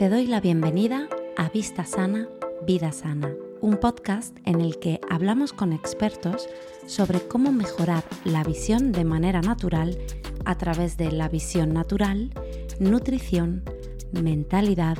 Te 0.00 0.08
doy 0.08 0.26
la 0.26 0.40
bienvenida 0.40 1.08
a 1.36 1.50
Vista 1.50 1.84
Sana, 1.84 2.26
Vida 2.66 2.90
Sana, 2.90 3.34
un 3.60 3.76
podcast 3.76 4.34
en 4.46 4.62
el 4.62 4.78
que 4.78 4.98
hablamos 5.10 5.52
con 5.52 5.74
expertos 5.74 6.48
sobre 6.86 7.20
cómo 7.20 7.52
mejorar 7.52 8.02
la 8.24 8.42
visión 8.42 8.92
de 8.92 9.04
manera 9.04 9.42
natural 9.42 9.98
a 10.46 10.56
través 10.56 10.96
de 10.96 11.12
la 11.12 11.28
visión 11.28 11.74
natural, 11.74 12.30
nutrición, 12.78 13.62
mentalidad, 14.10 14.96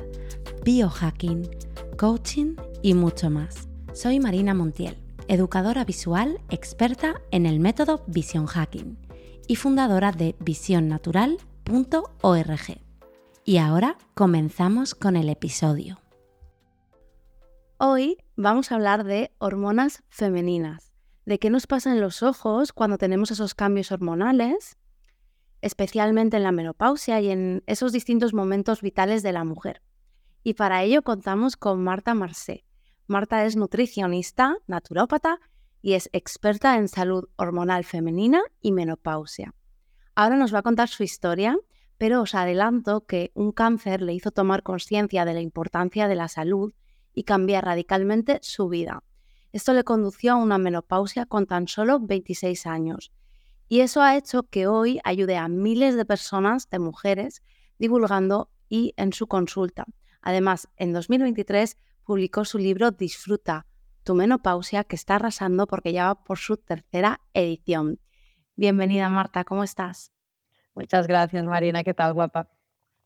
biohacking, 0.66 1.48
coaching 1.96 2.56
y 2.82 2.92
mucho 2.92 3.30
más. 3.30 3.68
Soy 3.94 4.20
Marina 4.20 4.52
Montiel, 4.52 4.98
educadora 5.28 5.86
visual 5.86 6.42
experta 6.50 7.22
en 7.30 7.46
el 7.46 7.58
método 7.58 8.04
Vision 8.06 8.44
Hacking 8.44 8.98
y 9.46 9.56
fundadora 9.56 10.12
de 10.12 10.36
visionnatural.org. 10.40 12.89
Y 13.44 13.56
ahora 13.56 13.96
comenzamos 14.14 14.94
con 14.94 15.16
el 15.16 15.30
episodio. 15.30 15.98
Hoy 17.78 18.18
vamos 18.36 18.70
a 18.70 18.74
hablar 18.74 19.04
de 19.04 19.32
hormonas 19.38 20.02
femeninas, 20.10 20.92
de 21.24 21.38
qué 21.38 21.48
nos 21.48 21.66
pasa 21.66 21.90
en 21.90 22.02
los 22.02 22.22
ojos 22.22 22.74
cuando 22.74 22.98
tenemos 22.98 23.30
esos 23.30 23.54
cambios 23.54 23.92
hormonales, 23.92 24.76
especialmente 25.62 26.36
en 26.36 26.42
la 26.42 26.52
menopausia 26.52 27.18
y 27.22 27.30
en 27.30 27.62
esos 27.66 27.92
distintos 27.92 28.34
momentos 28.34 28.82
vitales 28.82 29.22
de 29.22 29.32
la 29.32 29.44
mujer. 29.44 29.80
Y 30.42 30.54
para 30.54 30.82
ello 30.82 31.02
contamos 31.02 31.56
con 31.56 31.82
Marta 31.82 32.12
Marcé. 32.12 32.66
Marta 33.06 33.46
es 33.46 33.56
nutricionista, 33.56 34.58
naturópata 34.66 35.40
y 35.80 35.94
es 35.94 36.10
experta 36.12 36.76
en 36.76 36.88
salud 36.88 37.30
hormonal 37.36 37.84
femenina 37.84 38.42
y 38.60 38.72
menopausia. 38.72 39.54
Ahora 40.14 40.36
nos 40.36 40.54
va 40.54 40.58
a 40.58 40.62
contar 40.62 40.88
su 40.88 41.02
historia 41.02 41.56
pero 42.00 42.22
os 42.22 42.34
adelanto 42.34 43.04
que 43.04 43.30
un 43.34 43.52
cáncer 43.52 44.00
le 44.00 44.14
hizo 44.14 44.30
tomar 44.30 44.62
conciencia 44.62 45.26
de 45.26 45.34
la 45.34 45.42
importancia 45.42 46.08
de 46.08 46.14
la 46.14 46.28
salud 46.28 46.72
y 47.12 47.24
cambiar 47.24 47.66
radicalmente 47.66 48.38
su 48.40 48.70
vida. 48.70 49.04
Esto 49.52 49.74
le 49.74 49.84
condució 49.84 50.32
a 50.32 50.36
una 50.36 50.56
menopausia 50.56 51.26
con 51.26 51.44
tan 51.44 51.68
solo 51.68 52.00
26 52.00 52.66
años. 52.66 53.12
Y 53.68 53.80
eso 53.80 54.00
ha 54.00 54.16
hecho 54.16 54.44
que 54.44 54.66
hoy 54.66 54.98
ayude 55.04 55.36
a 55.36 55.48
miles 55.48 55.94
de 55.94 56.06
personas, 56.06 56.70
de 56.70 56.78
mujeres, 56.78 57.42
divulgando 57.78 58.48
y 58.70 58.94
en 58.96 59.12
su 59.12 59.26
consulta. 59.26 59.84
Además, 60.22 60.70
en 60.76 60.94
2023 60.94 61.76
publicó 62.02 62.46
su 62.46 62.56
libro 62.56 62.92
Disfruta, 62.92 63.66
tu 64.04 64.14
menopausia, 64.14 64.84
que 64.84 64.96
está 64.96 65.16
arrasando 65.16 65.66
porque 65.66 65.92
ya 65.92 66.06
va 66.06 66.24
por 66.24 66.38
su 66.38 66.56
tercera 66.56 67.20
edición. 67.34 68.00
Bienvenida 68.56 69.10
Marta, 69.10 69.44
¿cómo 69.44 69.64
estás? 69.64 70.12
Muchas 70.74 71.06
gracias, 71.06 71.44
Marina. 71.44 71.82
¿Qué 71.84 71.94
tal, 71.94 72.14
guapa? 72.14 72.48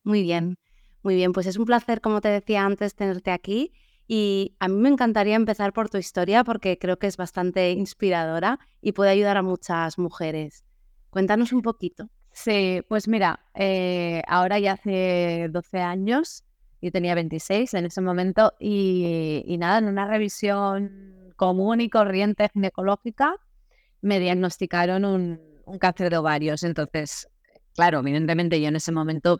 Muy 0.03 0.21
bien, 0.21 0.57
muy 1.03 1.15
bien. 1.15 1.33
Pues 1.33 1.47
es 1.47 1.57
un 1.57 1.65
placer, 1.65 2.01
como 2.01 2.21
te 2.21 2.29
decía 2.29 2.65
antes, 2.65 2.95
tenerte 2.95 3.31
aquí. 3.31 3.73
Y 4.07 4.55
a 4.59 4.67
mí 4.67 4.75
me 4.75 4.89
encantaría 4.89 5.35
empezar 5.35 5.73
por 5.73 5.89
tu 5.89 5.97
historia 5.97 6.43
porque 6.43 6.77
creo 6.77 6.99
que 6.99 7.07
es 7.07 7.17
bastante 7.17 7.71
inspiradora 7.71 8.59
y 8.81 8.91
puede 8.91 9.09
ayudar 9.09 9.37
a 9.37 9.41
muchas 9.41 9.97
mujeres. 9.97 10.63
Cuéntanos 11.09 11.51
un 11.53 11.61
poquito. 11.63 12.09
Sí, 12.31 12.81
pues 12.87 13.07
mira, 13.07 13.39
eh, 13.55 14.21
ahora 14.27 14.59
ya 14.59 14.73
hace 14.73 15.47
12 15.49 15.79
años, 15.79 16.43
y 16.81 16.91
tenía 16.91 17.15
26 17.15 17.73
en 17.73 17.85
ese 17.85 18.01
momento, 18.01 18.53
y, 18.59 19.43
y 19.47 19.57
nada, 19.57 19.79
en 19.79 19.85
una 19.85 20.05
revisión 20.05 21.33
común 21.35 21.81
y 21.81 21.89
corriente 21.89 22.49
ginecológica 22.53 23.35
me 24.01 24.19
diagnosticaron 24.19 25.05
un, 25.05 25.39
un 25.65 25.79
cáncer 25.79 26.09
de 26.09 26.17
ovarios. 26.17 26.63
Entonces, 26.63 27.27
claro, 27.75 27.99
evidentemente 27.99 28.59
yo 28.61 28.69
en 28.69 28.75
ese 28.77 28.91
momento 28.91 29.37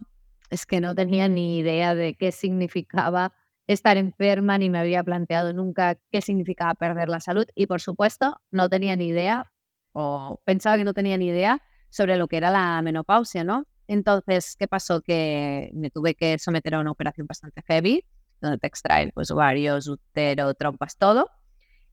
es 0.50 0.66
que 0.66 0.81
no 0.81 0.94
tenía 0.94 1.28
ni 1.28 1.58
idea 1.58 1.95
de 1.95 2.16
qué 2.16 2.31
significaba 2.31 3.33
estar 3.67 3.97
enferma, 3.97 4.58
ni 4.58 4.69
me 4.69 4.77
había 4.77 5.03
planteado 5.03 5.53
nunca 5.53 5.97
qué 6.11 6.22
significaba 6.22 6.75
perder 6.75 7.09
la 7.09 7.19
salud 7.19 7.45
y 7.55 7.66
por 7.66 7.81
supuesto 7.81 8.39
no 8.52 8.70
tenía 8.70 8.95
ni 8.95 9.08
idea 9.08 9.52
o 9.93 10.39
pensaba 10.45 10.77
que 10.77 10.83
no 10.83 10.93
tenía 10.93 11.17
ni 11.17 11.27
idea 11.27 11.64
sobre 11.89 12.17
lo 12.17 12.27
que 12.27 12.37
era 12.37 12.52
la 12.52 12.82
menopausia, 12.82 13.43
¿no? 13.43 13.65
Entonces, 13.87 14.55
¿qué 14.58 14.67
pasó? 14.67 15.02
Que 15.02 15.71
me 15.73 15.89
tuve 15.89 16.15
que 16.15 16.37
someter 16.37 16.76
a 16.76 16.80
una 16.80 16.92
operación 16.92 17.27
bastante 17.27 17.61
heavy, 17.67 18.04
donde 18.42 18.58
te 18.58 18.67
extraen 18.67 19.11
pues 19.14 19.31
ovarios, 19.31 19.87
útero, 19.87 20.54
trompas, 20.54 20.98
todo. 20.98 21.30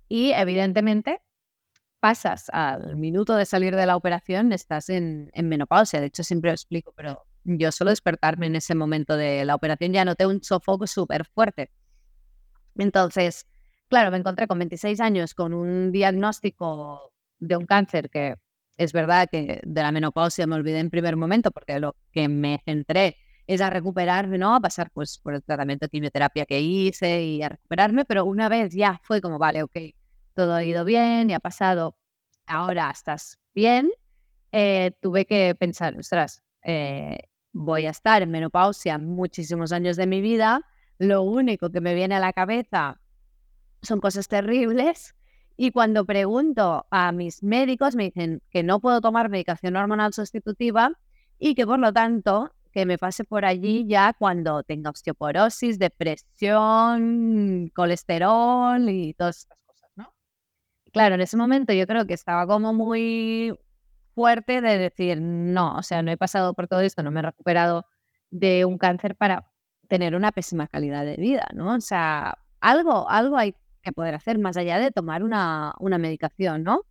Y 0.08 0.32
evidentemente 0.32 1.20
pasas 2.02 2.50
al 2.52 2.96
minuto 2.96 3.36
de 3.36 3.46
salir 3.46 3.76
de 3.76 3.86
la 3.86 3.94
operación, 3.94 4.52
estás 4.52 4.88
en, 4.88 5.30
menopausia. 5.36 6.00
De 6.00 6.06
hecho, 6.06 6.24
siempre 6.24 6.50
lo 6.50 6.54
explico, 6.54 6.92
pero 6.96 7.22
yo 7.44 7.70
solo 7.70 7.90
despertarme 7.90 8.46
en 8.46 8.56
ese 8.56 8.74
momento 8.74 9.16
de 9.16 9.44
la 9.44 9.54
operación 9.54 9.92
ya 9.92 10.04
noté 10.04 10.26
un 10.26 10.42
sofoco 10.42 10.88
súper 10.88 11.24
fuerte. 11.26 11.70
Entonces, 12.76 13.46
claro, 13.88 14.10
me 14.10 14.16
encontré 14.16 14.48
con 14.48 14.58
26 14.58 14.98
años 15.00 15.32
con 15.32 15.54
un 15.54 15.92
diagnóstico 15.92 17.12
de 17.38 17.56
un 17.56 17.66
cáncer 17.66 18.10
que 18.10 18.34
es 18.76 18.92
verdad 18.92 19.28
que 19.30 19.60
de 19.64 19.82
la 19.82 19.92
menopausia 19.92 20.48
me 20.48 20.56
olvidé 20.56 20.80
en 20.80 20.90
primer 20.90 21.14
momento 21.14 21.52
porque 21.52 21.78
lo 21.78 21.94
que 22.10 22.26
me 22.28 22.60
centré 22.64 23.16
es 23.46 23.60
a 23.60 23.70
recuperarme, 23.70 24.38
¿no? 24.38 24.56
A 24.56 24.60
pasar 24.60 24.90
pues 24.90 25.18
por 25.18 25.34
el 25.34 25.44
tratamiento 25.44 25.86
de 25.86 25.90
quimioterapia 25.90 26.46
que 26.46 26.60
hice 26.60 27.22
y 27.22 27.42
a 27.44 27.50
recuperarme, 27.50 28.04
pero 28.06 28.24
una 28.24 28.48
vez 28.48 28.74
ya 28.74 29.00
fue 29.04 29.20
como, 29.20 29.38
vale, 29.38 29.62
ok, 29.62 29.76
todo 30.32 30.54
ha 30.54 30.64
ido 30.64 30.84
bien 30.84 31.30
y 31.30 31.34
ha 31.34 31.40
pasado, 31.40 31.96
ahora 32.46 32.90
estás 32.90 33.38
bien, 33.54 33.90
eh, 34.52 34.92
tuve 35.00 35.24
que 35.26 35.54
pensar, 35.54 35.96
ostras, 35.98 36.42
eh, 36.64 37.18
voy 37.52 37.86
a 37.86 37.90
estar 37.90 38.22
en 38.22 38.30
menopausia 38.30 38.98
muchísimos 38.98 39.72
años 39.72 39.96
de 39.96 40.06
mi 40.06 40.20
vida, 40.20 40.62
lo 40.98 41.22
único 41.22 41.70
que 41.70 41.80
me 41.80 41.94
viene 41.94 42.14
a 42.14 42.20
la 42.20 42.32
cabeza 42.32 43.00
son 43.82 44.00
cosas 44.00 44.28
terribles 44.28 45.14
y 45.56 45.70
cuando 45.70 46.04
pregunto 46.04 46.86
a 46.90 47.12
mis 47.12 47.42
médicos 47.42 47.94
me 47.96 48.04
dicen 48.04 48.42
que 48.50 48.62
no 48.62 48.80
puedo 48.80 49.00
tomar 49.00 49.28
medicación 49.28 49.76
hormonal 49.76 50.12
sustitutiva 50.12 50.92
y 51.38 51.54
que 51.54 51.66
por 51.66 51.78
lo 51.78 51.92
tanto 51.92 52.52
que 52.72 52.86
me 52.86 52.98
pase 52.98 53.24
por 53.24 53.44
allí 53.44 53.86
ya 53.86 54.14
cuando 54.14 54.62
tenga 54.62 54.90
osteoporosis, 54.90 55.78
depresión, 55.78 57.70
colesterol 57.74 58.88
y 58.88 59.14
todas 59.14 59.40
estas 59.40 59.58
claro, 60.92 61.14
en 61.16 61.20
ese 61.20 61.36
momento 61.36 61.72
yo 61.72 61.86
creo 61.86 62.06
que 62.06 62.14
estaba 62.14 62.46
como 62.46 62.72
muy 62.72 63.58
fuerte 64.14 64.60
de 64.60 64.78
decir, 64.78 65.20
no, 65.20 65.76
o 65.76 65.82
sea, 65.82 66.02
no 66.02 66.10
he 66.10 66.16
pasado 66.16 66.54
por 66.54 66.68
todo 66.68 66.80
esto, 66.80 67.02
no 67.02 67.10
me 67.10 67.20
he 67.20 67.22
recuperado 67.22 67.86
de 68.30 68.64
un 68.64 68.78
cáncer 68.78 69.16
para 69.16 69.50
tener 69.88 70.14
una 70.14 70.32
pésima 70.32 70.68
calidad 70.68 71.04
de 71.04 71.16
vida, 71.16 71.48
¿no? 71.54 71.74
O 71.74 71.80
sea, 71.80 72.38
algo, 72.60 73.08
algo 73.10 73.36
hay 73.36 73.54
que 73.82 73.92
poder 73.92 74.14
hacer 74.14 74.38
más 74.38 74.56
allá 74.56 74.78
de 74.78 74.90
tomar 74.90 75.22
una, 75.22 75.74
una 75.80 75.98
medicación, 75.98 76.62
¿no? 76.62 76.82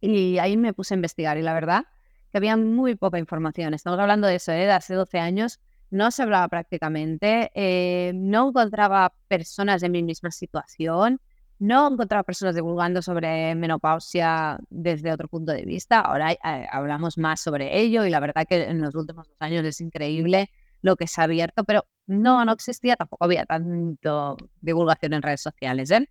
Y 0.00 0.38
ahí 0.38 0.56
me 0.56 0.72
puse 0.72 0.94
a 0.94 0.96
investigar 0.96 1.36
y 1.38 1.42
la 1.42 1.54
verdad 1.54 1.84
que 2.30 2.38
había 2.38 2.56
muy 2.56 2.94
poca 2.94 3.18
información. 3.18 3.74
Estamos 3.74 3.98
hablando 3.98 4.26
de 4.26 4.36
eso, 4.36 4.52
¿eh? 4.52 4.66
de 4.66 4.72
hace 4.72 4.94
12 4.94 5.18
años, 5.18 5.60
no 5.90 6.10
se 6.10 6.22
hablaba 6.22 6.48
prácticamente, 6.48 7.50
eh, 7.54 8.12
no 8.14 8.48
encontraba 8.48 9.14
personas 9.28 9.80
de 9.80 9.88
mi 9.88 10.02
misma 10.02 10.30
situación, 10.30 11.20
no 11.58 11.90
encontraba 11.90 12.22
personas 12.22 12.54
divulgando 12.54 13.00
sobre 13.00 13.54
menopausia 13.54 14.58
desde 14.68 15.12
otro 15.12 15.28
punto 15.28 15.52
de 15.52 15.64
vista. 15.64 16.00
Ahora 16.00 16.32
eh, 16.32 16.38
hablamos 16.70 17.16
más 17.18 17.40
sobre 17.40 17.78
ello 17.78 18.04
y 18.04 18.10
la 18.10 18.20
verdad 18.20 18.46
que 18.46 18.64
en 18.64 18.80
los 18.82 18.94
últimos 18.94 19.26
dos 19.28 19.36
años 19.40 19.64
es 19.64 19.80
increíble 19.80 20.50
lo 20.82 20.96
que 20.96 21.06
se 21.06 21.20
ha 21.20 21.24
abierto, 21.24 21.64
pero 21.64 21.86
no, 22.06 22.44
no 22.44 22.52
existía, 22.52 22.96
tampoco 22.96 23.24
había 23.24 23.46
tanto 23.46 24.36
divulgación 24.60 25.14
en 25.14 25.22
redes 25.22 25.40
sociales. 25.40 25.90
¿eh? 25.90 26.08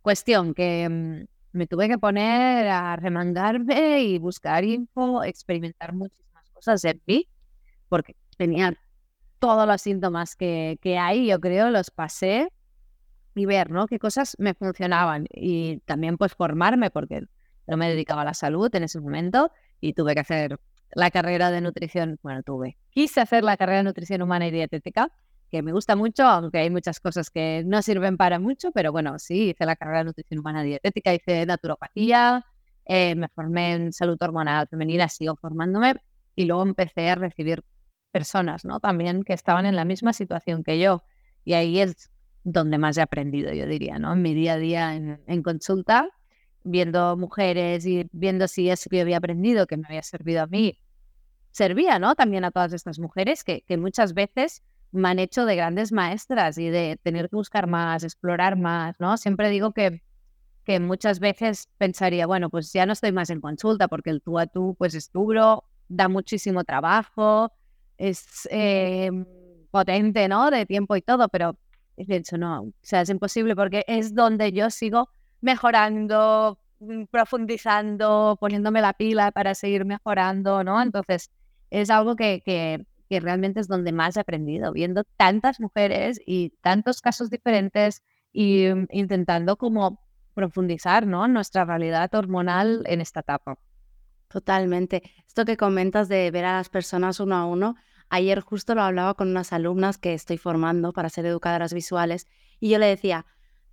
Cuestión 0.00 0.54
que 0.54 0.88
mm, 0.88 1.56
me 1.56 1.66
tuve 1.66 1.88
que 1.88 1.98
poner 1.98 2.66
a 2.68 2.96
remangarme 2.96 4.02
y 4.02 4.18
buscar 4.18 4.64
info, 4.64 5.22
experimentar 5.22 5.92
muchísimas 5.92 6.50
cosas 6.50 6.84
en 6.84 7.02
mí, 7.06 7.28
porque 7.88 8.16
tenía 8.38 8.74
todos 9.38 9.68
los 9.68 9.82
síntomas 9.82 10.34
que 10.34 10.98
hay, 10.98 11.26
yo 11.26 11.38
creo, 11.40 11.70
los 11.70 11.90
pasé 11.90 12.48
y 13.38 13.46
ver, 13.46 13.70
¿no? 13.70 13.86
Qué 13.86 13.98
cosas 13.98 14.36
me 14.38 14.54
funcionaban 14.54 15.26
y 15.30 15.78
también 15.80 16.16
pues 16.16 16.34
formarme 16.34 16.90
porque 16.90 17.24
no 17.66 17.76
me 17.76 17.88
dedicaba 17.88 18.22
a 18.22 18.24
la 18.24 18.34
salud 18.34 18.74
en 18.74 18.84
ese 18.84 19.00
momento 19.00 19.52
y 19.80 19.92
tuve 19.92 20.14
que 20.14 20.20
hacer 20.20 20.60
la 20.92 21.10
carrera 21.10 21.50
de 21.50 21.60
nutrición, 21.60 22.18
bueno, 22.22 22.42
tuve, 22.42 22.78
quise 22.90 23.20
hacer 23.20 23.44
la 23.44 23.56
carrera 23.56 23.78
de 23.78 23.84
nutrición 23.84 24.22
humana 24.22 24.46
y 24.46 24.50
dietética, 24.50 25.10
que 25.50 25.62
me 25.62 25.72
gusta 25.72 25.96
mucho, 25.96 26.24
aunque 26.24 26.58
hay 26.58 26.70
muchas 26.70 27.00
cosas 27.00 27.30
que 27.30 27.62
no 27.66 27.82
sirven 27.82 28.16
para 28.16 28.38
mucho, 28.38 28.70
pero 28.72 28.92
bueno, 28.92 29.18
sí, 29.18 29.50
hice 29.50 29.64
la 29.66 29.76
carrera 29.76 29.98
de 29.98 30.04
nutrición 30.04 30.40
humana 30.40 30.64
y 30.64 30.68
dietética, 30.68 31.14
hice 31.14 31.46
naturopatía, 31.46 32.44
eh, 32.84 33.14
me 33.14 33.28
formé 33.28 33.72
en 33.74 33.92
salud 33.92 34.16
hormonal 34.20 34.66
femenina, 34.68 35.08
sigo 35.08 35.36
formándome 35.36 35.96
y 36.34 36.46
luego 36.46 36.62
empecé 36.62 37.10
a 37.10 37.14
recibir 37.16 37.62
personas, 38.10 38.64
¿no? 38.64 38.80
También 38.80 39.22
que 39.24 39.34
estaban 39.34 39.66
en 39.66 39.76
la 39.76 39.84
misma 39.84 40.12
situación 40.12 40.64
que 40.64 40.78
yo. 40.78 41.02
Y 41.44 41.54
ahí 41.54 41.80
es 41.80 42.10
donde 42.52 42.78
más 42.78 42.96
he 42.96 43.02
aprendido, 43.02 43.52
yo 43.52 43.66
diría, 43.66 43.98
¿no? 43.98 44.14
En 44.14 44.22
mi 44.22 44.34
día 44.34 44.54
a 44.54 44.58
día 44.58 44.94
en, 44.94 45.42
consulta, 45.42 46.08
viendo 46.64 47.16
mujeres 47.16 47.84
y 47.86 48.08
viendo 48.12 48.48
si 48.48 48.70
eso 48.70 48.88
que 48.88 48.96
yo 48.96 49.02
había 49.02 49.18
aprendido, 49.18 49.66
que 49.66 49.76
me 49.76 49.86
había 49.86 50.02
servido 50.02 50.42
a 50.42 50.46
mí, 50.46 50.78
servía, 51.50 51.98
¿no? 51.98 52.14
También 52.14 52.44
a 52.44 52.50
todas 52.50 52.72
estas 52.72 52.98
mujeres 52.98 53.44
que, 53.44 53.62
que 53.62 53.76
muchas 53.76 54.14
veces 54.14 54.62
me 54.92 55.08
han 55.08 55.18
hecho 55.18 55.44
de 55.44 55.56
grandes 55.56 55.92
maestras 55.92 56.56
y 56.56 56.70
de 56.70 56.98
tener 57.02 57.28
que 57.28 57.36
buscar 57.36 57.66
más, 57.66 58.02
explorar 58.02 58.56
más, 58.56 58.96
¿no? 58.98 59.18
Siempre 59.18 59.50
digo 59.50 59.72
que, 59.72 60.02
que 60.64 60.80
muchas 60.80 61.20
veces 61.20 61.68
pensaría, 61.76 62.26
bueno, 62.26 62.48
pues 62.48 62.72
ya 62.72 62.86
no 62.86 62.94
estoy 62.94 63.12
más 63.12 63.28
en 63.28 63.42
consulta 63.42 63.88
porque 63.88 64.10
el 64.10 64.22
tú 64.22 64.38
a 64.38 64.46
tú 64.46 64.74
pues 64.78 64.94
es 64.94 65.12
duro, 65.12 65.64
da 65.88 66.08
muchísimo 66.08 66.64
trabajo, 66.64 67.52
es 67.98 68.48
eh, 68.50 69.10
potente, 69.70 70.28
¿no? 70.28 70.50
De 70.50 70.64
tiempo 70.64 70.96
y 70.96 71.02
todo, 71.02 71.28
pero 71.28 71.58
de 72.06 72.16
hecho 72.16 72.38
no, 72.38 72.62
o 72.62 72.72
sea, 72.82 73.02
es 73.02 73.10
imposible 73.10 73.56
porque 73.56 73.84
es 73.86 74.14
donde 74.14 74.52
yo 74.52 74.70
sigo 74.70 75.08
mejorando, 75.40 76.58
mm, 76.80 77.04
profundizando, 77.10 78.36
poniéndome 78.40 78.80
la 78.80 78.92
pila 78.94 79.32
para 79.32 79.54
seguir 79.54 79.84
mejorando, 79.84 80.64
¿no? 80.64 80.80
Entonces, 80.82 81.30
es 81.70 81.90
algo 81.90 82.16
que, 82.16 82.42
que, 82.44 82.86
que 83.08 83.20
realmente 83.20 83.60
es 83.60 83.68
donde 83.68 83.92
más 83.92 84.16
he 84.16 84.20
aprendido, 84.20 84.72
viendo 84.72 85.04
tantas 85.16 85.60
mujeres 85.60 86.20
y 86.26 86.50
tantos 86.62 87.00
casos 87.00 87.30
diferentes 87.30 88.02
y 88.32 88.68
mm, 88.68 88.86
intentando 88.90 89.56
como 89.56 90.00
profundizar, 90.34 91.06
¿no? 91.06 91.26
Nuestra 91.28 91.64
realidad 91.64 92.14
hormonal 92.14 92.84
en 92.86 93.00
esta 93.00 93.20
etapa. 93.20 93.58
Totalmente. 94.28 95.02
Esto 95.26 95.44
que 95.44 95.56
comentas 95.56 96.08
de 96.08 96.30
ver 96.30 96.44
a 96.44 96.58
las 96.58 96.68
personas 96.68 97.18
uno 97.18 97.34
a 97.34 97.46
uno, 97.46 97.76
ayer 98.10 98.40
justo 98.40 98.74
lo 98.74 98.82
hablaba 98.82 99.14
con 99.14 99.28
unas 99.28 99.52
alumnas 99.52 99.98
que 99.98 100.14
estoy 100.14 100.38
formando 100.38 100.92
para 100.92 101.08
ser 101.10 101.26
educadoras 101.26 101.72
visuales 101.74 102.26
y 102.60 102.70
yo 102.70 102.78
le 102.78 102.86
decía, 102.86 103.26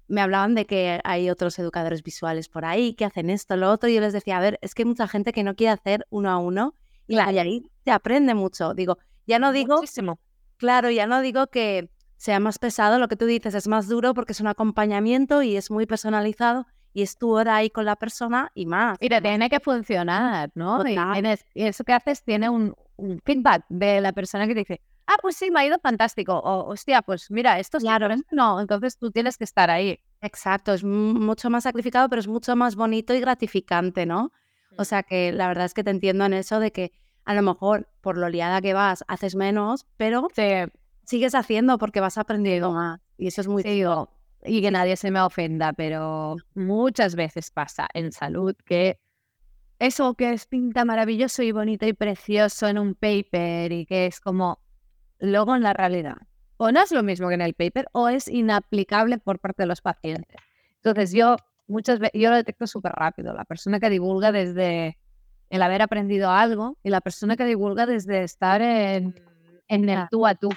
me 0.07 0.21
hablaban 0.21 0.53
de 0.55 0.65
que 0.65 0.99
hay 1.03 1.29
otros 1.29 1.57
educadores 1.57 2.03
visuales 2.03 2.47
por 2.49 2.63
ahí 2.65 2.93
que 2.93 3.05
hacen 3.05 3.29
esto, 3.29 3.55
lo 3.57 3.71
otro, 3.71 3.89
y 3.89 3.95
yo 3.95 4.01
les 4.01 4.13
decía, 4.13 4.37
a 4.37 4.39
ver, 4.41 4.59
es 4.61 4.75
que 4.75 4.83
hay 4.83 4.87
mucha 4.87 5.07
gente 5.07 5.33
que 5.33 5.43
no 5.43 5.55
quiere 5.55 5.71
hacer 5.71 6.05
uno 6.09 6.29
a 6.29 6.37
uno 6.37 6.75
y 7.07 7.17
ahí 7.17 7.71
te 7.83 7.91
aprende 7.91 8.33
mucho. 8.35 8.73
Digo, 8.73 8.97
ya 9.25 9.39
no 9.39 9.51
digo, 9.51 9.77
Muchísimo. 9.77 10.19
claro, 10.57 10.91
ya 10.91 11.07
no 11.07 11.21
digo 11.21 11.47
que 11.47 11.89
sea 12.17 12.39
más 12.39 12.59
pesado, 12.59 12.99
lo 12.99 13.07
que 13.07 13.15
tú 13.15 13.25
dices 13.25 13.55
es 13.55 13.67
más 13.67 13.87
duro 13.87 14.13
porque 14.13 14.33
es 14.33 14.39
un 14.41 14.47
acompañamiento 14.47 15.41
y 15.41 15.57
es 15.57 15.71
muy 15.71 15.85
personalizado 15.85 16.65
y 16.93 17.01
es 17.01 17.17
tu 17.17 17.31
hora 17.31 17.55
ahí 17.57 17.69
con 17.69 17.85
la 17.85 17.95
persona 17.95 18.51
y 18.53 18.65
más. 18.67 18.97
Y 19.01 19.09
te 19.09 19.19
tiene 19.21 19.49
que 19.49 19.59
funcionar, 19.59 20.49
¿no? 20.55 20.81
Y, 20.87 20.95
tienes- 20.95 21.45
y 21.53 21.63
eso 21.63 21.83
que 21.83 21.93
haces 21.93 22.23
tiene 22.23 22.47
un, 22.49 22.73
un 22.97 23.19
feedback 23.23 23.65
de 23.69 24.01
la 24.01 24.11
persona 24.13 24.47
que 24.47 24.53
te 24.53 24.59
dice, 24.59 24.81
ah, 25.07 25.15
pues 25.21 25.35
sí, 25.37 25.51
me 25.51 25.59
ha 25.61 25.65
ido 25.65 25.77
fantástico. 25.79 26.33
O, 26.37 26.65
hostia, 26.71 27.01
pues 27.01 27.29
mira, 27.31 27.59
esto 27.59 27.79
sí, 27.79 27.85
Claro. 27.85 28.07
no. 28.31 28.59
Entonces 28.59 28.97
tú 28.97 29.11
tienes 29.11 29.37
que 29.37 29.43
estar 29.43 29.69
ahí. 29.69 29.99
Exacto, 30.21 30.73
es 30.73 30.83
mu- 30.83 31.13
mucho 31.13 31.49
más 31.49 31.63
sacrificado, 31.63 32.09
pero 32.09 32.19
es 32.19 32.27
mucho 32.27 32.55
más 32.55 32.75
bonito 32.75 33.13
y 33.13 33.19
gratificante, 33.19 34.05
¿no? 34.05 34.31
O 34.77 34.83
sea 34.85 35.03
que 35.03 35.31
la 35.31 35.47
verdad 35.47 35.65
es 35.65 35.73
que 35.73 35.83
te 35.83 35.91
entiendo 35.91 36.25
en 36.25 36.33
eso 36.33 36.59
de 36.59 36.71
que 36.71 36.91
a 37.23 37.33
lo 37.33 37.41
mejor 37.41 37.87
por 38.01 38.17
lo 38.17 38.29
liada 38.29 38.61
que 38.61 38.73
vas 38.73 39.03
haces 39.07 39.35
menos, 39.35 39.85
pero 39.97 40.27
Sí, 40.35 40.43
sigues 41.05 41.33
haciendo 41.35 41.77
porque 41.77 41.99
vas 42.01 42.17
aprendiendo 42.17 42.71
más. 42.71 42.99
Y 43.17 43.27
eso 43.27 43.41
es 43.41 43.47
muy... 43.47 43.63
sí, 43.63 43.83
y 44.47 44.61
que 44.61 44.69
nadie 44.71 44.95
se 44.95 45.09
me 45.11 45.21
ofenda, 45.21 45.73
pero 45.73 46.35
muchas 46.53 47.15
veces 47.15 47.49
pasa 47.51 47.87
en 47.93 48.11
salud 48.11 48.55
que 48.65 48.99
eso 49.79 50.13
que 50.13 50.33
es 50.33 50.45
pinta 50.45 50.85
maravilloso 50.85 51.43
y 51.43 51.51
bonito 51.51 51.85
y 51.85 51.93
precioso 51.93 52.67
en 52.67 52.77
un 52.77 52.95
paper 52.95 53.71
y 53.71 53.85
que 53.85 54.05
es 54.05 54.19
como 54.19 54.59
luego 55.19 55.55
en 55.55 55.63
la 55.63 55.73
realidad. 55.73 56.17
O 56.57 56.71
no 56.71 56.81
es 56.81 56.91
lo 56.91 57.03
mismo 57.03 57.27
que 57.27 57.35
en 57.35 57.41
el 57.41 57.53
paper 57.53 57.87
o 57.91 58.07
es 58.07 58.27
inaplicable 58.27 59.17
por 59.17 59.39
parte 59.39 59.63
de 59.63 59.67
los 59.67 59.81
pacientes. 59.81 60.37
Entonces 60.77 61.11
yo 61.11 61.35
muchas 61.67 61.99
veces, 61.99 62.21
yo 62.21 62.29
lo 62.29 62.37
detecto 62.37 62.67
súper 62.67 62.93
rápido. 62.93 63.33
La 63.33 63.45
persona 63.45 63.79
que 63.79 63.89
divulga 63.89 64.31
desde 64.31 64.97
el 65.49 65.61
haber 65.61 65.81
aprendido 65.81 66.31
algo 66.31 66.77
y 66.83 66.89
la 66.89 67.01
persona 67.01 67.35
que 67.35 67.45
divulga 67.45 67.85
desde 67.85 68.23
estar 68.23 68.61
en, 68.61 69.15
en 69.67 69.89
el 69.89 70.07
tú 70.09 70.25
a 70.25 70.35
tú. 70.35 70.49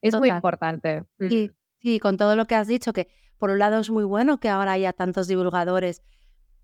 Es 0.00 0.14
muy 0.14 0.30
importante. 0.30 1.04
Sí, 1.28 1.50
sí, 1.80 1.98
con 2.00 2.16
todo 2.16 2.36
lo 2.36 2.46
que 2.46 2.54
has 2.54 2.68
dicho, 2.68 2.92
que 2.92 3.08
por 3.38 3.50
un 3.50 3.58
lado 3.58 3.80
es 3.80 3.90
muy 3.90 4.04
bueno 4.04 4.38
que 4.38 4.48
ahora 4.48 4.72
haya 4.72 4.92
tantos 4.92 5.28
divulgadores, 5.28 6.02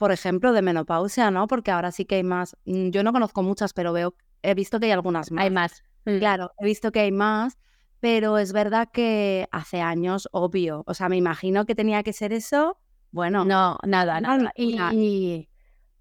por 0.03 0.11
ejemplo, 0.11 0.53
de 0.53 0.63
menopausia, 0.63 1.31
¿no? 1.31 1.47
Porque 1.47 1.71
ahora 1.71 1.93
sí 1.93 2.05
que 2.07 2.17
hay 2.17 2.25
más. 2.25 2.57
mm, 2.65 2.89
Yo 2.91 3.05
no 3.05 3.13
conozco 3.13 3.45
muchas, 3.45 3.73
pero 3.73 3.93
veo, 3.93 4.17
he 4.43 4.53
visto 4.53 4.81
que 4.81 4.87
hay 4.87 4.91
algunas 4.91 5.31
más. 5.31 5.45
Hay 5.45 5.51
más. 5.53 5.85
Mm. 6.07 6.19
Claro, 6.19 6.51
he 6.59 6.65
visto 6.65 6.91
que 6.91 6.99
hay 6.99 7.13
más, 7.13 7.57
pero 8.01 8.37
es 8.39 8.53
verdad 8.53 8.89
que 8.93 9.47
hace 9.53 9.81
años, 9.81 10.29
obvio. 10.33 10.83
O 10.89 10.95
sea, 10.95 11.09
me 11.09 11.17
imagino 11.17 11.67
que 11.67 11.77
tenía 11.77 12.03
que 12.03 12.13
ser 12.13 12.33
eso. 12.33 12.79
Bueno, 13.13 13.45
No, 13.45 13.79
nada, 13.85 14.21
nada. 14.21 14.51
Y, 14.57 15.49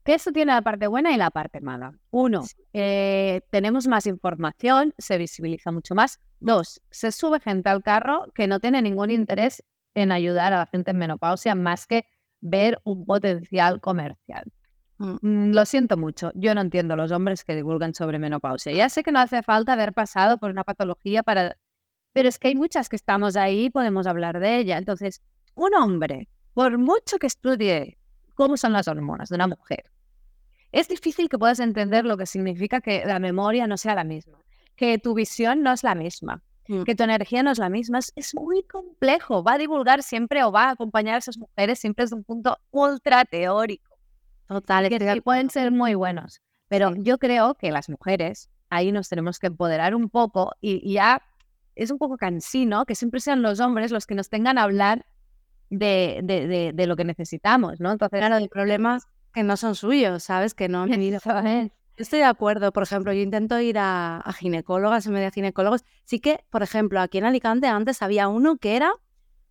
que 0.03 0.15
eso 0.15 0.31
tiene 0.31 0.51
la 0.51 0.63
parte 0.63 0.87
buena 0.87 1.11
y 1.13 1.17
la 1.17 1.29
parte 1.29 1.61
mala. 1.61 1.93
Uno, 2.09 2.41
Sí. 2.41 2.55
eh, 2.73 3.41
tenemos 3.51 3.85
más 3.85 4.07
información, 4.07 4.95
se 4.97 5.19
visibiliza 5.19 5.71
mucho 5.71 5.93
más. 5.93 6.19
Dos, 6.39 6.81
se 6.89 7.11
sube 7.11 7.39
gente 7.39 7.69
al 7.69 7.83
carro 7.83 8.25
que 8.33 8.47
no 8.47 8.59
tiene 8.59 8.81
ningún 8.81 9.11
interés 9.11 9.63
en 9.93 10.11
ayudar 10.11 10.53
a 10.53 10.57
la 10.57 10.65
gente 10.65 10.89
en 10.89 10.97
menopausia 10.97 11.53
más 11.53 11.85
que 11.85 12.03
ver 12.41 12.79
un 12.83 13.05
potencial 13.05 13.79
comercial. 13.79 14.51
Mm. 14.97 15.17
Mm, 15.21 15.53
Lo 15.53 15.65
siento 15.65 15.97
mucho, 15.97 16.31
yo 16.35 16.53
no 16.53 16.61
entiendo 16.61 16.95
los 16.95 17.11
hombres 17.11 17.43
que 17.43 17.55
divulgan 17.55 17.93
sobre 17.93 18.19
menopausia. 18.19 18.73
Ya 18.73 18.89
sé 18.89 19.03
que 19.03 19.11
no 19.11 19.19
hace 19.19 19.41
falta 19.43 19.73
haber 19.73 19.93
pasado 19.93 20.37
por 20.37 20.51
una 20.51 20.63
patología 20.63 21.23
para... 21.23 21.57
Pero 22.13 22.27
es 22.27 22.37
que 22.37 22.49
hay 22.49 22.55
muchas 22.55 22.89
que 22.89 22.97
estamos 22.97 23.35
ahí 23.37 23.65
y 23.65 23.69
podemos 23.69 24.05
hablar 24.05 24.39
de 24.39 24.57
ella. 24.57 24.77
Entonces, 24.77 25.21
un 25.55 25.73
hombre, 25.75 26.27
por 26.53 26.77
mucho 26.77 27.17
que 27.17 27.27
estudie 27.27 27.97
cómo 28.35 28.57
son 28.57 28.73
las 28.73 28.87
hormonas 28.87 29.29
de 29.29 29.35
una 29.35 29.47
mujer, 29.47 29.85
es 30.71 30.87
difícil 30.87 31.29
que 31.29 31.37
puedas 31.37 31.59
entender 31.59 32.05
lo 32.05 32.17
que 32.17 32.25
significa 32.25 32.81
que 32.81 33.03
la 33.05 33.19
memoria 33.19 33.67
no 33.67 33.77
sea 33.77 33.95
la 33.95 34.03
misma, 34.03 34.39
que 34.75 34.97
tu 34.97 35.13
visión 35.13 35.63
no 35.63 35.73
es 35.73 35.83
la 35.83 35.95
misma, 35.95 36.43
Mm. 36.67 36.83
que 36.83 36.95
tu 36.95 37.03
energía 37.03 37.43
no 37.43 37.51
es 37.51 37.57
la 37.59 37.69
misma. 37.69 37.99
Es, 37.99 38.11
es 38.15 38.35
muy 38.35 38.63
complejo. 38.63 39.43
Va 39.43 39.53
a 39.53 39.57
divulgar 39.57 40.03
siempre 40.03 40.43
o 40.43 40.51
va 40.51 40.65
a 40.65 40.71
acompañar 40.71 41.15
a 41.15 41.17
esas 41.19 41.37
mujeres 41.37 41.79
siempre 41.79 42.03
desde 42.05 42.15
un 42.15 42.23
punto 42.23 42.57
ultra 42.71 43.25
teórico 43.25 43.97
total, 44.47 44.89
que 44.89 44.99
de 44.99 45.13
sí 45.13 45.21
pueden 45.21 45.49
ser 45.49 45.71
muy 45.71 45.95
buenos. 45.95 46.41
Pero 46.67 46.93
yo 46.95 47.17
creo 47.17 47.55
que 47.55 47.71
las 47.71 47.89
mujeres 47.89 48.49
ahí 48.69 48.91
nos 48.91 49.09
tenemos 49.09 49.39
que 49.39 49.47
empoderar 49.47 49.95
un 49.95 50.09
poco 50.09 50.53
y, 50.61 50.81
y 50.89 50.93
ya 50.93 51.21
es 51.75 51.89
un 51.91 51.97
poco 51.97 52.17
cansino 52.17 52.85
que 52.85 52.95
siempre 52.95 53.19
sean 53.21 53.41
los 53.41 53.59
hombres 53.59 53.91
los 53.91 54.05
que 54.05 54.15
nos 54.15 54.29
tengan 54.29 54.57
a 54.57 54.63
hablar 54.63 55.05
de, 55.69 56.19
de, 56.23 56.47
de- 56.47 56.71
de 56.73 56.87
lo 56.87 56.95
que 56.95 57.05
necesitamos, 57.05 57.79
¿no? 57.79 57.91
Entonces, 57.91 58.19
Claro, 58.19 58.37
el 58.37 58.49
problema 58.49 58.97
es 58.97 59.03
que 59.33 59.43
no 59.43 59.55
son 59.57 59.75
suyos, 59.75 60.23
¿sabes? 60.23 60.53
Que 60.53 60.67
no 60.69 60.81
han 60.83 60.89
venido. 60.99 61.19
Estoy 61.97 62.19
de 62.19 62.25
acuerdo. 62.25 62.71
Por 62.71 62.83
ejemplo, 62.83 63.13
yo 63.13 63.21
intento 63.21 63.59
ir 63.59 63.77
a, 63.77 64.17
a 64.17 64.33
ginecólogas 64.33 65.05
en 65.07 65.13
de 65.13 65.31
ginecólogos. 65.31 65.83
Sí 66.03 66.19
que, 66.19 66.43
por 66.49 66.63
ejemplo, 66.63 66.99
aquí 66.99 67.17
en 67.17 67.25
Alicante 67.25 67.67
antes 67.67 68.01
había 68.01 68.27
uno 68.27 68.57
que 68.57 68.75
era 68.75 68.93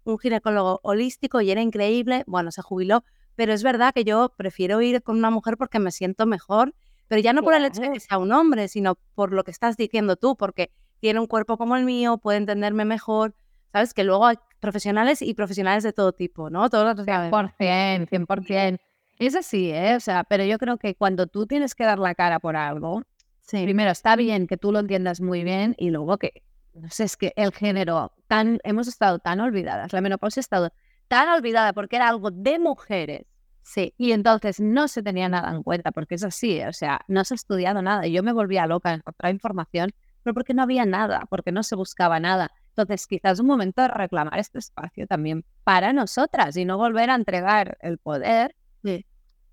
un 0.04 0.18
ginecólogo 0.18 0.80
holístico 0.82 1.40
y 1.40 1.50
era 1.50 1.60
increíble. 1.60 2.24
Bueno, 2.26 2.50
se 2.50 2.62
jubiló, 2.62 3.04
pero 3.36 3.52
es 3.52 3.62
verdad 3.62 3.92
que 3.94 4.04
yo 4.04 4.32
prefiero 4.36 4.80
ir 4.80 5.02
con 5.02 5.18
una 5.18 5.30
mujer 5.30 5.56
porque 5.56 5.78
me 5.78 5.92
siento 5.92 6.26
mejor, 6.26 6.74
pero 7.08 7.20
ya 7.20 7.32
no 7.32 7.42
por 7.42 7.54
el 7.54 7.64
hecho 7.64 7.80
de 7.80 7.92
que 7.92 8.00
sea 8.00 8.18
un 8.18 8.32
hombre, 8.32 8.68
sino 8.68 8.96
por 9.14 9.32
lo 9.32 9.44
que 9.44 9.50
estás 9.50 9.76
diciendo 9.76 10.16
tú, 10.16 10.36
porque 10.36 10.70
tiene 11.00 11.20
un 11.20 11.26
cuerpo 11.26 11.56
como 11.56 11.76
el 11.76 11.84
mío, 11.84 12.18
puede 12.18 12.38
entenderme 12.38 12.84
mejor. 12.84 13.34
Sabes 13.72 13.94
que 13.94 14.04
luego 14.04 14.26
hay 14.26 14.36
profesionales 14.58 15.22
y 15.22 15.34
profesionales 15.34 15.82
de 15.82 15.92
todo 15.92 16.12
tipo, 16.12 16.50
¿no? 16.50 16.68
Todos 16.70 16.96
los 16.96 17.06
100%, 17.06 18.08
100%. 18.08 18.78
Es 19.20 19.36
así, 19.36 19.70
¿eh? 19.70 19.96
O 19.96 20.00
sea, 20.00 20.24
pero 20.24 20.44
yo 20.44 20.58
creo 20.58 20.78
que 20.78 20.94
cuando 20.94 21.26
tú 21.26 21.46
tienes 21.46 21.74
que 21.74 21.84
dar 21.84 21.98
la 21.98 22.14
cara 22.14 22.40
por 22.40 22.56
algo, 22.56 23.02
Sí. 23.42 23.62
primero 23.64 23.90
está 23.90 24.16
bien 24.16 24.46
que 24.46 24.56
tú 24.56 24.72
lo 24.72 24.78
entiendas 24.78 25.20
muy 25.20 25.44
bien 25.44 25.74
y 25.78 25.90
luego 25.90 26.16
que, 26.18 26.42
no 26.72 26.88
sé, 26.88 27.04
es 27.04 27.16
que 27.18 27.32
el 27.36 27.52
género, 27.52 28.12
tan, 28.28 28.60
hemos 28.64 28.88
estado 28.88 29.18
tan 29.18 29.40
olvidadas, 29.40 29.92
la 29.92 30.00
menopausia 30.00 30.40
ha 30.40 30.42
estado 30.42 30.70
tan 31.08 31.28
olvidada 31.28 31.72
porque 31.74 31.96
era 31.96 32.08
algo 32.08 32.30
de 32.30 32.58
mujeres 32.58 33.26
Sí, 33.62 33.92
y 33.98 34.12
entonces 34.12 34.58
no 34.58 34.88
se 34.88 35.02
tenía 35.02 35.28
nada 35.28 35.50
en 35.54 35.62
cuenta 35.62 35.92
porque 35.92 36.14
es 36.14 36.24
así, 36.24 36.62
o 36.62 36.72
sea, 36.72 37.02
no 37.08 37.24
se 37.24 37.34
ha 37.34 37.36
estudiado 37.36 37.82
nada 37.82 38.06
y 38.06 38.12
yo 38.12 38.22
me 38.22 38.32
volvía 38.32 38.66
loca 38.66 38.90
en 38.90 38.96
encontrar 39.00 39.32
información, 39.32 39.90
pero 40.22 40.32
porque 40.34 40.54
no 40.54 40.62
había 40.62 40.86
nada, 40.86 41.26
porque 41.28 41.52
no 41.52 41.62
se 41.62 41.76
buscaba 41.76 42.18
nada. 42.20 42.50
Entonces 42.70 43.06
quizás 43.06 43.34
es 43.34 43.40
un 43.40 43.46
momento 43.48 43.82
de 43.82 43.88
reclamar 43.88 44.38
este 44.40 44.58
espacio 44.58 45.06
también 45.06 45.44
para 45.62 45.92
nosotras 45.92 46.56
y 46.56 46.64
no 46.64 46.78
volver 46.78 47.10
a 47.10 47.14
entregar 47.16 47.76
el 47.82 47.98
poder. 47.98 48.56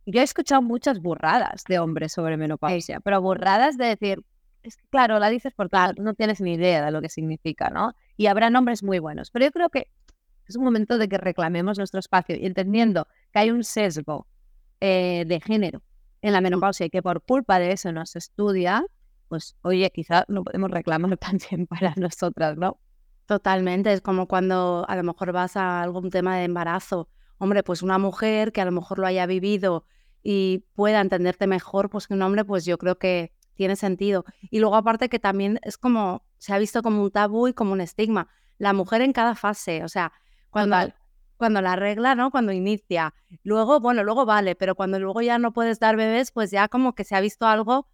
Yo 0.07 0.21
he 0.21 0.23
escuchado 0.23 0.61
muchas 0.61 1.01
burradas 1.01 1.65
de 1.67 1.79
hombres 1.79 2.13
sobre 2.13 2.37
menopausia, 2.37 3.01
pero 3.01 3.21
burradas 3.21 3.77
de 3.77 3.87
decir, 3.87 4.23
es 4.63 4.77
que 4.77 4.87
claro, 4.89 5.19
la 5.19 5.29
dices 5.29 5.53
porque 5.53 5.77
no 5.97 6.13
tienes 6.13 6.39
ni 6.39 6.53
idea 6.53 6.85
de 6.85 6.91
lo 6.91 7.01
que 7.01 7.09
significa, 7.09 7.69
¿no? 7.69 7.93
Y 8.15 8.27
habrá 8.27 8.49
nombres 8.49 8.83
muy 8.83 8.99
buenos, 8.99 9.31
pero 9.31 9.45
yo 9.45 9.51
creo 9.51 9.69
que 9.69 9.91
es 10.47 10.55
un 10.55 10.63
momento 10.63 10.97
de 10.97 11.09
que 11.09 11.17
reclamemos 11.17 11.77
nuestro 11.77 11.99
espacio 11.99 12.37
y 12.37 12.45
entendiendo 12.45 13.05
que 13.33 13.39
hay 13.39 13.51
un 13.51 13.65
sesgo 13.65 14.27
eh, 14.79 15.25
de 15.27 15.41
género 15.41 15.83
en 16.21 16.31
la 16.31 16.39
menopausia 16.39 16.85
y 16.85 16.89
que 16.89 17.01
por 17.01 17.21
culpa 17.21 17.59
de 17.59 17.73
eso 17.73 17.91
no 17.91 18.05
se 18.05 18.19
estudia, 18.19 18.85
pues 19.27 19.57
oye, 19.61 19.91
quizás 19.93 20.23
lo 20.29 20.45
podemos 20.45 20.71
reclamar 20.71 21.17
también 21.17 21.67
para 21.67 21.93
nosotras, 21.97 22.57
¿no? 22.57 22.79
Totalmente, 23.25 23.91
es 23.91 23.99
como 23.99 24.25
cuando 24.29 24.85
a 24.87 24.95
lo 24.95 25.03
mejor 25.03 25.33
vas 25.33 25.57
a 25.57 25.81
algún 25.81 26.09
tema 26.11 26.37
de 26.37 26.45
embarazo. 26.45 27.09
Hombre, 27.39 27.61
pues 27.61 27.81
una 27.83 27.97
mujer 27.97 28.53
que 28.53 28.61
a 28.61 28.65
lo 28.65 28.71
mejor 28.71 28.99
lo 28.99 29.05
haya 29.05 29.25
vivido 29.25 29.85
y 30.23 30.65
pueda 30.73 31.01
entenderte 31.01 31.47
mejor, 31.47 31.89
pues 31.89 32.07
que 32.07 32.13
un 32.13 32.21
hombre, 32.21 32.45
pues 32.45 32.65
yo 32.65 32.77
creo 32.77 32.97
que 32.97 33.31
tiene 33.55 33.75
sentido. 33.75 34.25
Y 34.49 34.59
luego 34.59 34.75
aparte 34.75 35.09
que 35.09 35.19
también 35.19 35.59
es 35.63 35.77
como, 35.77 36.23
se 36.37 36.53
ha 36.53 36.59
visto 36.59 36.81
como 36.81 37.01
un 37.01 37.11
tabú 37.11 37.47
y 37.47 37.53
como 37.53 37.73
un 37.73 37.81
estigma. 37.81 38.27
La 38.57 38.73
mujer 38.73 39.01
en 39.01 39.13
cada 39.13 39.35
fase, 39.35 39.83
o 39.83 39.89
sea, 39.89 40.11
cuando, 40.49 40.77
cuando 41.37 41.61
la 41.61 41.75
regla, 41.75 42.15
¿no? 42.15 42.31
Cuando 42.31 42.51
inicia. 42.51 43.13
Luego, 43.43 43.79
bueno, 43.79 44.03
luego 44.03 44.25
vale, 44.25 44.55
pero 44.55 44.75
cuando 44.75 44.99
luego 44.99 45.21
ya 45.21 45.37
no 45.39 45.53
puedes 45.53 45.79
dar 45.79 45.95
bebés, 45.95 46.31
pues 46.31 46.51
ya 46.51 46.67
como 46.67 46.93
que 46.93 47.03
se 47.03 47.15
ha 47.15 47.21
visto 47.21 47.45
algo 47.45 47.87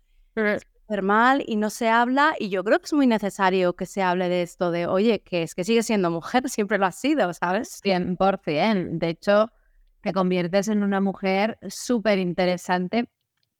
mal 1.01 1.43
y 1.45 1.55
no 1.55 1.69
se 1.69 1.89
habla 1.89 2.35
y 2.37 2.49
yo 2.49 2.63
creo 2.63 2.79
que 2.79 2.85
es 2.85 2.93
muy 2.93 3.07
necesario 3.07 3.75
que 3.75 3.85
se 3.85 4.03
hable 4.03 4.29
de 4.29 4.43
esto, 4.43 4.69
de, 4.71 4.85
oye, 4.85 5.21
que 5.21 5.43
es 5.43 5.55
que 5.55 5.63
sigue 5.63 5.83
siendo 5.83 6.11
mujer, 6.11 6.43
siempre 6.49 6.77
lo 6.77 6.85
ha 6.85 6.91
sido, 6.91 7.33
¿sabes? 7.33 7.81
100%. 7.83 8.99
De 8.99 9.09
hecho, 9.09 9.49
te 10.03 10.11
conviertes 10.11 10.67
en 10.67 10.83
una 10.83 10.99
mujer 10.99 11.57
súper 11.69 12.19
interesante 12.19 13.09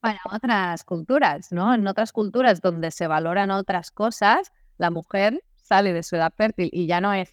para 0.02 0.20
otras 0.30 0.84
culturas, 0.84 1.54
¿no? 1.54 1.74
En 1.74 1.88
otras 1.88 2.12
culturas 2.12 2.60
donde 2.60 2.92
se 2.92 3.08
valoran 3.08 3.50
otras 3.50 3.92
cosas, 3.92 4.52
la 4.78 4.92
mujer 4.92 5.42
sale 5.56 5.94
de 5.94 6.04
su 6.04 6.18
edad 6.18 6.34
fértil 6.36 6.70
y 6.74 6.86
ya 6.86 7.00
no 7.00 7.14
es 7.14 7.32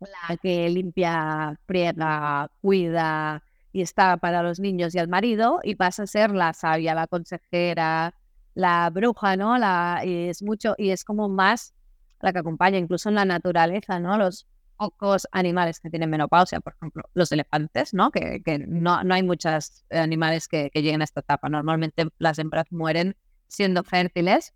la 0.00 0.36
que 0.38 0.70
limpia, 0.70 1.60
priega, 1.66 2.50
cuida 2.62 3.42
y 3.70 3.82
está 3.82 4.16
para 4.16 4.42
los 4.42 4.58
niños 4.60 4.94
y 4.94 4.98
el 4.98 5.08
marido 5.08 5.60
y 5.62 5.74
pasa 5.74 6.04
a 6.04 6.06
ser 6.06 6.30
la 6.30 6.54
sabia, 6.54 6.94
la 6.94 7.06
consejera, 7.06 8.14
la 8.54 8.88
bruja, 8.88 9.36
¿no? 9.36 9.58
La, 9.58 10.00
y 10.06 10.30
es 10.30 10.42
mucho, 10.42 10.74
y 10.78 10.88
es 10.88 11.04
como 11.04 11.28
más 11.28 11.74
la 12.22 12.32
que 12.32 12.38
acompaña, 12.38 12.78
incluso 12.78 13.10
en 13.10 13.16
la 13.16 13.26
naturaleza, 13.26 14.00
¿no? 14.00 14.16
Los 14.16 14.46
pocos 14.82 15.28
animales 15.30 15.78
que 15.78 15.90
tienen 15.90 16.10
menopausia, 16.10 16.60
por 16.60 16.74
ejemplo, 16.74 17.04
los 17.14 17.30
elefantes, 17.30 17.94
¿no? 17.94 18.10
Que, 18.10 18.42
que 18.42 18.58
no, 18.58 19.04
no, 19.04 19.14
hay 19.14 19.22
muchos 19.22 19.84
animales 19.90 20.48
que, 20.48 20.70
que, 20.70 20.82
lleguen 20.82 21.02
a 21.02 21.04
esta 21.04 21.20
etapa. 21.20 21.48
Normalmente 21.48 22.08
las 22.18 22.38
hembras 22.40 22.66
mueren 22.72 23.16
siendo 23.46 23.84
fértiles. 23.84 24.54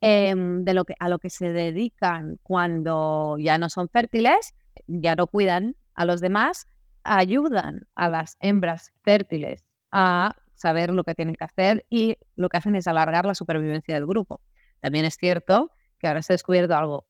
Em, 0.00 0.64
de 0.64 0.74
lo 0.74 0.84
que, 0.84 0.94
a 0.98 1.08
lo 1.08 1.18
que 1.18 1.30
se 1.30 1.50
dedican 1.52 2.38
cuando 2.42 3.36
ya 3.38 3.56
no 3.56 3.70
son 3.70 3.88
fértiles, 3.88 4.54
ya 4.86 5.16
no 5.16 5.26
cuidan 5.26 5.76
a 5.94 6.04
los 6.04 6.20
demás, 6.20 6.68
ayudan 7.04 7.88
a 7.94 8.10
las 8.10 8.36
hembras 8.40 8.92
fértiles 9.02 9.64
a 9.90 10.36
saber 10.54 10.90
lo 10.90 11.04
que 11.04 11.14
tienen 11.14 11.34
que 11.34 11.44
hacer 11.44 11.86
y 11.88 12.18
lo 12.36 12.48
que 12.50 12.58
hacen 12.58 12.76
es 12.76 12.86
alargar 12.86 13.24
la 13.24 13.34
supervivencia 13.34 13.94
del 13.94 14.06
grupo. 14.06 14.40
También 14.80 15.04
es 15.04 15.16
cierto 15.16 15.72
que 15.98 16.06
ahora 16.06 16.22
se 16.22 16.34
ha 16.34 16.34
descubierto 16.34 16.76
algo 16.76 17.06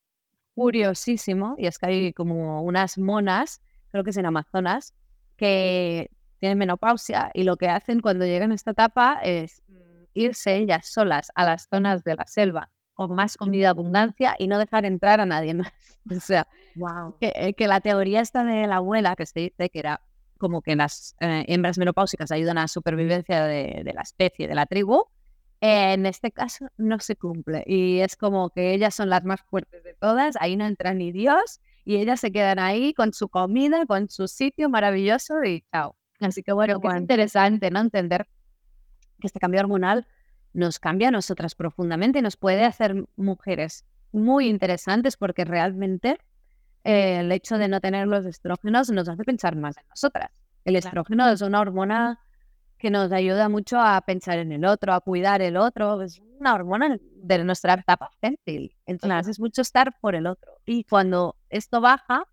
curiosísimo 0.54 1.54
y 1.58 1.66
es 1.66 1.78
que 1.78 1.86
hay 1.86 2.12
como 2.12 2.62
unas 2.62 2.98
monas, 2.98 3.60
creo 3.90 4.04
que 4.04 4.10
es 4.10 4.16
en 4.16 4.26
Amazonas, 4.26 4.94
que 5.36 6.10
tienen 6.40 6.58
menopausia 6.58 7.30
y 7.34 7.44
lo 7.44 7.56
que 7.56 7.68
hacen 7.68 8.00
cuando 8.00 8.24
llegan 8.24 8.52
a 8.52 8.54
esta 8.54 8.72
etapa 8.72 9.20
es 9.22 9.62
irse 10.14 10.56
ellas 10.56 10.86
solas 10.86 11.30
a 11.34 11.44
las 11.44 11.68
zonas 11.68 12.04
de 12.04 12.14
la 12.14 12.26
selva 12.26 12.70
con 12.94 13.14
más 13.14 13.36
comida 13.36 13.70
abundancia 13.70 14.36
y 14.38 14.46
no 14.46 14.58
dejar 14.58 14.84
entrar 14.84 15.20
a 15.20 15.26
nadie 15.26 15.54
más. 15.54 15.72
O 16.10 16.20
sea, 16.20 16.46
wow. 16.76 17.16
que, 17.18 17.32
eh, 17.34 17.54
que 17.54 17.66
la 17.66 17.80
teoría 17.80 18.20
esta 18.20 18.44
de 18.44 18.66
la 18.66 18.76
abuela 18.76 19.16
que 19.16 19.26
se 19.26 19.40
dice 19.40 19.68
que 19.70 19.78
era 19.78 20.00
como 20.38 20.62
que 20.62 20.76
las 20.76 21.16
eh, 21.20 21.44
hembras 21.48 21.78
menopáusicas 21.78 22.30
ayudan 22.30 22.58
a 22.58 22.62
la 22.62 22.68
supervivencia 22.68 23.44
de, 23.44 23.82
de, 23.84 23.92
la 23.92 24.02
especie, 24.02 24.46
de 24.46 24.54
la 24.54 24.66
tribu, 24.66 25.04
en 25.66 26.04
este 26.04 26.30
caso 26.30 26.68
no 26.76 27.00
se 27.00 27.16
cumple. 27.16 27.64
Y 27.66 28.00
es 28.00 28.16
como 28.16 28.50
que 28.50 28.74
ellas 28.74 28.94
son 28.94 29.08
las 29.08 29.24
más 29.24 29.40
fuertes 29.40 29.82
de 29.82 29.94
todas, 29.94 30.36
ahí 30.38 30.56
no 30.56 30.66
entra 30.66 30.92
ni 30.92 31.10
Dios, 31.10 31.60
y 31.86 31.96
ellas 31.96 32.20
se 32.20 32.30
quedan 32.30 32.58
ahí 32.58 32.92
con 32.92 33.14
su 33.14 33.30
comida, 33.30 33.86
con 33.86 34.10
su 34.10 34.28
sitio 34.28 34.68
maravilloso 34.68 35.42
y 35.42 35.64
chao. 35.72 35.96
Así 36.20 36.42
que 36.42 36.52
bueno, 36.52 36.78
es 36.82 37.00
interesante 37.00 37.70
no 37.70 37.80
entender 37.80 38.26
que 39.20 39.26
este 39.26 39.40
cambio 39.40 39.60
hormonal 39.60 40.06
nos 40.52 40.78
cambia 40.78 41.08
a 41.08 41.10
nosotras 41.10 41.54
profundamente 41.54 42.18
y 42.18 42.22
nos 42.22 42.36
puede 42.36 42.64
hacer 42.66 43.02
mujeres 43.16 43.86
muy 44.12 44.48
interesantes 44.48 45.16
porque 45.16 45.46
realmente 45.46 46.18
eh, 46.84 47.20
el 47.20 47.32
hecho 47.32 47.56
de 47.56 47.68
no 47.68 47.80
tener 47.80 48.06
los 48.06 48.26
estrógenos 48.26 48.90
nos 48.90 49.08
hace 49.08 49.24
pensar 49.24 49.56
más 49.56 49.78
en 49.78 49.88
nosotras. 49.88 50.30
El 50.66 50.76
estrógeno 50.76 51.26
es 51.30 51.40
una 51.40 51.60
hormona 51.60 52.20
que 52.84 52.90
nos 52.90 53.10
ayuda 53.12 53.48
mucho 53.48 53.80
a 53.80 53.98
pensar 54.02 54.38
en 54.38 54.52
el 54.52 54.66
otro, 54.66 54.92
a 54.92 55.00
cuidar 55.00 55.40
el 55.40 55.56
otro. 55.56 56.02
Es 56.02 56.20
una 56.38 56.52
hormona 56.52 56.98
de 57.16 57.42
nuestra 57.42 57.72
etapa 57.72 58.10
fértil. 58.20 58.76
Entonces 58.84 59.26
es 59.26 59.40
mucho 59.40 59.62
estar 59.62 59.98
por 60.02 60.14
el 60.14 60.26
otro. 60.26 60.52
Y 60.66 60.84
cuando 60.84 61.34
esto 61.48 61.80
baja, 61.80 62.28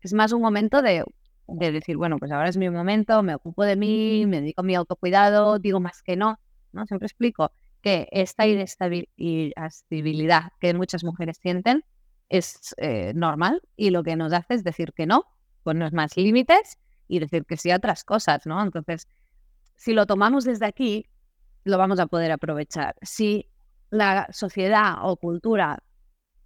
es 0.00 0.12
más 0.12 0.32
un 0.32 0.42
momento 0.42 0.82
de, 0.82 1.04
de 1.46 1.70
decir, 1.70 1.96
bueno, 1.96 2.18
pues 2.18 2.32
ahora 2.32 2.48
es 2.48 2.56
mi 2.56 2.68
momento, 2.68 3.22
me 3.22 3.36
ocupo 3.36 3.62
de 3.62 3.76
mí, 3.76 4.26
me 4.26 4.40
dedico 4.40 4.62
a 4.62 4.64
mi 4.64 4.74
autocuidado, 4.74 5.60
digo 5.60 5.78
más 5.78 6.02
que 6.02 6.16
no. 6.16 6.40
¿no? 6.72 6.84
Siempre 6.84 7.06
explico 7.06 7.52
que 7.80 8.08
esta 8.10 8.44
inestabilidad 8.48 10.50
que 10.58 10.74
muchas 10.74 11.04
mujeres 11.04 11.38
sienten 11.40 11.84
es 12.28 12.74
eh, 12.78 13.12
normal 13.14 13.62
y 13.76 13.90
lo 13.90 14.02
que 14.02 14.16
nos 14.16 14.32
hace 14.32 14.54
es 14.54 14.64
decir 14.64 14.94
que 14.94 15.06
no, 15.06 15.26
ponernos 15.62 15.92
más 15.92 16.16
límites 16.16 16.76
y 17.06 17.20
decir 17.20 17.44
que 17.44 17.56
sí 17.56 17.70
a 17.70 17.76
otras 17.76 18.02
cosas, 18.02 18.46
¿no? 18.46 18.60
Entonces, 18.60 19.06
si 19.82 19.94
lo 19.94 20.06
tomamos 20.06 20.44
desde 20.44 20.64
aquí, 20.66 21.06
lo 21.64 21.76
vamos 21.76 21.98
a 21.98 22.06
poder 22.06 22.30
aprovechar. 22.30 22.94
Si 23.02 23.50
la 23.90 24.28
sociedad 24.30 24.98
o 25.02 25.16
cultura, 25.16 25.82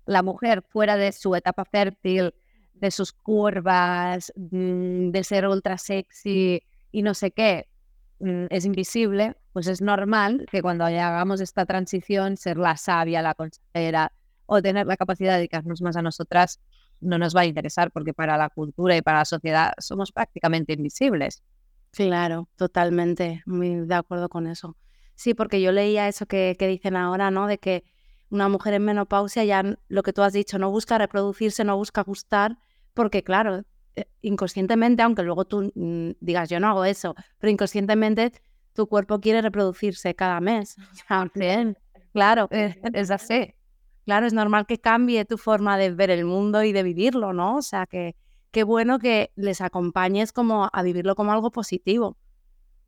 la 0.07 0.23
mujer 0.23 0.64
fuera 0.66 0.97
de 0.97 1.12
su 1.12 1.35
etapa 1.35 1.66
fértil, 1.66 2.33
de 2.73 2.90
sus 2.90 3.12
curvas, 3.12 4.33
mm, 4.37 5.11
de 5.11 5.23
ser 5.23 5.47
ultra 5.47 5.76
sexy 5.76 6.62
y 6.90 7.02
no 7.02 7.12
sé 7.12 7.31
qué, 7.31 7.69
mm, 8.21 8.47
es 8.49 8.64
invisible, 8.64 9.37
pues 9.52 9.66
es 9.66 9.83
normal 9.83 10.47
que 10.50 10.62
cuando 10.62 10.87
hagamos 10.87 11.43
esta 11.43 11.66
transición, 11.66 12.38
ser 12.38 12.57
la 12.57 12.78
sabia, 12.78 13.21
la 13.21 13.35
consejera, 13.35 14.12
o 14.47 14.62
tener 14.62 14.87
la 14.87 14.97
capacidad 14.97 15.33
de 15.33 15.38
dedicarnos 15.38 15.83
más 15.83 15.97
a 15.97 16.02
nosotras 16.02 16.59
no 17.00 17.19
nos 17.19 17.37
va 17.37 17.43
a 17.43 17.45
interesar 17.45 17.90
porque 17.90 18.14
para 18.14 18.38
la 18.38 18.49
cultura 18.49 18.97
y 18.97 19.02
para 19.02 19.19
la 19.19 19.25
sociedad 19.26 19.75
somos 19.78 20.11
prácticamente 20.11 20.73
invisibles. 20.73 21.43
Claro, 21.97 22.49
totalmente, 22.57 23.43
muy 23.47 23.87
de 23.87 23.95
acuerdo 23.95 24.29
con 24.29 24.47
eso. 24.47 24.76
Sí, 25.15 25.33
porque 25.33 25.62
yo 25.62 25.73
leía 25.73 26.09
eso 26.09 26.26
que, 26.26 26.55
que 26.59 26.69
dicen 26.69 26.95
ahora, 26.95 27.31
¿no? 27.31 27.47
De 27.47 27.59
que 27.59 27.85
una 28.29 28.49
mujer 28.49 28.75
en 28.75 28.85
menopausia 28.85 29.45
ya 29.45 29.62
lo 29.88 30.03
que 30.03 30.12
tú 30.12 30.23
has 30.23 30.35
dicho, 30.35 30.59
no 30.59 30.71
busca 30.71 30.99
reproducirse, 30.99 31.65
no 31.65 31.76
busca 31.76 32.03
gustar, 32.03 32.59
porque 32.93 33.23
claro, 33.23 33.62
eh, 33.95 34.05
inconscientemente, 34.21 35.03
aunque 35.03 35.23
luego 35.23 35.47
tú 35.47 35.73
mm, 35.75 36.11
digas 36.21 36.50
yo 36.50 36.61
no 36.61 36.69
hago 36.69 36.85
eso, 36.85 37.15
pero 37.38 37.50
inconscientemente 37.50 38.33
tu 38.75 38.87
cuerpo 38.88 39.21
quiere 39.21 39.41
reproducirse 39.41 40.15
cada 40.15 40.41
mes. 40.41 40.76
Bien, 41.35 41.79
claro, 42.12 42.49
es 42.50 43.11
así 43.11 43.55
claro, 44.07 44.26
es 44.26 44.33
normal 44.33 44.67
que 44.67 44.79
cambie 44.79 45.25
tu 45.25 45.37
forma 45.37 45.76
de 45.76 45.91
ver 45.91 46.11
el 46.11 46.25
mundo 46.25 46.62
y 46.62 46.73
de 46.73 46.83
vivirlo, 46.83 47.33
¿no? 47.33 47.57
O 47.57 47.62
sea, 47.62 47.87
que 47.87 48.15
qué 48.57 48.65
bueno 48.65 48.99
que 48.99 49.33
les 49.37 49.61
acompañes 49.61 50.33
como 50.33 50.71
a 50.73 50.83
vivirlo 50.83 51.15
como 51.15 51.31
algo 51.31 51.51
positivo. 51.51 52.17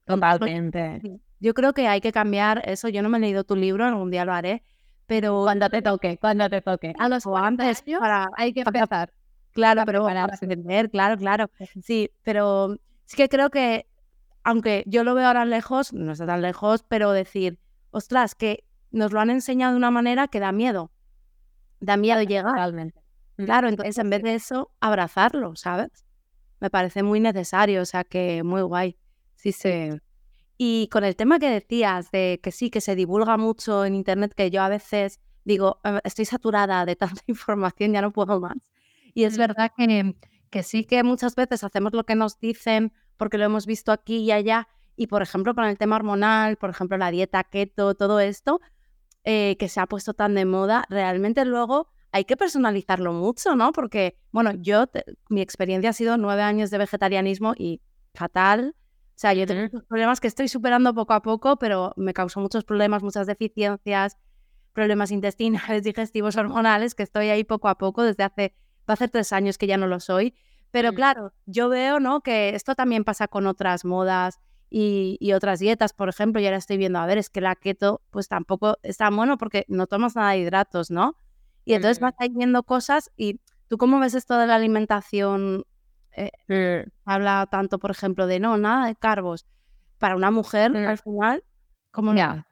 Totalmente. 0.07 1.21
Yo 1.41 1.53
creo 1.53 1.75
que 1.75 1.87
hay 1.87 2.01
que 2.01 2.11
cambiar 2.11 2.63
eso. 2.65 2.89
Yo 2.89 3.03
no 3.03 3.11
me 3.11 3.19
he 3.19 3.21
leído 3.21 3.45
tu 3.45 3.55
libro, 3.55 3.85
algún 3.85 4.11
día 4.11 4.25
lo 4.25 4.33
haré, 4.33 4.63
pero... 5.05 5.43
Cuando 5.43 5.69
te 5.69 5.83
toque, 5.83 6.17
cuando 6.17 6.49
te 6.49 6.63
toque. 6.63 6.95
A 6.99 7.11
los 7.11 7.27
antes 7.27 7.85
para, 8.01 8.31
hay 8.39 8.55
que 8.55 8.63
empezar. 8.63 9.13
Claro, 9.53 9.83
pero 9.85 10.05
para 10.05 10.27
entender, 10.41 10.89
claro, 10.89 11.19
claro. 11.19 11.51
Sí, 11.83 12.11
pero 12.23 12.79
sí 13.05 13.19
que 13.19 13.29
creo 13.29 13.51
que, 13.51 13.87
aunque 14.45 14.85
yo 14.87 15.05
lo 15.05 15.15
veo 15.15 15.27
ahora 15.27 15.45
lejos, 15.45 15.93
no 15.93 16.13
está 16.13 16.25
tan 16.25 16.41
lejos, 16.41 16.83
pero 16.83 17.13
decir, 17.13 17.59
ostras, 17.91 18.35
que 18.35 18.65
nos 18.91 19.13
lo 19.13 19.21
han 19.21 19.29
enseñado 19.29 19.73
de 19.73 19.77
una 19.77 19.91
manera 19.91 20.29
que 20.29 20.41
da 20.41 20.51
miedo 20.51 20.91
da 21.81 21.97
miedo 21.97 22.23
llegar. 22.23 22.55
Realmente. 22.55 23.01
Mm, 23.38 23.45
claro, 23.45 23.68
entonces 23.68 23.97
en 23.99 24.11
vez 24.11 24.23
de 24.23 24.35
eso, 24.35 24.71
abrazarlo, 24.80 25.57
¿sabes? 25.57 25.90
Me 26.61 26.71
parece 26.71 27.02
muy 27.02 27.21
necesario, 27.21 27.83
o 27.83 27.85
sea 27.87 28.04
que 28.04 28.42
muy 28.42 28.62
guay. 28.62 28.97
Sí, 29.37 29.52
sí. 29.52 29.90
Y 30.59 30.88
con 30.88 31.04
el 31.04 31.14
tema 31.16 31.38
que 31.38 31.49
decías 31.49 32.11
de 32.11 32.40
que 32.42 32.50
sí, 32.50 32.68
que 32.71 32.80
se 32.80 32.97
divulga 32.97 33.37
mucho 33.37 33.85
en 33.85 33.95
Internet, 33.95 34.35
que 34.35 34.50
yo 34.50 34.62
a 34.62 34.68
veces 34.68 35.21
digo, 35.45 35.80
ah, 35.85 36.00
estoy 36.04 36.25
saturada 36.25 36.85
de 36.85 36.97
tanta 36.97 37.23
información, 37.28 37.92
ya 37.92 38.02
no 38.02 38.12
puedo 38.12 38.40
más. 38.40 38.59
Y 39.14 39.25
es 39.25 39.38
verdad 39.38 39.73
que, 39.76 40.16
que 40.50 40.62
sí 40.62 40.85
que 40.85 41.02
muchas 41.04 41.37
veces 41.37 41.64
hacemos 41.64 41.92
lo 41.95 42.04
que 42.04 42.16
nos 42.16 42.38
dicen 42.40 42.92
porque 43.16 43.38
lo 43.38 43.45
hemos 43.45 43.66
visto 43.66 43.92
aquí 43.92 44.18
y 44.18 44.33
allá. 44.33 44.68
Y 44.97 45.07
por 45.07 45.23
ejemplo, 45.23 45.54
con 45.54 45.64
el 45.64 45.78
tema 45.78 45.97
hormonal, 45.97 46.57
por 46.57 46.71
ejemplo, 46.71 46.99
la 46.99 47.11
dieta 47.12 47.45
keto, 47.45 47.95
todo 47.95 48.18
esto, 48.21 48.61
eh, 49.25 49.57
que 49.59 49.68
se 49.68 49.80
ha 49.80 49.87
puesto 49.87 50.14
tan 50.14 50.35
de 50.35 50.45
moda, 50.45 50.85
realmente 50.88 51.45
luego 51.45 51.88
hay 52.12 52.25
que 52.25 52.37
personalizarlo 52.37 53.12
mucho, 53.12 53.55
¿no? 53.57 53.73
Porque, 53.73 54.19
bueno, 54.33 54.53
yo, 54.55 54.87
mi 55.29 55.41
experiencia 55.41 55.91
ha 55.91 55.93
sido 55.93 56.17
nueve 56.17 56.43
años 56.43 56.71
de 56.71 56.79
vegetarianismo 56.79 57.55
y 57.57 57.81
fatal. 58.15 58.75
O 58.79 59.21
sea, 59.21 59.35
yo 59.35 59.47
tengo 59.47 59.83
problemas 59.88 60.21
que 60.21 60.29
estoy 60.29 60.49
superando 60.49 60.95
poco 60.95 61.12
a 61.12 61.23
poco, 61.23 61.59
pero 61.59 61.93
me 61.97 62.15
causó 62.15 62.41
muchos 62.41 62.65
problemas, 62.65 63.03
muchas 63.03 63.27
deficiencias, 63.27 64.17
problemas 64.73 65.11
intestinales, 65.11 65.83
digestivos, 65.85 66.37
hormonales, 66.37 66.95
que 66.95 67.03
estoy 67.03 67.29
ahí 67.31 67.45
poco 67.45 67.69
a 67.69 67.77
poco 67.79 68.03
desde 68.03 68.25
hace, 68.25 68.55
va 68.81 68.93
a 68.93 68.93
hacer 68.95 69.11
tres 69.11 69.33
años 69.33 69.59
que 69.59 69.67
ya 69.67 69.77
no 69.77 69.87
lo 69.87 70.00
soy. 70.00 70.35
Pero 70.71 70.93
claro, 70.93 71.33
yo 71.47 71.69
veo, 71.69 71.99
¿no? 71.99 72.21
Que 72.21 72.50
esto 72.55 72.75
también 72.75 73.03
pasa 73.05 73.27
con 73.27 73.47
otras 73.47 73.85
modas 73.85 74.38
y, 74.71 75.33
otras 75.33 75.61
dietas, 75.61 75.95
por 75.95 76.09
ejemplo, 76.09 76.41
y 76.41 76.45
ahora 76.45 76.59
estoy 76.59 76.77
viendo, 76.77 76.99
a 76.99 77.07
ver, 77.07 77.19
es 77.19 77.31
que 77.31 77.41
la 77.41 77.57
keto 77.57 78.03
pues 78.11 78.29
tampoco 78.29 78.77
está 78.83 79.09
bueno 79.11 79.38
porque 79.38 79.65
no 79.69 79.87
tomas 79.87 80.15
nada 80.15 80.33
de 80.33 80.41
hidratos, 80.41 80.91
¿no? 80.91 81.17
Y 81.69 81.75
entonces 81.75 82.01
vas 82.01 82.15
ahí 82.17 82.31
viendo 82.31 82.63
cosas 82.63 83.11
y 83.15 83.43
tú 83.69 83.77
cómo 83.77 84.01
ves 84.01 84.15
esto 84.15 84.39
de 84.39 84.47
la 84.47 84.55
alimentación, 84.55 85.67
eh, 86.17 86.87
habla 87.05 87.47
tanto, 87.51 87.79
por 87.79 87.91
ejemplo, 87.91 88.27
de 88.27 88.41
no, 88.41 88.57
nada 88.57 88.87
de 88.87 88.97
carbos. 88.97 89.45
Para 89.99 90.17
una 90.17 90.31
mujer, 90.31 90.75
al 90.75 90.97
final, 90.97 91.45
¿cómo 91.91 92.15
ya. 92.15 92.47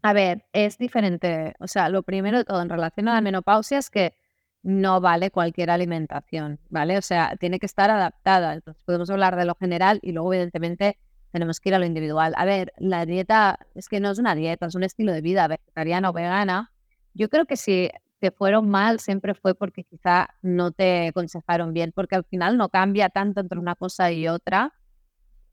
A 0.00 0.12
ver, 0.12 0.46
es 0.52 0.78
diferente. 0.78 1.54
O 1.58 1.66
sea, 1.66 1.88
lo 1.88 2.04
primero 2.04 2.38
de 2.38 2.44
todo 2.44 2.62
en 2.62 2.68
relación 2.68 3.08
a 3.08 3.14
la 3.14 3.20
menopausia 3.20 3.78
es 3.78 3.90
que 3.90 4.14
no 4.62 5.00
vale 5.00 5.32
cualquier 5.32 5.68
alimentación, 5.68 6.60
¿vale? 6.68 6.98
O 6.98 7.02
sea, 7.02 7.34
tiene 7.40 7.58
que 7.58 7.66
estar 7.66 7.90
adaptada. 7.90 8.54
Entonces, 8.54 8.80
podemos 8.84 9.10
hablar 9.10 9.34
de 9.34 9.44
lo 9.44 9.56
general 9.56 9.98
y 10.02 10.12
luego, 10.12 10.32
evidentemente, 10.32 10.98
tenemos 11.32 11.58
que 11.58 11.70
ir 11.70 11.74
a 11.74 11.80
lo 11.80 11.84
individual. 11.84 12.32
A 12.36 12.44
ver, 12.44 12.72
la 12.78 13.06
dieta 13.06 13.58
es 13.74 13.88
que 13.88 13.98
no 13.98 14.12
es 14.12 14.20
una 14.20 14.36
dieta, 14.36 14.66
es 14.66 14.76
un 14.76 14.84
estilo 14.84 15.12
de 15.12 15.20
vida 15.20 15.48
vegetariana 15.48 16.10
o 16.10 16.12
vegana. 16.12 16.70
Yo 17.12 17.28
creo 17.28 17.46
que 17.46 17.56
si 17.56 17.90
te 18.18 18.30
fueron 18.30 18.68
mal 18.68 19.00
siempre 19.00 19.34
fue 19.34 19.54
porque 19.54 19.84
quizá 19.84 20.28
no 20.42 20.72
te 20.72 21.08
aconsejaron 21.08 21.72
bien, 21.72 21.92
porque 21.94 22.16
al 22.16 22.24
final 22.24 22.56
no 22.56 22.68
cambia 22.68 23.08
tanto 23.08 23.40
entre 23.40 23.58
una 23.58 23.74
cosa 23.74 24.10
y 24.12 24.28
otra. 24.28 24.72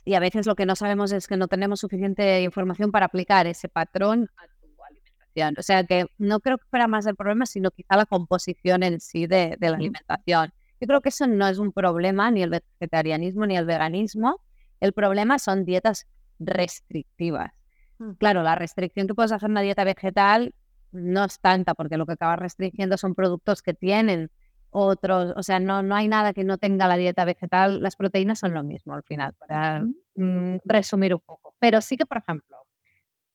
Y 0.05 0.15
a 0.15 0.20
veces 0.20 0.46
lo 0.46 0.55
que 0.55 0.65
no 0.65 0.75
sabemos 0.75 1.12
es 1.12 1.27
que 1.27 1.38
no 1.38 1.48
tenemos 1.48 1.79
suficiente 1.79 2.41
información 2.41 2.91
para 2.91 3.05
aplicar 3.05 3.48
ese 3.48 3.70
patrón 3.70 4.29
a 4.38 4.48
tu 4.48 4.84
alimentación. 4.84 5.55
O 5.58 5.62
sea 5.62 5.84
que 5.86 6.08
no 6.17 6.39
creo 6.39 6.58
que 6.58 6.65
fuera 6.70 6.88
más 6.88 7.05
el 7.05 7.15
problema, 7.15 7.46
sino 7.46 7.72
quizá 7.72 7.96
la 7.96 8.05
composición 8.05 8.84
en 8.84 9.00
sí 9.00 9.27
de, 9.27 9.55
de 9.60 9.70
la 9.70 9.77
alimentación. 9.77 10.53
Yo 10.82 10.88
creo 10.88 11.01
que 11.01 11.10
eso 11.10 11.27
no 11.27 11.48
es 11.48 11.60
un 11.60 11.72
problema, 11.72 12.32
ni 12.32 12.43
el 12.43 12.50
vegetarianismo 12.50 13.46
ni 13.46 13.55
el 13.55 13.65
veganismo, 13.65 14.41
el 14.82 14.91
problema 14.91 15.39
son 15.39 15.63
dietas 15.63 16.08
restrictivas. 16.39 17.53
Mm. 18.00 18.12
Claro, 18.13 18.43
la 18.43 18.55
restricción 18.55 19.08
que 19.08 19.13
puedes 19.13 19.32
hacer 19.32 19.48
en 19.48 19.51
una 19.51 19.62
dieta 19.62 19.86
vegetal 19.86 20.53
no 20.94 21.26
es 21.26 21.40
tanta, 21.40 21.74
porque 21.74 21.98
lo 21.98 22.06
que 22.06 22.14
acabas 22.14 22.40
restringiendo 22.40 22.98
son 22.98 23.16
productos 23.16 23.62
que 23.62 23.74
tienen 23.74 24.32
otros, 24.70 25.34
o 25.36 25.44
sea, 25.44 25.60
no, 25.60 25.84
no 25.84 25.96
hay 25.96 26.08
nada 26.08 26.34
que 26.34 26.44
no 26.44 26.58
tenga 26.58 26.88
la 26.88 26.98
dieta 26.98 27.26
vegetal, 27.26 27.82
las 27.82 27.96
proteínas 27.96 28.40
son 28.40 28.54
lo 28.54 28.64
mismo 28.64 28.94
al 28.96 29.04
final, 29.04 29.34
para 29.34 29.84
mm, 30.16 30.58
resumir 30.66 31.14
un 31.14 31.22
poco. 31.22 31.56
Pero 31.60 31.82
sí 31.82 31.96
que, 31.96 32.06
por 32.06 32.18
ejemplo, 32.18 32.58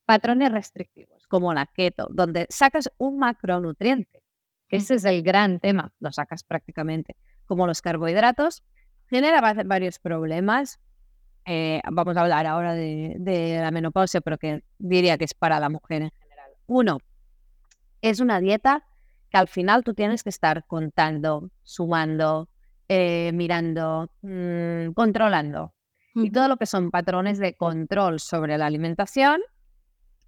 patrones 0.05 0.51
restrictivos, 0.51 1.27
como 1.29 1.55
la 1.55 1.67
keto, 1.67 2.09
donde 2.11 2.47
sacas 2.49 2.91
un 2.99 3.19
macronutriente, 3.19 4.23
que 4.69 4.77
ese 4.77 4.95
es 4.95 5.05
el 5.05 5.23
gran 5.23 5.61
tema, 5.61 5.93
lo 6.01 6.11
sacas 6.13 6.43
prácticamente, 6.45 7.15
como 7.47 7.67
los 7.67 7.83
carbohidratos, 7.83 8.63
genera 9.09 9.41
varios 9.65 9.99
problemas, 9.99 10.81
eh, 11.45 11.81
vamos 11.91 12.17
a 12.17 12.21
hablar 12.21 12.47
ahora 12.47 12.75
de, 12.75 13.59
la 13.61 13.71
menopausia, 13.71 14.21
pero 14.21 14.37
que 14.37 14.63
diría 14.79 15.17
que 15.17 15.25
es 15.25 15.35
para 15.35 15.59
la 15.59 15.71
mujer 15.71 16.03
en 16.03 16.11
general. 16.11 16.51
Uno, 16.67 16.99
es 18.03 18.21
una 18.21 18.41
dieta 18.41 18.85
que 19.31 19.39
al 19.39 19.49
final 19.49 19.85
tú 19.85 19.95
tienes 19.95 20.23
que 20.23 20.31
estar 20.31 20.67
contando, 20.67 21.51
sumando, 21.63 22.49
eh, 22.89 23.31
mirando, 23.35 24.11
mm, 24.23 24.93
controlando. 24.95 25.75
Y 26.15 26.31
todo 26.31 26.49
lo 26.49 26.57
que 26.57 26.67
son 26.67 26.91
patrones 26.91 27.39
de 27.39 27.55
control 27.55 28.19
sobre 28.19 28.59
la 28.59 28.67
alimentación, 28.67 29.41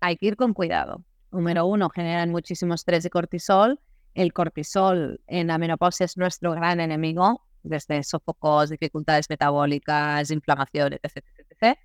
hay 0.00 0.16
que 0.16 0.26
ir 0.26 0.36
con 0.36 0.54
cuidado. 0.54 1.04
Número 1.32 1.66
uno, 1.66 1.90
generan 1.90 2.30
muchísimo 2.30 2.74
estrés 2.74 3.04
y 3.04 3.10
cortisol. 3.10 3.80
El 4.14 4.32
cortisol 4.32 5.20
en 5.26 5.48
la 5.48 5.58
menopausia 5.58 6.04
es 6.04 6.16
nuestro 6.16 6.52
gran 6.52 6.80
enemigo 6.80 7.44
desde 7.62 8.02
sofocos, 8.02 8.70
dificultades 8.70 9.28
metabólicas, 9.28 10.30
inflamaciones, 10.30 11.00
etc. 11.02 11.76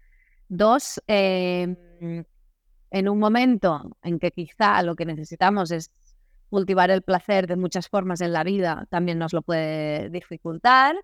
Dos, 0.48 1.02
em, 1.08 1.76
en 2.96 3.10
un 3.10 3.20
momento 3.20 3.98
en 4.04 4.20
que 4.20 4.32
quizá 4.32 4.82
lo 4.82 4.96
que 4.96 5.06
necesitamos 5.06 5.70
es 5.72 5.92
cultivar 6.50 6.90
el 6.92 7.02
placer 7.02 7.46
de 7.46 7.58
muchas 7.58 7.90
formas 7.90 8.22
en 8.22 8.32
la 8.32 8.46
vida, 8.46 8.88
también 8.90 9.20
nos 9.20 9.34
lo 9.34 9.42
puede 9.42 10.10
dificultar. 10.10 10.96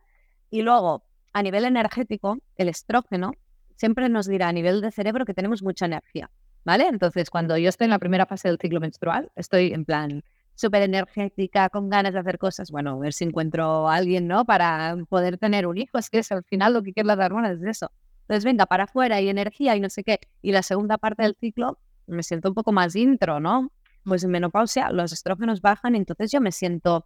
Y 0.50 0.62
luego, 0.62 1.04
a 1.34 1.44
nivel 1.44 1.66
energético, 1.66 2.38
el 2.56 2.70
estrógeno 2.70 3.34
siempre 3.76 4.08
nos 4.08 4.26
dirá 4.26 4.48
a 4.48 4.54
nivel 4.54 4.80
de 4.80 4.92
cerebro 4.92 5.26
que 5.26 5.34
tenemos 5.34 5.64
mucha 5.64 5.86
energía, 5.86 6.32
¿vale? 6.64 6.88
Entonces, 6.88 7.30
cuando 7.30 7.58
yo 7.58 7.68
estoy 7.68 7.86
en 7.86 7.92
la 7.92 8.00
primera 8.00 8.26
fase 8.26 8.48
del 8.48 8.58
ciclo 8.58 8.80
menstrual, 8.80 9.30
estoy 9.36 9.74
en 9.74 9.84
plan, 9.84 10.24
súper 10.56 10.84
energética, 10.84 11.68
con 11.68 11.90
ganas 11.90 12.14
de 12.14 12.20
hacer 12.20 12.38
cosas. 12.38 12.72
Bueno, 12.72 12.92
a 12.92 13.00
ver 13.00 13.12
si 13.12 13.26
encuentro 13.26 13.90
a 13.90 13.96
alguien, 13.96 14.30
¿no? 14.30 14.46
Para 14.46 14.96
poder 15.10 15.38
tener 15.38 15.68
un 15.68 15.78
hijo. 15.78 15.98
Es 16.00 16.10
que 16.10 16.20
es 16.20 16.32
al 16.32 16.46
final 16.46 16.72
lo 16.74 16.84
que 16.84 16.94
quieren 16.94 17.08
las 17.08 17.20
hormonas 17.20 17.58
es 17.58 17.64
eso. 17.64 17.92
Entonces, 18.32 18.46
venga, 18.46 18.66
para 18.66 18.86
afuera 18.86 19.20
y 19.20 19.28
energía 19.28 19.76
y 19.76 19.82
no 19.82 19.90
sé 19.90 20.06
qué. 20.06 20.20
Y 20.42 20.54
la 20.54 20.64
segunda 20.64 20.98
parte 20.98 21.24
del 21.24 21.36
ciclo 21.38 21.80
me 22.08 22.24
siento 22.24 22.50
un 22.50 22.56
poco 22.56 22.72
más 22.72 22.96
intro, 22.96 23.40
¿no? 23.40 23.72
Pues 24.04 24.24
en 24.24 24.32
menopausia 24.32 24.92
los 24.92 25.12
estrógenos 25.12 25.62
bajan, 25.62 25.96
entonces 25.96 26.32
yo 26.32 26.42
me 26.42 26.52
siento 26.52 27.06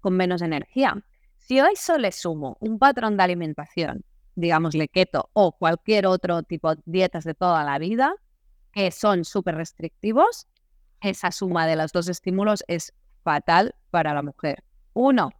con 0.00 0.16
menos 0.16 0.42
energía. 0.42 1.02
Si 1.36 1.58
a 1.58 1.68
eso 1.68 1.98
le 1.98 2.12
sumo 2.12 2.56
un 2.60 2.78
patrón 2.78 3.16
de 3.16 3.22
alimentación, 3.22 4.04
digámosle 4.34 4.88
keto 4.88 5.30
o 5.32 5.52
cualquier 5.52 6.06
otro 6.06 6.42
tipo 6.42 6.74
de 6.74 6.82
dietas 6.86 7.24
de 7.24 7.34
toda 7.34 7.64
la 7.64 7.78
vida, 7.78 8.14
que 8.72 8.90
son 8.90 9.24
súper 9.24 9.56
restrictivos, 9.56 10.46
esa 11.00 11.32
suma 11.32 11.66
de 11.66 11.76
los 11.76 11.92
dos 11.92 12.08
estímulos 12.08 12.64
es 12.68 12.92
fatal 13.22 13.74
para 13.90 14.14
la 14.14 14.22
mujer. 14.22 14.62
Uno, 14.94 15.30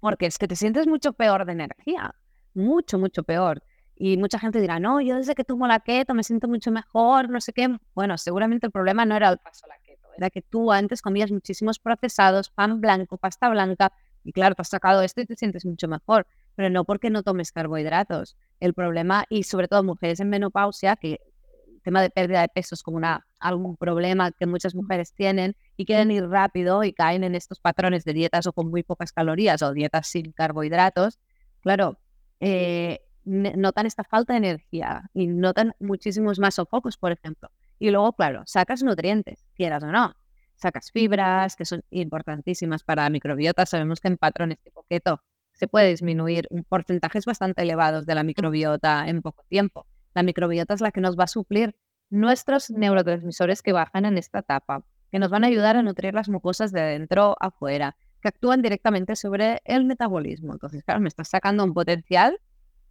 porque 0.00 0.26
es 0.26 0.38
que 0.38 0.48
te 0.48 0.56
sientes 0.56 0.86
mucho 0.86 1.12
peor 1.12 1.44
de 1.46 1.52
energía, 1.52 2.14
mucho, 2.54 2.98
mucho 2.98 3.22
peor. 3.22 3.62
Y 3.96 4.16
mucha 4.16 4.38
gente 4.38 4.60
dirá, 4.60 4.80
no, 4.80 5.00
yo 5.00 5.16
desde 5.16 5.34
que 5.34 5.44
tomo 5.44 5.66
la 5.66 5.80
keto 5.80 6.14
me 6.14 6.24
siento 6.24 6.48
mucho 6.48 6.70
mejor, 6.70 7.28
no 7.28 7.40
sé 7.40 7.52
qué. 7.52 7.76
Bueno, 7.94 8.18
seguramente 8.18 8.66
el 8.66 8.72
problema 8.72 9.04
no 9.04 9.16
era 9.16 9.28
el 9.28 9.38
paso 9.38 9.66
a 9.66 9.68
la 9.68 9.78
keto, 9.78 10.08
era 10.16 10.30
que 10.30 10.42
tú 10.42 10.72
antes 10.72 11.02
comías 11.02 11.30
muchísimos 11.30 11.78
procesados, 11.78 12.50
pan 12.50 12.80
blanco, 12.80 13.16
pasta 13.18 13.48
blanca, 13.48 13.92
y 14.24 14.32
claro, 14.32 14.54
te 14.54 14.62
has 14.62 14.68
sacado 14.68 15.02
esto 15.02 15.20
y 15.20 15.26
te 15.26 15.36
sientes 15.36 15.64
mucho 15.64 15.88
mejor, 15.88 16.26
pero 16.54 16.70
no 16.70 16.84
porque 16.84 17.10
no 17.10 17.22
tomes 17.22 17.52
carbohidratos. 17.52 18.36
El 18.60 18.74
problema, 18.74 19.24
y 19.28 19.42
sobre 19.42 19.68
todo 19.68 19.82
mujeres 19.82 20.20
en 20.20 20.28
menopausia, 20.30 20.96
que 20.96 21.20
tema 21.82 22.00
de 22.00 22.10
pérdida 22.10 22.40
de 22.42 22.48
peso 22.48 22.74
es 22.74 22.82
como 22.82 22.96
una, 22.96 23.26
algún 23.38 23.76
problema 23.76 24.30
que 24.32 24.46
muchas 24.46 24.74
mujeres 24.74 25.12
tienen 25.12 25.56
y 25.76 25.84
quieren 25.84 26.10
ir 26.10 26.28
rápido 26.28 26.84
y 26.84 26.92
caen 26.92 27.24
en 27.24 27.34
estos 27.34 27.60
patrones 27.60 28.04
de 28.04 28.12
dietas 28.12 28.46
o 28.46 28.52
con 28.52 28.70
muy 28.70 28.82
pocas 28.82 29.12
calorías 29.12 29.62
o 29.62 29.72
dietas 29.72 30.06
sin 30.06 30.32
carbohidratos, 30.32 31.18
claro, 31.60 31.98
eh, 32.40 33.00
notan 33.24 33.86
esta 33.86 34.04
falta 34.04 34.32
de 34.32 34.38
energía 34.38 35.10
y 35.14 35.26
notan 35.26 35.74
muchísimos 35.80 36.38
más 36.38 36.56
sofocos, 36.56 36.96
por 36.96 37.12
ejemplo. 37.12 37.50
Y 37.78 37.90
luego, 37.90 38.12
claro, 38.12 38.42
sacas 38.46 38.82
nutrientes, 38.82 39.46
quieras 39.54 39.82
o 39.82 39.88
no. 39.88 40.14
Sacas 40.56 40.90
fibras, 40.92 41.56
que 41.56 41.64
son 41.64 41.82
importantísimas 41.90 42.84
para 42.84 43.02
la 43.02 43.10
microbiota. 43.10 43.66
Sabemos 43.66 44.00
que 44.00 44.08
en 44.08 44.16
patrones 44.16 44.60
tipo 44.60 44.84
keto 44.88 45.20
se 45.52 45.68
puede 45.68 45.88
disminuir 45.88 46.48
porcentajes 46.68 47.24
bastante 47.24 47.62
elevados 47.62 48.06
de 48.06 48.14
la 48.14 48.22
microbiota 48.22 49.08
en 49.08 49.22
poco 49.22 49.44
tiempo. 49.48 49.86
La 50.14 50.22
microbiota 50.22 50.74
es 50.74 50.80
la 50.80 50.92
que 50.92 51.00
nos 51.00 51.18
va 51.18 51.24
a 51.24 51.28
suplir 51.28 51.74
nuestros 52.10 52.70
neurotransmisores 52.70 53.62
que 53.62 53.72
bajan 53.72 54.04
en 54.04 54.18
esta 54.18 54.40
etapa, 54.40 54.84
que 55.10 55.18
nos 55.18 55.30
van 55.30 55.44
a 55.44 55.46
ayudar 55.46 55.76
a 55.76 55.82
nutrir 55.82 56.14
las 56.14 56.28
mucosas 56.28 56.72
de 56.72 56.82
dentro 56.82 57.36
a 57.40 57.46
afuera, 57.46 57.96
que 58.20 58.28
actúan 58.28 58.62
directamente 58.62 59.16
sobre 59.16 59.60
el 59.64 59.84
metabolismo. 59.84 60.52
Entonces, 60.52 60.84
claro, 60.84 61.00
me 61.00 61.08
estás 61.08 61.28
sacando 61.28 61.64
un 61.64 61.74
potencial 61.74 62.38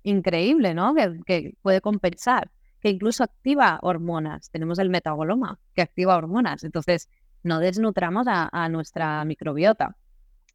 increíble, 0.04 0.74
¿no? 0.74 0.94
Que, 0.94 1.54
puede 1.62 1.82
compensar, 1.82 2.52
que 2.80 2.90
incluso 2.90 3.24
activa 3.24 3.80
hormonas. 3.82 4.50
Tenemos 4.52 4.80
el 4.80 4.90
metaboloma 4.90 5.60
que 5.74 5.82
activa 5.82 6.18
hormonas. 6.18 6.64
Entonces, 6.64 7.10
no 7.44 7.60
desnutramos 7.60 8.28
a, 8.28 8.50
a 8.52 8.70
nuestra 8.70 9.24
microbiota. 9.26 9.96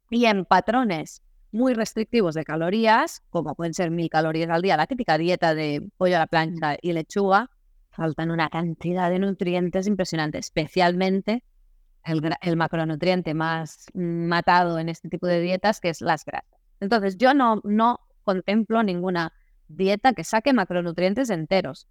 Y 0.09 0.25
en 0.25 0.45
patrones 0.45 1.21
muy 1.51 1.73
restrictivos 1.73 2.35
de 2.35 2.43
calorías, 2.43 3.21
como 3.29 3.55
pueden 3.55 3.73
ser 3.73 3.91
mil 3.91 4.09
calorías 4.09 4.49
al 4.49 4.61
día, 4.61 4.77
la 4.77 4.87
típica 4.87 5.17
dieta 5.17 5.55
de 5.55 5.89
pollo 5.97 6.17
a 6.17 6.19
la 6.19 6.27
plancha 6.27 6.77
y 6.81 6.93
lechuga, 6.93 7.49
faltan 7.89 8.31
una 8.31 8.49
cantidad 8.49 9.09
de 9.09 9.19
nutrientes 9.19 9.87
impresionante, 9.87 10.37
especialmente 10.37 11.43
el, 12.03 12.55
macronutriente 12.55 13.33
más 13.33 13.87
matado 13.93 14.79
en 14.79 14.89
este 14.89 15.09
tipo 15.09 15.27
de 15.27 15.41
dietas, 15.41 15.81
que 15.81 15.89
es 15.89 16.01
las 16.01 16.23
grasas. 16.23 16.59
Entonces, 16.79 17.17
yo 17.17 17.33
no, 17.33 17.59
no 17.63 17.99
contemplo 18.27 18.83
ninguna 18.83 19.31
dieta 19.69 20.13
que 20.13 20.23
saque 20.23 20.53
macronutrientes 20.53 21.29
enteros. 21.29 21.87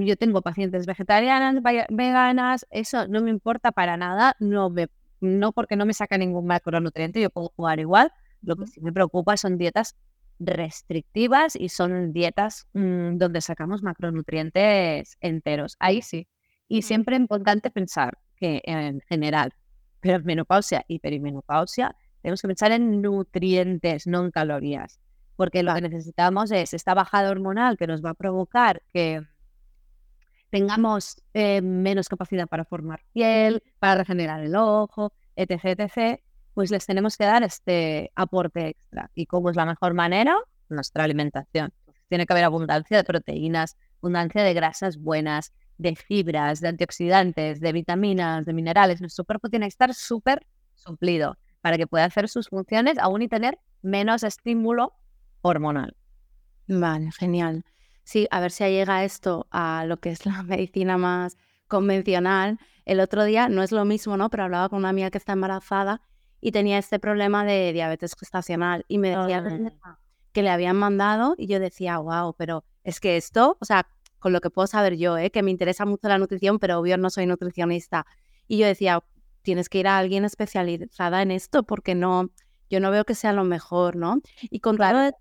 Yo 0.00 0.16
tengo 0.16 0.42
pacientes 0.42 0.86
vegetarianas, 0.86 1.60
veganas, 1.90 2.66
eso 2.70 3.08
no 3.08 3.20
me 3.20 3.30
importa 3.30 3.72
para 3.72 3.96
nada, 3.96 4.36
no, 4.38 4.70
me, 4.70 4.88
no 5.20 5.52
porque 5.52 5.76
no 5.76 5.84
me 5.84 5.92
saca 5.92 6.16
ningún 6.16 6.46
macronutriente, 6.46 7.20
yo 7.20 7.30
puedo 7.30 7.52
jugar 7.56 7.80
igual, 7.80 8.12
lo 8.42 8.56
que 8.56 8.66
sí 8.68 8.80
me 8.80 8.92
preocupa 8.92 9.36
son 9.36 9.58
dietas 9.58 9.96
restrictivas 10.38 11.56
y 11.56 11.68
son 11.68 12.12
dietas 12.12 12.66
mm, 12.74 13.16
donde 13.18 13.40
sacamos 13.40 13.82
macronutrientes 13.82 15.16
enteros. 15.20 15.76
Ahí 15.80 16.00
sí. 16.00 16.28
Y 16.68 16.82
siempre 16.82 17.16
es 17.16 17.20
importante 17.20 17.70
pensar 17.70 18.18
que 18.36 18.62
en 18.64 19.00
general, 19.08 19.52
pero 20.00 20.22
menopausia 20.24 20.84
y 20.88 21.00
perimenopausia, 21.00 21.96
tenemos 22.22 22.40
que 22.40 22.48
pensar 22.48 22.72
en 22.72 23.02
nutrientes, 23.02 24.06
no 24.06 24.24
en 24.24 24.30
calorías. 24.30 25.00
Porque 25.42 25.64
lo 25.64 25.74
que 25.74 25.80
necesitamos 25.80 26.52
es 26.52 26.72
esta 26.72 26.94
bajada 26.94 27.28
hormonal 27.28 27.76
que 27.76 27.88
nos 27.88 28.00
va 28.00 28.10
a 28.10 28.14
provocar 28.14 28.80
que 28.92 29.26
tengamos 30.50 31.20
eh, 31.34 31.60
menos 31.60 32.08
capacidad 32.08 32.46
para 32.46 32.64
formar 32.64 33.02
piel, 33.12 33.60
para 33.80 33.96
regenerar 33.96 34.40
el 34.44 34.54
ojo, 34.54 35.12
etc., 35.34 35.80
etc., 35.80 36.20
pues 36.54 36.70
les 36.70 36.86
tenemos 36.86 37.16
que 37.16 37.24
dar 37.24 37.42
este 37.42 38.12
aporte 38.14 38.68
extra. 38.68 39.10
¿Y 39.16 39.26
cómo 39.26 39.50
es 39.50 39.56
la 39.56 39.66
mejor 39.66 39.94
manera? 39.94 40.36
Nuestra 40.68 41.02
alimentación. 41.02 41.72
Tiene 42.08 42.24
que 42.24 42.32
haber 42.34 42.44
abundancia 42.44 42.96
de 42.96 43.02
proteínas, 43.02 43.76
abundancia 44.00 44.44
de 44.44 44.54
grasas 44.54 44.96
buenas, 44.96 45.52
de 45.76 45.96
fibras, 45.96 46.60
de 46.60 46.68
antioxidantes, 46.68 47.58
de 47.58 47.72
vitaminas, 47.72 48.46
de 48.46 48.52
minerales. 48.52 49.00
Nuestro 49.00 49.24
cuerpo 49.24 49.48
tiene 49.48 49.64
que 49.64 49.70
estar 49.70 49.92
súper 49.92 50.46
suplido 50.76 51.36
para 51.62 51.76
que 51.76 51.88
pueda 51.88 52.04
hacer 52.04 52.28
sus 52.28 52.48
funciones 52.48 52.96
aún 52.96 53.22
y 53.22 53.28
tener 53.28 53.58
menos 53.82 54.22
estímulo 54.22 54.94
hormonal. 55.42 55.96
Vale, 56.66 57.10
genial. 57.12 57.64
Sí, 58.04 58.26
a 58.30 58.40
ver 58.40 58.50
si 58.50 58.64
llega 58.64 59.04
esto 59.04 59.46
a 59.50 59.84
lo 59.86 59.98
que 59.98 60.10
es 60.10 60.26
la 60.26 60.42
medicina 60.42 60.96
más 60.96 61.36
convencional. 61.68 62.58
El 62.84 63.00
otro 63.00 63.24
día 63.24 63.48
no 63.48 63.62
es 63.62 63.72
lo 63.72 63.84
mismo, 63.84 64.16
¿no? 64.16 64.30
Pero 64.30 64.44
hablaba 64.44 64.68
con 64.68 64.78
una 64.78 64.88
amiga 64.88 65.10
que 65.10 65.18
está 65.18 65.32
embarazada 65.32 66.00
y 66.40 66.52
tenía 66.52 66.78
este 66.78 66.98
problema 66.98 67.44
de 67.44 67.72
diabetes 67.72 68.14
gestacional 68.18 68.84
y 68.88 68.98
me 68.98 69.10
decía 69.10 69.44
que 70.32 70.42
le 70.42 70.50
habían 70.50 70.76
mandado 70.76 71.34
y 71.38 71.46
yo 71.46 71.60
decía, 71.60 71.98
wow, 71.98 72.34
pero 72.36 72.64
es 72.82 72.98
que 72.98 73.16
esto, 73.16 73.56
o 73.60 73.64
sea, 73.64 73.86
con 74.18 74.32
lo 74.32 74.40
que 74.40 74.50
puedo 74.50 74.66
saber 74.66 74.96
yo, 74.96 75.16
¿eh? 75.18 75.30
que 75.30 75.42
me 75.42 75.50
interesa 75.50 75.84
mucho 75.84 76.08
la 76.08 76.18
nutrición, 76.18 76.58
pero 76.58 76.78
obvio 76.78 76.96
no 76.96 77.10
soy 77.10 77.26
nutricionista. 77.26 78.06
Y 78.48 78.58
yo 78.58 78.66
decía, 78.66 79.04
tienes 79.42 79.68
que 79.68 79.78
ir 79.78 79.88
a 79.88 79.98
alguien 79.98 80.24
especializada 80.24 81.22
en 81.22 81.30
esto 81.30 81.62
porque 81.64 81.94
no, 81.94 82.30
yo 82.70 82.80
no 82.80 82.90
veo 82.90 83.04
que 83.04 83.14
sea 83.14 83.32
lo 83.32 83.44
mejor, 83.44 83.96
¿no? 83.96 84.20
Y 84.42 84.60
con 84.60 84.76
claro. 84.76 85.16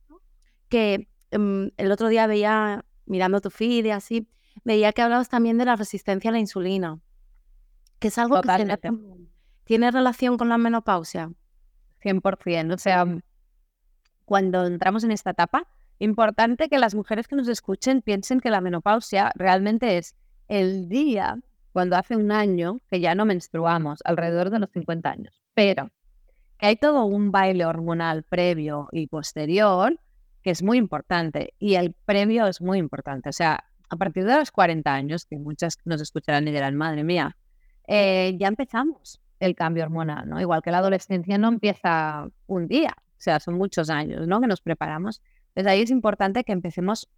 Que 0.72 1.10
em, 1.32 1.70
el 1.78 1.92
otro 1.92 2.08
día 2.08 2.26
veía, 2.26 2.86
mirando 3.06 3.42
tu 3.42 3.52
feed 3.52 3.86
y 3.86 3.92
así, 3.92 4.28
veía 4.64 4.94
que 4.94 5.02
hablabas 5.04 5.30
también 5.30 5.58
de 5.58 5.66
la 5.66 5.76
resistencia 5.76 6.30
a 6.30 6.34
la 6.34 6.40
insulina, 6.40 7.00
que 8.00 8.08
es 8.08 8.18
algo 8.18 8.42
que 8.42 8.80
¿Tiene 9.66 9.92
relación 9.92 10.38
con 10.38 10.50
la 10.50 10.58
menopausia? 10.58 11.32
100%. 12.04 12.74
O 12.74 12.78
sea, 12.78 13.06
cuando 14.26 14.66
entramos 14.66 15.04
en 15.04 15.12
esta 15.12 15.32
etapa, 15.32 15.68
importante 16.00 16.68
que 16.68 16.80
las 16.80 16.96
mujeres 16.96 17.28
que 17.28 17.36
nos 17.36 17.48
escuchen 17.48 18.02
piensen 18.02 18.40
que 18.40 18.50
la 18.50 18.60
menopausia 18.60 19.32
realmente 19.36 19.98
es 19.98 20.16
el 20.48 20.90
día 20.90 21.38
cuando 21.74 21.96
hace 21.96 22.16
un 22.16 22.32
año 22.32 22.80
que 22.90 23.00
ya 23.00 23.14
no 23.14 23.26
menstruamos, 23.26 24.00
alrededor 24.04 24.50
de 24.50 24.60
los 24.60 24.72
50 24.72 25.10
años. 25.10 25.42
Pero 25.54 25.90
que 26.58 26.66
hay 26.66 26.76
todo 26.76 27.06
un 27.06 27.32
baile 27.32 27.66
hormonal 27.66 28.24
previo 28.24 28.90
y 28.92 29.08
posterior 29.08 29.98
que 30.44 30.52
es 30.52 30.64
muy 30.64 30.78
importante. 30.78 31.54
Y 31.60 31.76
el 31.76 31.94
previo 32.06 32.48
es 32.48 32.62
muy 32.62 32.78
importante. 32.78 33.30
O 33.30 33.34
sea, 33.34 33.64
a 33.90 33.96
partir 33.98 34.26
de 34.26 34.36
los 34.36 34.52
40 34.52 34.94
años, 34.94 35.26
que 35.26 35.38
muchas 35.38 35.78
nos 35.86 36.02
escucharán 36.02 36.48
y 36.48 36.52
dirán, 36.52 36.76
madre 36.76 37.04
mía, 37.04 37.38
eh, 37.88 38.36
ya 38.40 38.48
empezamos 38.48 39.22
el 39.40 39.56
cambio 39.56 39.84
hormonal, 39.84 40.30
¿no? 40.30 40.40
Igual 40.40 40.62
que 40.62 40.72
la 40.72 40.78
adolescencia 40.78 41.38
no 41.38 41.50
empieza 41.50 42.28
un 42.48 42.68
día, 42.68 42.96
o 42.98 43.16
sea, 43.18 43.40
son 43.40 43.56
muchos 43.56 43.90
años, 43.90 44.28
¿no? 44.28 44.40
Que 44.40 44.48
nos 44.48 44.62
preparamos. 44.62 45.22
Entonces 45.50 45.72
ahí 45.72 45.82
es 45.82 45.90
importante 45.90 46.44
que 46.44 46.54
empecemos 46.54 47.10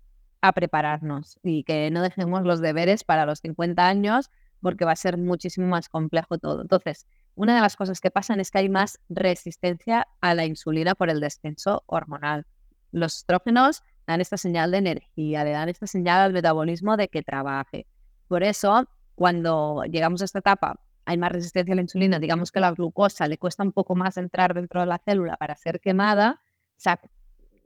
a 0.42 0.52
prepararnos 0.54 1.40
y 1.44 1.64
que 1.64 1.92
no 1.92 2.02
dejemos 2.02 2.44
los 2.44 2.60
deberes 2.60 3.04
para 3.04 3.26
los 3.26 3.40
50 3.40 3.88
años 3.88 4.32
porque 4.62 4.86
va 4.86 4.94
a 4.94 4.96
ser 4.96 5.18
muchísimo 5.18 5.68
más 5.68 5.90
complejo 5.90 6.38
todo. 6.38 6.62
Entonces, 6.62 7.06
una 7.36 7.56
de 7.56 7.62
las 7.62 7.76
cosas 7.76 8.00
que 8.00 8.12
pasan 8.12 8.40
es 8.40 8.50
que 8.50 8.60
hay 8.60 8.70
más 8.70 9.00
resistencia 9.10 10.08
a 10.22 10.34
la 10.34 10.46
insulina 10.46 10.96
por 10.96 11.10
el 11.10 11.20
descenso 11.20 11.84
hormonal. 11.86 12.46
Los 12.94 13.18
estrógenos 13.18 13.84
dan 14.08 14.22
esta 14.22 14.38
señal 14.38 14.72
de 14.72 14.78
energía, 14.78 15.44
le 15.44 15.52
dan 15.52 15.68
esta 15.68 15.88
señal 15.88 16.22
al 16.22 16.34
metabolismo 16.34 16.96
de 16.96 17.10
que 17.10 17.24
trabaje. 17.24 17.88
Por 18.28 18.44
eso, 18.44 18.88
cuando 19.16 19.84
llegamos 19.84 20.22
a 20.22 20.26
esta 20.26 20.40
etapa 20.40 20.80
hay 21.06 21.18
más 21.18 21.32
resistencia 21.32 21.74
a 21.74 21.76
la 21.76 21.82
insulina, 21.82 22.20
digamos 22.20 22.52
que 22.52 22.62
la 22.62 22.72
glucosa 22.72 23.28
le 23.28 23.38
cuesta 23.38 23.64
un 23.64 23.74
poco 23.74 23.94
más 23.94 24.16
entrar 24.16 24.54
dentro 24.54 24.80
de 24.80 24.86
la 24.86 25.00
célula 25.00 25.36
para 25.36 25.56
ser 25.56 25.82
quemada, 25.82 26.40
o 26.78 26.80
sea, 26.80 27.02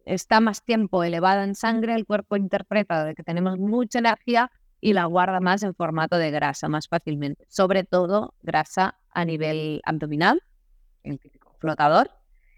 está 0.06 0.40
más 0.40 0.64
tiempo 0.64 1.04
elevada 1.04 1.44
en 1.44 1.54
sangre, 1.54 1.94
el 1.94 2.06
cuerpo 2.06 2.36
interpreta 2.36 3.04
de 3.06 3.14
que 3.14 3.24
tenemos 3.24 3.60
mucha 3.60 4.00
energía 4.00 4.50
y 4.80 4.94
la 4.94 5.06
guarda 5.06 5.40
más 5.40 5.62
en 5.64 5.76
formato 5.76 6.18
de 6.18 6.32
grasa, 6.32 6.68
más 6.68 6.88
fácilmente. 6.88 7.46
Sobre 7.50 7.84
todo 7.84 8.34
grasa 8.42 8.98
a 9.12 9.26
nivel 9.26 9.82
abdominal, 9.86 10.42
el 11.04 11.20
típico 11.20 11.56
flotador, 11.60 12.10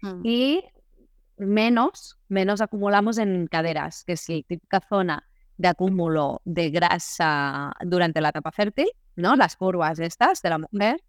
mm. 0.02 0.20
y 0.24 0.64
menos, 1.46 2.18
menos 2.28 2.60
acumulamos 2.60 3.18
en 3.18 3.46
caderas, 3.46 4.04
que 4.04 4.12
es 4.12 4.28
la 4.28 4.42
típica 4.42 4.80
zona 4.80 5.26
de 5.56 5.68
acúmulo 5.68 6.40
de 6.44 6.70
grasa 6.70 7.72
durante 7.84 8.20
la 8.20 8.30
etapa 8.30 8.52
fértil, 8.52 8.88
¿no? 9.16 9.36
Las 9.36 9.56
curvas 9.56 9.98
estas 9.98 10.42
de 10.42 10.50
la 10.50 10.58
mujer. 10.58 11.02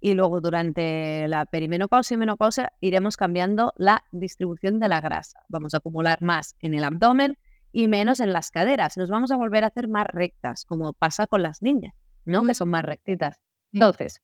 Y 0.00 0.14
luego 0.14 0.40
durante 0.40 1.28
la 1.28 1.46
perimenopausia 1.46 2.16
y 2.16 2.18
menopausia 2.18 2.72
iremos 2.80 3.16
cambiando 3.16 3.72
la 3.76 4.02
distribución 4.10 4.80
de 4.80 4.88
la 4.88 5.00
grasa. 5.00 5.38
Vamos 5.48 5.74
a 5.74 5.76
acumular 5.76 6.20
más 6.22 6.56
en 6.58 6.74
el 6.74 6.82
abdomen 6.82 7.38
y 7.70 7.86
menos 7.86 8.18
en 8.18 8.32
las 8.32 8.50
caderas. 8.50 8.96
Nos 8.96 9.10
vamos 9.10 9.30
a 9.30 9.36
volver 9.36 9.62
a 9.62 9.68
hacer 9.68 9.86
más 9.86 10.08
rectas, 10.08 10.64
como 10.64 10.92
pasa 10.92 11.28
con 11.28 11.42
las 11.42 11.62
niñas, 11.62 11.94
¿no? 12.24 12.42
Que 12.42 12.54
son 12.54 12.70
más 12.70 12.84
rectitas. 12.84 13.40
Entonces, 13.72 14.20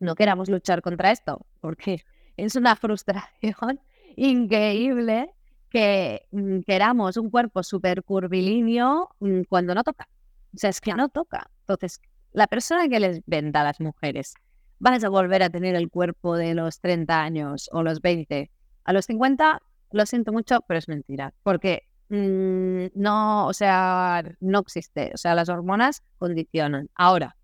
no 0.00 0.14
queramos 0.14 0.50
luchar 0.50 0.82
contra 0.82 1.12
esto, 1.12 1.46
porque 1.60 2.04
es 2.36 2.54
una 2.54 2.76
frustración 2.76 3.80
increíble 4.16 5.30
que 5.70 6.26
mm, 6.30 6.60
queramos 6.60 7.16
un 7.16 7.30
cuerpo 7.30 7.62
súper 7.62 8.02
curvilíneo 8.04 9.10
mm, 9.20 9.42
cuando 9.48 9.74
no 9.74 9.82
toca. 9.82 10.08
O 10.54 10.58
sea, 10.58 10.70
es 10.70 10.80
que 10.80 10.94
no 10.94 11.08
toca. 11.08 11.50
Entonces, 11.60 12.00
la 12.32 12.46
persona 12.46 12.88
que 12.88 13.00
les 13.00 13.22
venda 13.26 13.60
a 13.62 13.64
las 13.64 13.80
mujeres, 13.80 14.34
vas 14.78 15.02
a 15.02 15.08
volver 15.08 15.42
a 15.42 15.50
tener 15.50 15.74
el 15.74 15.90
cuerpo 15.90 16.36
de 16.36 16.54
los 16.54 16.80
30 16.80 17.22
años 17.22 17.68
o 17.72 17.82
los 17.82 18.00
20. 18.00 18.50
A 18.84 18.92
los 18.92 19.06
50, 19.06 19.60
lo 19.90 20.06
siento 20.06 20.32
mucho, 20.32 20.60
pero 20.68 20.78
es 20.78 20.88
mentira. 20.88 21.32
Porque 21.42 21.82
mm, 22.08 22.86
no, 22.94 23.46
o 23.46 23.52
sea, 23.52 24.22
no 24.40 24.60
existe. 24.60 25.10
O 25.14 25.16
sea, 25.16 25.34
las 25.34 25.48
hormonas 25.48 26.02
condicionan. 26.18 26.88
Ahora, 26.94 27.36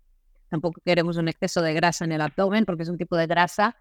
tampoco 0.49 0.81
queremos 0.85 1.17
un 1.17 1.27
exceso 1.27 1.61
de 1.61 1.73
grasa 1.73 2.05
en 2.05 2.11
el 2.13 2.21
abdomen 2.21 2.65
porque 2.65 2.83
es 2.83 2.89
un 2.89 2.97
tipo 2.97 3.17
de 3.17 3.27
grasa 3.27 3.75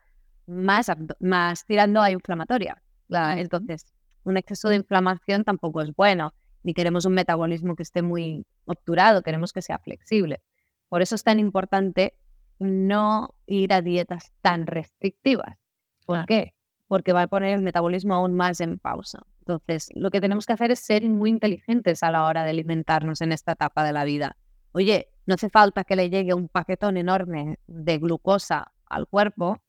más, 0.51 0.91
más 1.21 1.65
tirando 1.65 2.03
a 2.03 2.11
inflamatoria. 2.11 2.83
entonces, 3.09 3.87
un 4.25 4.37
exceso 4.37 4.69
de 4.69 4.77
inflamación 4.77 5.45
tampoco 5.45 5.81
es 5.81 5.95
bueno, 5.95 6.35
ni 6.63 6.75
queremos 6.75 7.07
un 7.07 7.15
metabolismo 7.15 7.75
que 7.75 7.83
esté 7.83 8.03
muy 8.03 8.45
obturado, 8.67 9.23
queremos 9.23 9.53
que 9.53 9.63
sea 9.63 9.79
flexible. 9.79 10.43
Por 10.89 11.03
eso 11.03 11.15
es 11.15 11.23
tan 11.23 11.39
importante 11.39 12.15
no 12.59 13.35
ir 13.47 13.73
a 13.73 13.81
dietas 13.81 14.33
tan 14.43 14.67
restrictivas. 14.67 15.57
¿Por 16.05 16.27
qué? 16.27 16.53
Porque 16.89 17.13
va 17.13 17.23
a 17.23 17.27
poner 17.29 17.55
el 17.55 17.63
metabolismo 17.63 18.15
aún 18.15 18.35
más 18.35 18.61
en 18.61 18.79
pausa. 18.79 19.21
Entonces, 19.41 19.89
lo 19.95 20.11
que 20.11 20.21
tenemos 20.21 20.45
que 20.45 20.53
hacer 20.53 20.71
es 20.71 20.81
ser 20.81 21.09
muy 21.09 21.31
inteligentes 21.31 22.03
a 22.03 22.11
la 22.11 22.25
hora 22.25 22.45
de 22.45 22.51
alimentarnos 22.51 23.21
en 23.23 23.33
esta 23.33 23.53
etapa 23.53 23.85
de 23.85 23.93
la 23.93 24.05
vida. 24.05 24.37
Oye, 24.73 25.09
no 25.27 25.35
hace 25.35 25.49
falta 25.49 25.85
que 25.85 25.97
le 25.97 26.11
llegue 26.11 26.35
un 26.35 26.49
paquetón 26.49 26.97
enorme 26.97 27.59
de 27.67 27.99
glucosa 27.99 28.73
al 28.87 29.07
cuerpo 29.07 29.61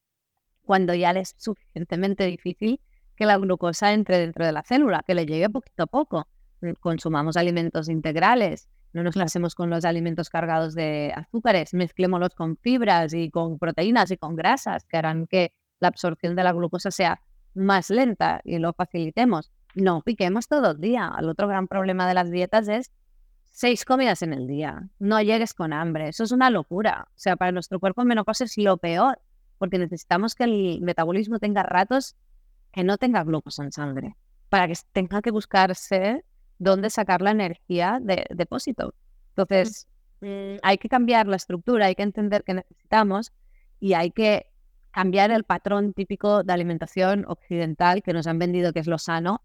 cuando 0.66 0.94
ya 0.94 1.14
le 1.14 1.22
es 1.22 1.36
suficientemente 1.38 2.26
difícil 2.26 2.80
que 3.16 3.26
la 3.26 3.38
glucosa 3.38 3.94
entre 3.94 4.20
dentro 4.20 4.46
de 4.46 4.52
la 4.52 4.64
célula, 4.64 5.04
que 5.06 5.16
le 5.16 5.26
llegue 5.26 5.50
poquito 5.50 5.84
a 5.84 5.88
poco. 5.88 6.28
Mm, 6.62 6.72
consumamos 6.80 7.38
alimentos 7.38 7.90
integrales, 7.90 8.68
no 8.94 9.04
nos 9.04 9.16
hacemos 9.18 9.56
con 9.56 9.70
los 9.70 9.86
alimentos 9.86 10.30
cargados 10.30 10.74
de 10.74 11.14
azúcares, 11.16 11.74
mezclémoslos 11.74 12.36
con 12.36 12.58
fibras 12.58 13.14
y 13.14 13.30
con 13.30 13.58
proteínas 13.58 14.12
y 14.12 14.18
con 14.18 14.36
grasas 14.36 14.86
que 14.86 14.98
harán 14.98 15.28
que 15.28 15.54
la 15.80 15.88
absorción 15.88 16.36
de 16.36 16.44
la 16.44 16.52
glucosa 16.52 16.92
sea 16.92 17.22
más 17.54 17.90
lenta 17.90 18.42
y 18.44 18.60
lo 18.60 18.74
facilitemos. 18.74 19.52
No 19.76 20.02
piquemos 20.02 20.48
todo 20.48 20.72
el 20.72 20.82
día. 20.82 21.14
El 21.18 21.30
otro 21.30 21.48
gran 21.48 21.68
problema 21.68 22.08
de 22.08 22.14
las 22.14 22.30
dietas 22.30 22.68
es 22.68 22.92
seis 23.52 23.86
comidas 23.86 24.22
en 24.22 24.34
el 24.34 24.48
día. 24.48 24.90
No 25.00 25.22
llegues 25.22 25.54
con 25.54 25.72
hambre. 25.72 26.10
Eso 26.10 26.26
es 26.26 26.32
una 26.32 26.50
locura. 26.50 27.08
O 27.10 27.20
sea, 27.20 27.38
para 27.38 27.52
nuestro 27.52 27.80
cuerpo 27.80 28.04
menopausia 28.04 28.46
es 28.46 28.58
lo 28.58 28.78
peor, 28.78 29.20
porque 29.62 29.78
necesitamos 29.78 30.34
que 30.34 30.46
el 30.46 30.82
metabolismo 30.82 31.38
tenga 31.38 31.62
ratos 31.62 32.16
que 32.72 32.84
no 32.84 32.98
tenga 32.98 33.24
glucosa 33.24 33.64
en 33.64 33.72
sangre, 33.72 34.18
para 34.50 34.68
que 34.68 34.74
tenga 34.92 35.22
que 35.22 35.30
buscarse 35.30 36.26
dónde 36.58 36.90
sacar 36.90 37.22
la 37.22 37.30
energía 37.30 38.00
de 38.02 38.26
depósito. 38.32 38.96
Entonces, 39.36 39.88
mm, 40.22 40.56
hay 40.64 40.80
que 40.80 40.90
cambiar 40.90 41.28
la 41.28 41.36
estructura, 41.36 41.86
hay 41.86 41.94
que 41.94 42.02
entender 42.02 42.44
que 42.44 42.56
necesitamos 42.56 43.34
y 43.80 43.94
hay 43.94 44.10
que 44.10 44.48
cambiar 44.90 45.30
el 45.30 45.44
patrón 45.44 45.94
típico 45.94 46.42
de 46.42 46.54
alimentación 46.54 47.24
occidental 47.28 48.02
que 48.02 48.14
nos 48.14 48.26
han 48.26 48.40
vendido 48.40 48.74
que 48.74 48.80
es 48.80 48.88
lo 48.88 48.98
sano 48.98 49.44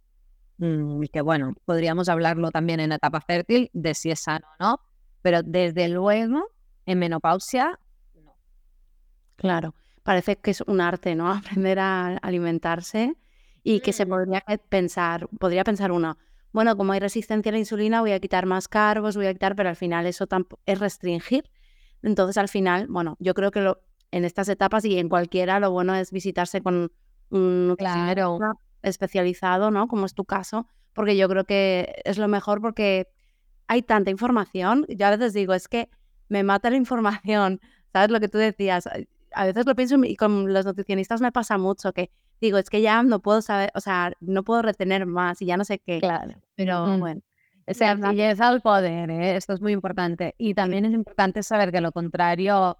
mm, 0.56 1.02
y 1.02 1.08
que 1.08 1.20
bueno, 1.20 1.52
podríamos 1.66 2.08
hablarlo 2.08 2.50
también 2.52 2.80
en 2.80 2.92
etapa 2.92 3.20
fértil 3.20 3.68
de 3.74 3.92
si 3.92 4.12
es 4.12 4.20
sano 4.20 4.46
o 4.58 4.64
no, 4.64 4.80
pero 5.20 5.42
desde 5.42 5.90
luego 5.90 6.48
en 6.86 6.98
menopausia 6.98 7.78
no. 8.14 8.34
Claro 9.36 9.74
parece 10.06 10.36
que 10.36 10.52
es 10.52 10.62
un 10.62 10.80
arte, 10.80 11.14
¿no? 11.14 11.30
Aprender 11.60 11.78
a 11.78 12.16
alimentarse 12.18 13.14
y 13.62 13.80
que 13.80 13.92
se 13.92 14.06
mm. 14.06 14.08
podría 14.08 14.44
pensar, 14.70 15.28
podría 15.38 15.64
pensar 15.64 15.92
uno, 15.92 16.16
bueno, 16.52 16.74
como 16.76 16.92
hay 16.92 17.00
resistencia 17.00 17.50
a 17.50 17.52
la 17.52 17.58
insulina, 17.58 18.00
voy 18.00 18.12
a 18.12 18.20
quitar 18.20 18.46
más 18.46 18.68
carbos, 18.68 19.16
voy 19.16 19.26
a 19.26 19.32
quitar, 19.34 19.56
pero 19.56 19.68
al 19.68 19.76
final 19.76 20.06
eso 20.06 20.26
es 20.64 20.78
restringir. 20.78 21.50
Entonces, 22.02 22.38
al 22.38 22.48
final, 22.48 22.86
bueno, 22.88 23.16
yo 23.18 23.34
creo 23.34 23.50
que 23.50 23.60
lo, 23.60 23.82
en 24.10 24.24
estas 24.24 24.48
etapas 24.48 24.84
y 24.86 24.98
en 24.98 25.10
cualquiera, 25.10 25.60
lo 25.60 25.70
bueno 25.70 25.94
es 25.94 26.12
visitarse 26.12 26.62
con 26.62 26.90
un 27.28 27.74
claro. 27.76 28.38
especializado, 28.82 29.70
¿no? 29.70 29.88
Como 29.88 30.06
es 30.06 30.14
tu 30.14 30.24
caso, 30.24 30.66
porque 30.94 31.16
yo 31.16 31.28
creo 31.28 31.44
que 31.44 32.00
es 32.04 32.16
lo 32.16 32.28
mejor 32.28 32.62
porque 32.62 33.08
hay 33.66 33.82
tanta 33.82 34.10
información. 34.10 34.86
Yo 34.88 35.06
a 35.08 35.10
veces 35.10 35.34
digo, 35.34 35.52
es 35.52 35.68
que 35.68 35.90
me 36.28 36.42
mata 36.42 36.70
la 36.70 36.76
información, 36.76 37.60
¿sabes? 37.92 38.10
Lo 38.10 38.20
que 38.20 38.28
tú 38.28 38.38
decías. 38.38 38.88
A 39.36 39.44
veces 39.44 39.66
lo 39.66 39.74
pienso 39.74 39.96
y 40.02 40.16
con 40.16 40.52
los 40.52 40.64
nutricionistas 40.64 41.20
me 41.20 41.30
pasa 41.30 41.58
mucho 41.58 41.92
que 41.92 42.10
digo, 42.40 42.58
es 42.58 42.70
que 42.70 42.80
ya 42.80 43.02
no 43.02 43.20
puedo 43.20 43.42
saber, 43.42 43.70
o 43.74 43.80
sea, 43.80 44.12
no 44.20 44.42
puedo 44.44 44.62
retener 44.62 45.06
más 45.06 45.40
y 45.42 45.46
ya 45.46 45.56
no 45.56 45.64
sé 45.64 45.78
qué. 45.78 46.00
Claro. 46.00 46.34
Pero 46.54 46.98
bueno. 46.98 47.20
O 47.68 47.74
sea, 47.74 47.96
belleza 47.96 48.48
al 48.48 48.60
poder, 48.62 49.10
¿eh? 49.10 49.36
esto 49.36 49.52
es 49.52 49.60
muy 49.60 49.72
importante. 49.72 50.34
Y 50.38 50.54
también 50.54 50.84
es 50.84 50.92
importante 50.92 51.42
saber 51.42 51.72
que 51.72 51.80
lo 51.80 51.90
contrario 51.90 52.78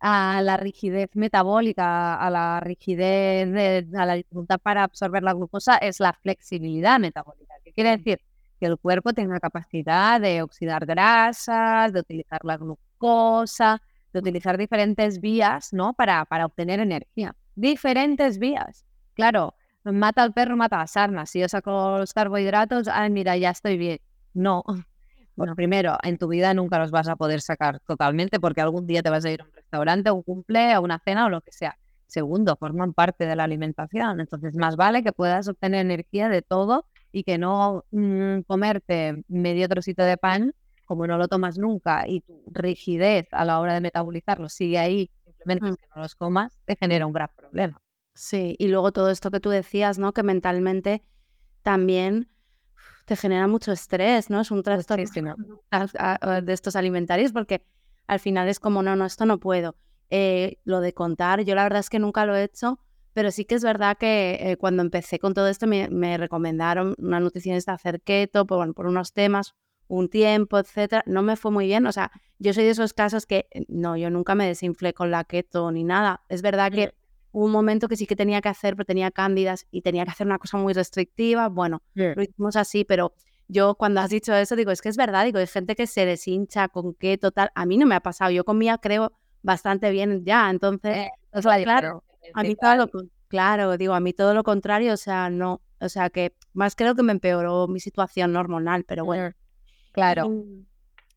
a 0.00 0.40
la 0.42 0.56
rigidez 0.56 1.10
metabólica, 1.14 2.14
a 2.14 2.30
la 2.30 2.60
rigidez, 2.60 3.50
de, 3.50 3.88
a 3.98 4.06
la 4.06 4.14
dificultad 4.14 4.60
para 4.60 4.84
absorber 4.84 5.24
la 5.24 5.34
glucosa, 5.34 5.76
es 5.78 5.98
la 5.98 6.12
flexibilidad 6.12 7.00
metabólica. 7.00 7.54
¿Qué 7.64 7.72
quiere 7.72 7.96
decir? 7.96 8.20
Que 8.60 8.66
el 8.66 8.78
cuerpo 8.78 9.12
tenga 9.12 9.40
capacidad 9.40 10.20
de 10.20 10.42
oxidar 10.42 10.86
grasas, 10.86 11.92
de 11.92 12.00
utilizar 12.00 12.40
la 12.44 12.56
glucosa, 12.56 13.82
de 14.12 14.18
utilizar 14.20 14.56
diferentes 14.58 15.20
vías, 15.20 15.72
¿no? 15.72 15.94
Para, 15.94 16.24
para 16.24 16.46
obtener 16.46 16.80
energía. 16.80 17.34
Diferentes 17.54 18.38
vías. 18.38 18.84
Claro, 19.14 19.54
mata 19.84 20.22
al 20.22 20.32
perro, 20.32 20.56
mata 20.56 20.76
a 20.76 20.80
las 20.80 20.92
sarnas. 20.92 21.30
Si 21.30 21.40
yo 21.40 21.48
saco 21.48 21.98
los 21.98 22.12
carbohidratos, 22.12 22.88
ay, 22.88 23.10
mira, 23.10 23.36
ya 23.36 23.50
estoy 23.50 23.76
bien. 23.76 24.00
No. 24.34 24.64
Bueno, 25.38 25.54
primero, 25.54 25.96
en 26.02 26.18
tu 26.18 26.26
vida 26.26 26.52
nunca 26.52 26.80
los 26.80 26.90
vas 26.90 27.06
a 27.06 27.14
poder 27.14 27.40
sacar 27.40 27.78
totalmente 27.86 28.40
porque 28.40 28.60
algún 28.60 28.88
día 28.88 29.04
te 29.04 29.10
vas 29.10 29.24
a 29.24 29.30
ir 29.30 29.40
a 29.40 29.44
un 29.44 29.52
restaurante, 29.52 30.08
a 30.08 30.12
un 30.12 30.24
cumple, 30.24 30.72
a 30.72 30.80
una 30.80 30.98
cena 30.98 31.26
o 31.26 31.28
lo 31.28 31.42
que 31.42 31.52
sea. 31.52 31.78
Segundo, 32.08 32.56
forman 32.56 32.92
parte 32.92 33.24
de 33.24 33.36
la 33.36 33.44
alimentación. 33.44 34.18
Entonces, 34.18 34.56
más 34.56 34.74
vale 34.74 35.04
que 35.04 35.12
puedas 35.12 35.46
obtener 35.46 35.82
energía 35.82 36.28
de 36.28 36.42
todo 36.42 36.86
y 37.12 37.22
que 37.22 37.38
no 37.38 37.84
mm, 37.92 38.40
comerte 38.48 39.22
medio 39.28 39.68
trocito 39.68 40.02
de 40.02 40.16
pan, 40.16 40.54
como 40.88 41.06
no 41.06 41.18
lo 41.18 41.28
tomas 41.28 41.58
nunca 41.58 42.08
y 42.08 42.22
tu 42.22 42.42
rigidez 42.46 43.28
a 43.30 43.44
la 43.44 43.60
hora 43.60 43.74
de 43.74 43.80
metabolizarlo 43.82 44.48
sigue 44.48 44.78
ahí, 44.78 45.10
simplemente 45.24 45.70
mm. 45.70 45.76
que 45.76 45.86
no 45.94 46.02
los 46.02 46.14
comas, 46.16 46.58
te 46.64 46.76
genera 46.76 47.06
un 47.06 47.12
gran 47.12 47.28
problema. 47.36 47.80
Sí, 48.14 48.56
y 48.58 48.68
luego 48.68 48.90
todo 48.90 49.10
esto 49.10 49.30
que 49.30 49.38
tú 49.38 49.50
decías, 49.50 49.98
¿no? 49.98 50.12
Que 50.12 50.22
mentalmente 50.22 51.04
también 51.62 52.30
te 53.04 53.16
genera 53.16 53.46
mucho 53.46 53.70
estrés, 53.70 54.30
¿no? 54.30 54.40
Es 54.40 54.50
un 54.50 54.62
trastorno 54.62 55.36
de 56.42 56.52
estos 56.52 56.74
alimentarios 56.74 57.32
porque 57.32 57.64
al 58.06 58.18
final 58.18 58.48
es 58.48 58.58
como, 58.58 58.82
no, 58.82 58.96
no, 58.96 59.04
esto 59.04 59.26
no 59.26 59.38
puedo. 59.38 59.76
Eh, 60.10 60.58
lo 60.64 60.80
de 60.80 60.94
contar, 60.94 61.42
yo 61.42 61.54
la 61.54 61.64
verdad 61.64 61.80
es 61.80 61.90
que 61.90 61.98
nunca 61.98 62.24
lo 62.24 62.34
he 62.34 62.44
hecho, 62.44 62.80
pero 63.12 63.30
sí 63.30 63.44
que 63.44 63.56
es 63.56 63.62
verdad 63.62 63.98
que 63.98 64.38
eh, 64.40 64.56
cuando 64.56 64.82
empecé 64.82 65.18
con 65.18 65.34
todo 65.34 65.48
esto 65.48 65.66
me, 65.66 66.16
recomendaron 66.16 66.94
una 66.98 67.20
nutricionista 67.20 67.74
hacer 67.74 68.00
keto 68.00 68.46
por, 68.46 68.74
por 68.74 68.86
unos 68.86 69.12
temas, 69.12 69.54
un 69.88 70.08
tiempo, 70.08 70.58
etcétera. 70.58 71.02
No 71.06 71.22
me 71.22 71.36
fue 71.36 71.50
muy 71.50 71.66
bien, 71.66 71.86
o 71.86 71.92
sea, 71.92 72.12
yo 72.38 72.52
soy 72.52 72.64
de 72.64 72.70
esos 72.70 72.92
casos 72.92 73.26
que 73.26 73.48
eh, 73.50 73.64
no, 73.68 73.96
yo 73.96 74.10
nunca 74.10 74.34
me 74.34 74.46
desinflé 74.46 74.94
con 74.94 75.10
la 75.10 75.24
keto 75.24 75.72
ni 75.72 75.82
nada. 75.82 76.22
Es 76.28 76.42
verdad 76.42 76.70
que 76.70 76.94
hubo 77.32 77.46
un 77.46 77.52
momento 77.52 77.88
que 77.88 77.96
sí 77.96 78.06
que 78.06 78.16
tenía 78.16 78.40
que 78.40 78.48
hacer, 78.48 78.76
pero 78.76 78.84
tenía 78.84 79.10
cándidas 79.10 79.66
y 79.70 79.82
tenía 79.82 80.04
que 80.04 80.10
hacer 80.10 80.26
una 80.26 80.38
cosa 80.38 80.58
muy 80.58 80.72
restrictiva. 80.72 81.48
Bueno, 81.48 81.82
lo 81.94 82.22
hicimos 82.22 82.56
así, 82.56 82.84
pero 82.84 83.12
yo 83.48 83.74
cuando 83.74 84.00
has 84.00 84.10
dicho 84.10 84.34
eso 84.34 84.56
digo, 84.56 84.70
es 84.70 84.82
que 84.82 84.90
es 84.90 84.96
verdad, 84.96 85.24
digo, 85.24 85.38
hay 85.38 85.46
gente 85.46 85.74
que 85.74 85.86
se 85.86 86.04
deshincha 86.04 86.68
con 86.68 86.94
qué 86.94 87.16
total. 87.18 87.50
A 87.54 87.66
mí 87.66 87.78
no 87.78 87.86
me 87.86 87.94
ha 87.94 88.00
pasado, 88.00 88.30
yo 88.30 88.44
comía 88.44 88.78
creo 88.78 89.12
bastante 89.42 89.90
bien 89.90 90.24
ya, 90.24 90.50
entonces, 90.50 90.96
eh, 90.96 91.10
claro, 91.62 92.04
a 92.34 92.42
mí 92.42 92.56
todo 92.56 92.76
lo, 92.76 92.90
claro, 93.28 93.76
digo, 93.78 93.94
a 93.94 94.00
mí 94.00 94.12
todo 94.12 94.34
lo 94.34 94.42
contrario, 94.42 94.92
o 94.92 94.96
sea, 94.98 95.30
no, 95.30 95.62
o 95.80 95.88
sea, 95.88 96.10
que 96.10 96.34
más 96.52 96.74
creo 96.76 96.94
que 96.94 97.02
me 97.02 97.12
empeoró 97.12 97.68
mi 97.68 97.80
situación 97.80 98.36
hormonal, 98.36 98.84
pero 98.84 99.04
bueno. 99.04 99.32
Claro. 99.98 100.32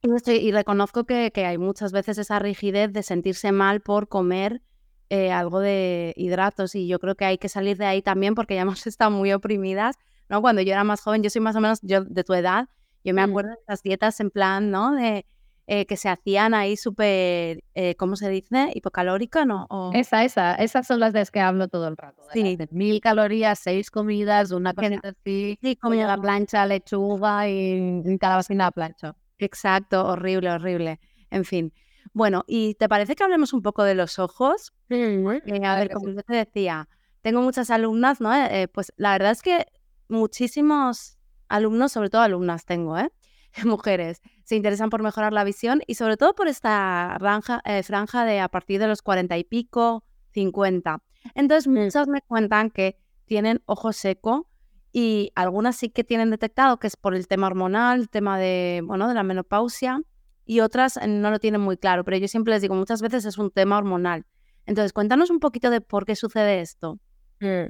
Y, 0.02 0.32
y 0.32 0.52
reconozco 0.52 1.04
que, 1.04 1.32
que 1.32 1.46
hay 1.46 1.60
muchas 1.60 1.92
veces 1.92 2.18
esa 2.18 2.40
rigidez 2.40 2.92
de 2.92 3.04
sentirse 3.04 3.52
mal 3.52 3.82
por 3.82 4.08
comer 4.08 4.64
eh, 5.10 5.32
algo 5.32 5.60
de 5.60 6.14
hidratos 6.16 6.74
y 6.74 6.88
yo 6.88 6.98
creo 6.98 7.16
que 7.16 7.26
hay 7.26 7.38
que 7.38 7.48
salir 7.48 7.78
de 7.78 7.86
ahí 7.86 8.02
también 8.02 8.34
porque 8.34 8.56
ya 8.56 8.62
hemos 8.82 8.88
estado 8.88 9.12
muy 9.12 9.32
oprimidas, 9.34 9.98
¿no? 10.30 10.42
Cuando 10.42 10.64
yo 10.64 10.72
era 10.72 10.84
más 10.84 11.02
joven, 11.02 11.22
yo 11.22 11.30
soy 11.30 11.42
más 11.42 11.56
o 11.56 11.62
menos 11.62 11.80
yo 11.84 12.04
de 12.04 12.24
tu 12.24 12.34
edad, 12.34 12.70
yo 13.04 13.14
me 13.14 13.26
mm. 13.26 13.30
acuerdo 13.30 13.50
de 13.50 13.58
estas 13.60 13.84
dietas 13.84 14.20
en 14.20 14.32
plan, 14.32 14.72
¿no? 14.72 14.96
De 14.96 15.26
eh, 15.68 15.86
que 15.86 15.98
se 15.98 16.10
hacían 16.10 16.54
ahí 16.54 16.76
súper, 16.76 17.64
eh, 17.76 17.96
¿cómo 17.98 18.16
se 18.16 18.30
dice? 18.30 18.72
Hipocalórica, 18.74 19.46
¿no? 19.46 19.68
Esa, 19.94 20.24
esa, 20.24 20.56
esas 20.56 20.88
son 20.88 21.00
las 21.00 21.14
de 21.14 21.20
las 21.20 21.32
que 21.32 21.40
hablo 21.40 21.68
todo 21.68 21.88
el 21.88 21.98
rato. 21.98 22.24
Sí. 22.34 22.56
De 22.56 22.68
mil 22.72 23.00
calorías, 23.00 23.60
seis 23.60 23.90
comidas, 23.92 24.52
una 24.52 24.74
cosita 24.74 25.10
así, 25.10 25.58
sí, 25.62 25.76
comida 25.76 26.08
la 26.08 26.18
plancha, 26.18 26.66
lechuga 26.66 27.48
y, 27.48 28.02
y 28.06 28.18
calabacina 28.18 28.68
a 28.68 28.72
plancha. 28.72 29.16
Exacto, 29.38 30.06
horrible, 30.06 30.52
horrible. 30.52 31.00
En 31.30 31.46
fin. 31.46 31.74
Bueno, 32.14 32.44
¿y 32.48 32.76
te 32.76 32.90
parece 32.90 33.16
que 33.16 33.24
hablemos 33.24 33.54
un 33.54 33.62
poco 33.62 33.84
de 33.84 33.96
los 33.96 34.20
ojos? 34.20 34.74
Eh, 34.90 35.66
a 35.66 35.76
ver, 35.76 35.92
como 35.92 36.10
yo 36.10 36.22
te 36.24 36.36
decía, 36.36 36.90
tengo 37.22 37.42
muchas 37.42 37.70
alumnas, 37.70 38.20
¿no? 38.20 38.36
Eh, 38.36 38.68
pues 38.68 38.92
la 38.98 39.14
verdad 39.14 39.32
es 39.32 39.42
que 39.42 39.66
muchísimos 40.10 41.18
alumnos, 41.48 41.92
sobre 41.94 42.10
todo 42.10 42.22
alumnas 42.22 42.66
tengo, 42.66 42.98
¿eh? 42.98 43.10
Mujeres, 43.66 44.22
se 44.44 44.56
interesan 44.56 44.90
por 44.90 45.02
mejorar 45.02 45.34
la 45.34 45.44
visión 45.44 45.82
y 45.88 45.96
sobre 45.96 46.18
todo 46.18 46.36
por 46.36 46.48
esta 46.48 47.18
eh, 47.66 47.84
franja 47.84 48.26
de 48.26 48.40
a 48.40 48.48
partir 48.48 48.80
de 48.80 48.88
los 48.88 49.02
cuarenta 49.02 49.38
y 49.38 49.44
pico, 49.44 50.04
cincuenta. 50.32 51.04
Entonces, 51.36 51.68
muchas 51.68 52.08
me 52.08 52.22
cuentan 52.22 52.70
que 52.72 52.98
tienen 53.26 53.62
ojo 53.66 53.94
seco 53.94 54.48
y 54.92 55.32
algunas 55.36 55.76
sí 55.76 55.90
que 55.90 56.04
tienen 56.04 56.32
detectado 56.32 56.78
que 56.78 56.88
es 56.88 56.98
por 56.98 57.16
el 57.16 57.28
tema 57.28 57.48
hormonal, 57.48 58.02
el 58.02 58.10
tema 58.10 58.38
de, 58.38 58.82
bueno, 58.84 59.08
de 59.08 59.14
la 59.14 59.24
menopausia 59.24 60.02
y 60.46 60.60
otras 60.60 61.00
no 61.08 61.32
lo 61.32 61.40
tienen 61.40 61.62
muy 61.62 61.78
claro, 61.78 62.04
pero 62.04 62.18
yo 62.18 62.28
siempre 62.28 62.54
les 62.54 62.62
digo, 62.62 62.76
muchas 62.76 63.02
veces 63.02 63.26
es 63.26 63.38
un 63.38 63.52
tema 63.52 63.78
hormonal. 63.78 64.26
Entonces, 64.66 64.94
cuéntanos 64.94 65.30
un 65.30 65.40
poquito 65.40 65.70
de 65.70 65.82
por 65.82 66.06
qué 66.06 66.16
sucede 66.16 66.62
esto. 66.62 67.00
Mm, 67.40 67.68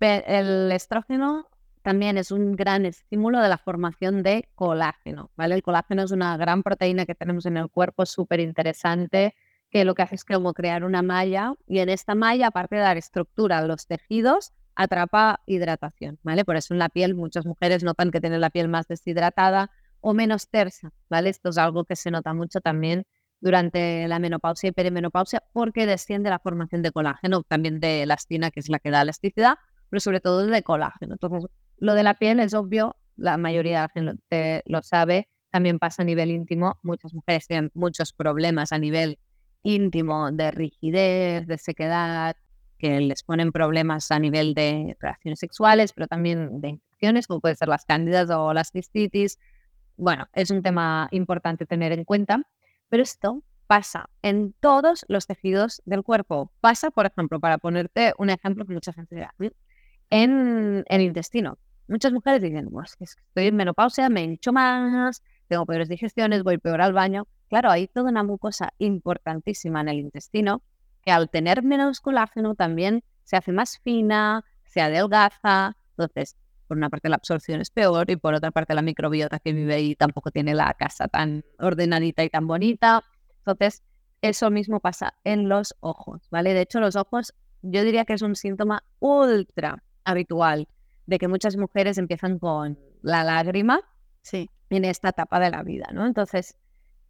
el 0.00 0.72
estrógeno 0.72 1.48
también 1.90 2.18
es 2.18 2.30
un 2.30 2.54
gran 2.54 2.86
estímulo 2.86 3.40
de 3.40 3.48
la 3.48 3.58
formación 3.58 4.22
de 4.22 4.48
colágeno, 4.54 5.32
¿vale? 5.34 5.56
El 5.56 5.62
colágeno 5.64 6.04
es 6.04 6.12
una 6.12 6.36
gran 6.36 6.62
proteína 6.62 7.04
que 7.04 7.16
tenemos 7.16 7.46
en 7.46 7.56
el 7.56 7.68
cuerpo, 7.68 8.06
súper 8.06 8.38
interesante, 8.38 9.34
que 9.70 9.84
lo 9.84 9.96
que 9.96 10.02
hace 10.02 10.14
es 10.14 10.24
como 10.24 10.54
crear 10.54 10.84
una 10.84 11.02
malla 11.02 11.54
y 11.66 11.80
en 11.80 11.88
esta 11.88 12.14
malla, 12.14 12.46
aparte 12.46 12.76
de 12.76 12.82
dar 12.82 12.96
estructura 12.96 13.58
a 13.58 13.62
los 13.62 13.88
tejidos, 13.88 14.52
atrapa 14.76 15.40
hidratación, 15.46 16.20
¿vale? 16.22 16.44
Por 16.44 16.54
eso 16.54 16.74
en 16.74 16.78
la 16.78 16.90
piel 16.90 17.16
muchas 17.16 17.44
mujeres 17.44 17.82
notan 17.82 18.12
que 18.12 18.20
tienen 18.20 18.40
la 18.40 18.50
piel 18.50 18.68
más 18.68 18.86
deshidratada 18.86 19.72
o 20.00 20.14
menos 20.14 20.48
tersa, 20.48 20.92
¿vale? 21.08 21.30
Esto 21.30 21.48
es 21.48 21.58
algo 21.58 21.86
que 21.86 21.96
se 21.96 22.12
nota 22.12 22.32
mucho 22.34 22.60
también 22.60 23.04
durante 23.40 24.06
la 24.06 24.20
menopausia 24.20 24.68
y 24.68 24.72
perimenopausia 24.72 25.42
porque 25.52 25.86
desciende 25.86 26.30
la 26.30 26.38
formación 26.38 26.82
de 26.82 26.92
colágeno, 26.92 27.42
también 27.42 27.80
de 27.80 28.04
elastina, 28.04 28.52
que 28.52 28.60
es 28.60 28.68
la 28.68 28.78
que 28.78 28.92
da 28.92 29.02
elasticidad, 29.02 29.56
pero 29.90 30.00
sobre 30.00 30.20
todo 30.20 30.46
de 30.46 30.62
colágeno. 30.62 31.14
Entonces, 31.14 31.50
lo 31.80 31.94
de 31.94 32.02
la 32.02 32.14
piel 32.14 32.40
es 32.40 32.54
obvio, 32.54 32.96
la 33.16 33.36
mayoría 33.36 33.80
de 33.80 33.82
la 33.82 33.88
gente 33.88 34.62
lo 34.66 34.82
sabe, 34.82 35.28
también 35.50 35.78
pasa 35.78 36.02
a 36.02 36.04
nivel 36.04 36.30
íntimo. 36.30 36.78
Muchas 36.82 37.12
mujeres 37.12 37.46
tienen 37.46 37.70
muchos 37.74 38.12
problemas 38.12 38.72
a 38.72 38.78
nivel 38.78 39.18
íntimo 39.62 40.30
de 40.30 40.50
rigidez, 40.52 41.46
de 41.46 41.58
sequedad, 41.58 42.36
que 42.78 43.00
les 43.00 43.22
ponen 43.22 43.52
problemas 43.52 44.10
a 44.10 44.18
nivel 44.18 44.54
de 44.54 44.96
relaciones 45.00 45.38
sexuales, 45.40 45.92
pero 45.92 46.06
también 46.06 46.60
de 46.60 46.68
infecciones, 46.70 47.26
como 47.26 47.40
pueden 47.40 47.56
ser 47.56 47.68
las 47.68 47.84
cándidas 47.84 48.30
o 48.30 48.54
las 48.54 48.70
cistitis, 48.70 49.38
bueno, 49.96 50.26
es 50.32 50.50
un 50.50 50.62
tema 50.62 51.08
importante 51.10 51.66
tener 51.66 51.92
en 51.92 52.04
cuenta, 52.04 52.42
pero 52.88 53.02
esto 53.02 53.42
pasa 53.66 54.08
en 54.22 54.54
todos 54.60 55.04
los 55.08 55.26
tejidos 55.26 55.82
del 55.84 56.02
cuerpo. 56.02 56.50
Pasa, 56.60 56.90
por 56.90 57.06
ejemplo, 57.06 57.38
para 57.38 57.58
ponerte 57.58 58.14
un 58.18 58.30
ejemplo 58.30 58.64
que 58.64 58.72
mucha 58.72 58.94
gente 58.94 59.14
dirá, 59.14 59.34
en 60.08 60.84
el 60.88 61.00
intestino. 61.02 61.58
Muchas 61.90 62.12
mujeres 62.12 62.40
dicen, 62.40 62.70
estoy 63.00 63.46
en 63.48 63.56
menopausia, 63.56 64.08
me 64.08 64.22
hincho 64.22 64.52
más, 64.52 65.24
tengo 65.48 65.66
peores 65.66 65.88
digestiones, 65.88 66.44
voy 66.44 66.56
peor 66.56 66.80
al 66.82 66.92
baño. 66.92 67.26
Claro, 67.48 67.68
hay 67.68 67.88
toda 67.88 68.10
una 68.10 68.22
mucosa 68.22 68.72
importantísima 68.78 69.80
en 69.80 69.88
el 69.88 69.98
intestino 69.98 70.62
que 71.02 71.10
al 71.10 71.28
tener 71.30 71.64
menos 71.64 72.00
colágeno 72.00 72.54
también 72.54 73.02
se 73.24 73.36
hace 73.36 73.50
más 73.50 73.80
fina, 73.80 74.44
se 74.66 74.80
adelgaza. 74.80 75.76
Entonces, 75.98 76.36
por 76.68 76.76
una 76.76 76.90
parte 76.90 77.08
la 77.08 77.16
absorción 77.16 77.60
es 77.60 77.70
peor 77.70 78.08
y 78.08 78.14
por 78.14 78.34
otra 78.34 78.52
parte 78.52 78.72
la 78.72 78.82
microbiota 78.82 79.40
que 79.40 79.52
vive 79.52 79.74
ahí 79.74 79.96
tampoco 79.96 80.30
tiene 80.30 80.54
la 80.54 80.72
casa 80.74 81.08
tan 81.08 81.44
ordenadita 81.58 82.22
y 82.22 82.30
tan 82.30 82.46
bonita. 82.46 83.02
Entonces, 83.38 83.82
eso 84.22 84.48
mismo 84.52 84.78
pasa 84.78 85.14
en 85.24 85.48
los 85.48 85.74
ojos, 85.80 86.22
¿vale? 86.30 86.54
De 86.54 86.60
hecho, 86.60 86.78
los 86.78 86.94
ojos 86.94 87.34
yo 87.62 87.82
diría 87.82 88.04
que 88.04 88.12
es 88.12 88.22
un 88.22 88.36
síntoma 88.36 88.84
ultra 89.00 89.82
habitual 90.04 90.68
de 91.10 91.18
que 91.18 91.26
muchas 91.26 91.56
mujeres 91.56 91.98
empiezan 91.98 92.38
con 92.38 92.78
la 93.02 93.24
lágrima 93.24 93.80
Sí. 94.22 94.48
en 94.70 94.84
esta 94.84 95.08
etapa 95.08 95.40
de 95.40 95.50
la 95.50 95.64
vida, 95.64 95.88
¿no? 95.92 96.06
Entonces, 96.06 96.56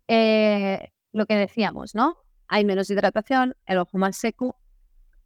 eh, 0.09 0.91
lo 1.13 1.27
que 1.27 1.37
decíamos, 1.37 1.95
¿no? 1.95 2.17
Hay 2.49 2.65
menos 2.65 2.89
hidratación, 2.89 3.55
el 3.67 3.77
ojo 3.77 3.99
más 3.99 4.17
seco. 4.17 4.57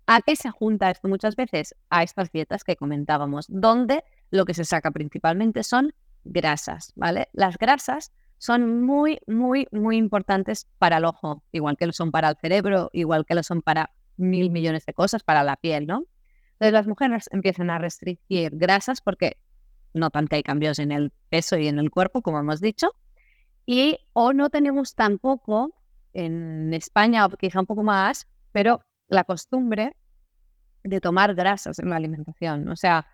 ¿A 0.09 0.21
qué 0.23 0.35
se 0.35 0.51
junta 0.51 0.91
esto 0.91 1.07
muchas 1.09 1.37
veces? 1.37 1.77
A 1.89 2.03
estas 2.03 2.33
dietas 2.33 2.65
que 2.65 2.75
comentábamos, 2.75 3.47
donde 3.49 4.03
lo 4.31 4.45
que 4.45 4.55
se 4.55 4.65
saca 4.65 4.91
principalmente 4.91 5.63
son 5.63 5.95
grasas, 6.25 6.93
¿vale? 6.97 7.29
Las 7.33 7.57
grasas 7.57 8.13
son 8.39 8.83
muy, 8.83 9.21
muy, 9.29 9.69
muy 9.71 9.97
importantes 9.97 10.67
para 10.79 10.97
el 10.97 11.05
ojo, 11.05 11.45
igual 11.53 11.77
que 11.77 11.87
lo 11.87 11.93
son 11.93 12.11
para 12.11 12.29
el 12.29 12.37
cerebro, 12.37 12.91
igual 12.93 13.25
que 13.25 13.37
lo 13.37 13.45
son 13.45 13.63
para 13.63 13.93
mil 14.17 14.51
millones 14.51 14.85
de 14.85 14.95
cosas, 14.95 15.23
para 15.23 15.45
la 15.45 15.57
piel, 15.57 15.87
¿no? 15.87 16.05
Entonces 16.55 16.73
las 16.73 16.87
mujeres 16.87 17.29
empiezan 17.33 17.71
a 17.71 17.79
restringir 17.79 18.51
grasas 18.55 19.01
porque 19.01 19.37
notan 19.93 20.29
que 20.29 20.37
hay 20.37 20.43
cambios 20.43 20.79
en 20.79 20.93
el 20.93 21.12
peso 21.29 21.57
y 21.57 21.69
en 21.69 21.79
el 21.79 21.90
cuerpo, 21.90 22.23
como 22.23 22.38
hemos 22.38 22.61
dicho, 22.61 22.93
y 23.67 23.99
o 24.12 24.33
no 24.33 24.51
tenemos 24.51 24.95
tampoco 24.95 25.75
en 26.12 26.73
España, 26.75 27.27
o 27.27 27.31
quizá 27.31 27.61
un 27.61 27.67
poco 27.67 27.83
más, 27.83 28.27
pero 28.53 28.83
la 29.09 29.25
costumbre 29.25 29.97
de 30.85 31.01
tomar 31.01 31.35
grasas 31.35 31.79
en 31.79 31.90
la 31.90 31.97
alimentación. 31.97 32.69
O 32.69 32.77
sea, 32.77 33.07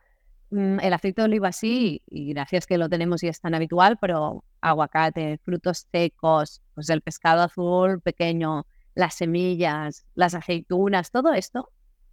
mm, 0.50 0.80
el 0.80 0.92
aceite 0.92 1.22
de 1.22 1.26
oliva 1.26 1.52
sí, 1.52 2.02
y 2.06 2.32
gracias 2.34 2.66
que 2.66 2.78
lo 2.78 2.88
tenemos 2.88 3.22
y 3.22 3.28
es 3.28 3.40
tan 3.40 3.54
habitual, 3.54 3.96
pero 4.00 4.44
aguacate, 4.60 5.38
frutos 5.44 5.86
secos, 5.90 6.62
pues 6.74 6.90
el 6.90 7.00
pescado 7.00 7.42
azul 7.42 8.00
pequeño, 8.02 8.66
las 8.94 9.14
semillas, 9.14 10.04
las 10.14 10.34
aceitunas, 10.34 11.10
todo 11.10 11.32
esto 11.32 11.70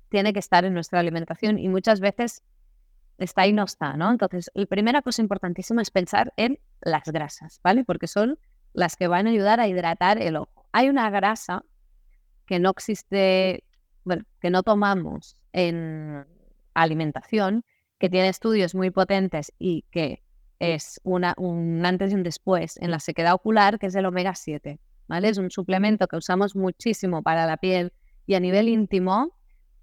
tiene 0.09 0.33
que 0.33 0.39
estar 0.39 0.65
en 0.65 0.73
nuestra 0.73 0.99
alimentación 0.99 1.59
y 1.59 1.69
muchas 1.69 1.99
veces 1.99 2.43
está 3.17 3.47
y 3.47 3.53
no 3.53 3.63
está, 3.63 3.93
¿no? 3.97 4.11
Entonces, 4.11 4.51
la 4.53 4.65
primera 4.65 5.01
cosa 5.01 5.21
importantísima 5.21 5.81
es 5.81 5.91
pensar 5.91 6.33
en 6.37 6.59
las 6.81 7.03
grasas, 7.05 7.59
¿vale? 7.63 7.83
Porque 7.83 8.07
son 8.07 8.39
las 8.73 8.95
que 8.95 9.07
van 9.07 9.27
a 9.27 9.31
ayudar 9.31 9.59
a 9.59 9.67
hidratar 9.67 10.21
el 10.21 10.37
ojo. 10.37 10.67
Hay 10.71 10.89
una 10.89 11.09
grasa 11.09 11.63
que 12.45 12.59
no 12.59 12.69
existe, 12.69 13.63
bueno, 14.03 14.23
que 14.39 14.49
no 14.49 14.63
tomamos 14.63 15.37
en 15.51 16.25
alimentación, 16.73 17.63
que 17.99 18.09
tiene 18.09 18.29
estudios 18.29 18.75
muy 18.75 18.91
potentes 18.91 19.51
y 19.57 19.83
que 19.91 20.21
es 20.59 20.99
una, 21.03 21.33
un 21.37 21.85
antes 21.85 22.11
y 22.11 22.15
un 22.15 22.23
después 22.23 22.77
en 22.77 22.91
la 22.91 22.99
sequedad 22.99 23.33
ocular, 23.33 23.79
que 23.79 23.87
es 23.87 23.95
el 23.95 24.05
omega 24.05 24.35
7, 24.35 24.79
¿vale? 25.07 25.29
Es 25.29 25.37
un 25.37 25.49
suplemento 25.49 26.07
que 26.07 26.17
usamos 26.17 26.55
muchísimo 26.55 27.23
para 27.23 27.45
la 27.45 27.57
piel 27.57 27.93
y 28.25 28.35
a 28.35 28.39
nivel 28.39 28.69
íntimo 28.69 29.36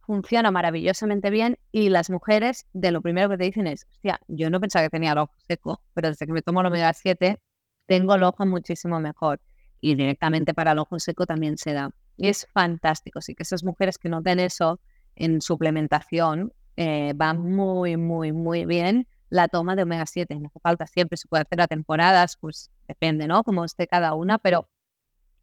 funciona 0.06 0.50
maravillosamente 0.50 1.30
bien 1.30 1.58
y 1.72 1.88
las 1.88 2.10
mujeres 2.10 2.66
de 2.72 2.90
lo 2.90 3.02
primero 3.02 3.28
que 3.28 3.38
te 3.38 3.44
dicen 3.44 3.66
es, 3.66 3.86
hostia, 3.90 4.20
yo 4.28 4.50
no 4.50 4.60
pensaba 4.60 4.84
que 4.84 4.90
tenía 4.90 5.12
el 5.12 5.18
ojo 5.18 5.34
seco, 5.46 5.80
pero 5.94 6.08
desde 6.08 6.26
que 6.26 6.32
me 6.32 6.42
tomo 6.42 6.60
el 6.60 6.66
omega 6.66 6.92
7 6.92 7.40
tengo 7.86 8.14
el 8.14 8.22
ojo 8.22 8.46
muchísimo 8.46 9.00
mejor 9.00 9.40
y 9.80 9.94
directamente 9.94 10.54
para 10.54 10.72
el 10.72 10.78
ojo 10.78 10.98
seco 10.98 11.26
también 11.26 11.58
se 11.58 11.72
da. 11.72 11.90
Y 12.16 12.28
es 12.28 12.46
fantástico, 12.52 13.20
sí 13.20 13.34
que 13.34 13.42
esas 13.42 13.64
mujeres 13.64 13.98
que 13.98 14.08
noten 14.08 14.40
eso 14.40 14.80
en 15.16 15.40
suplementación 15.40 16.52
eh, 16.76 17.12
va 17.14 17.34
muy, 17.34 17.96
muy, 17.96 18.32
muy 18.32 18.64
bien 18.64 19.06
la 19.28 19.48
toma 19.48 19.76
de 19.76 19.82
omega 19.82 20.06
7. 20.06 20.34
No 20.36 20.46
hace 20.46 20.60
falta 20.60 20.86
siempre, 20.86 21.16
se 21.16 21.28
puede 21.28 21.42
hacer 21.42 21.60
a 21.60 21.66
temporadas, 21.66 22.36
pues 22.40 22.70
depende, 22.88 23.26
¿no? 23.26 23.42
Como 23.42 23.64
esté 23.64 23.86
cada 23.86 24.14
una, 24.14 24.38
pero 24.38 24.68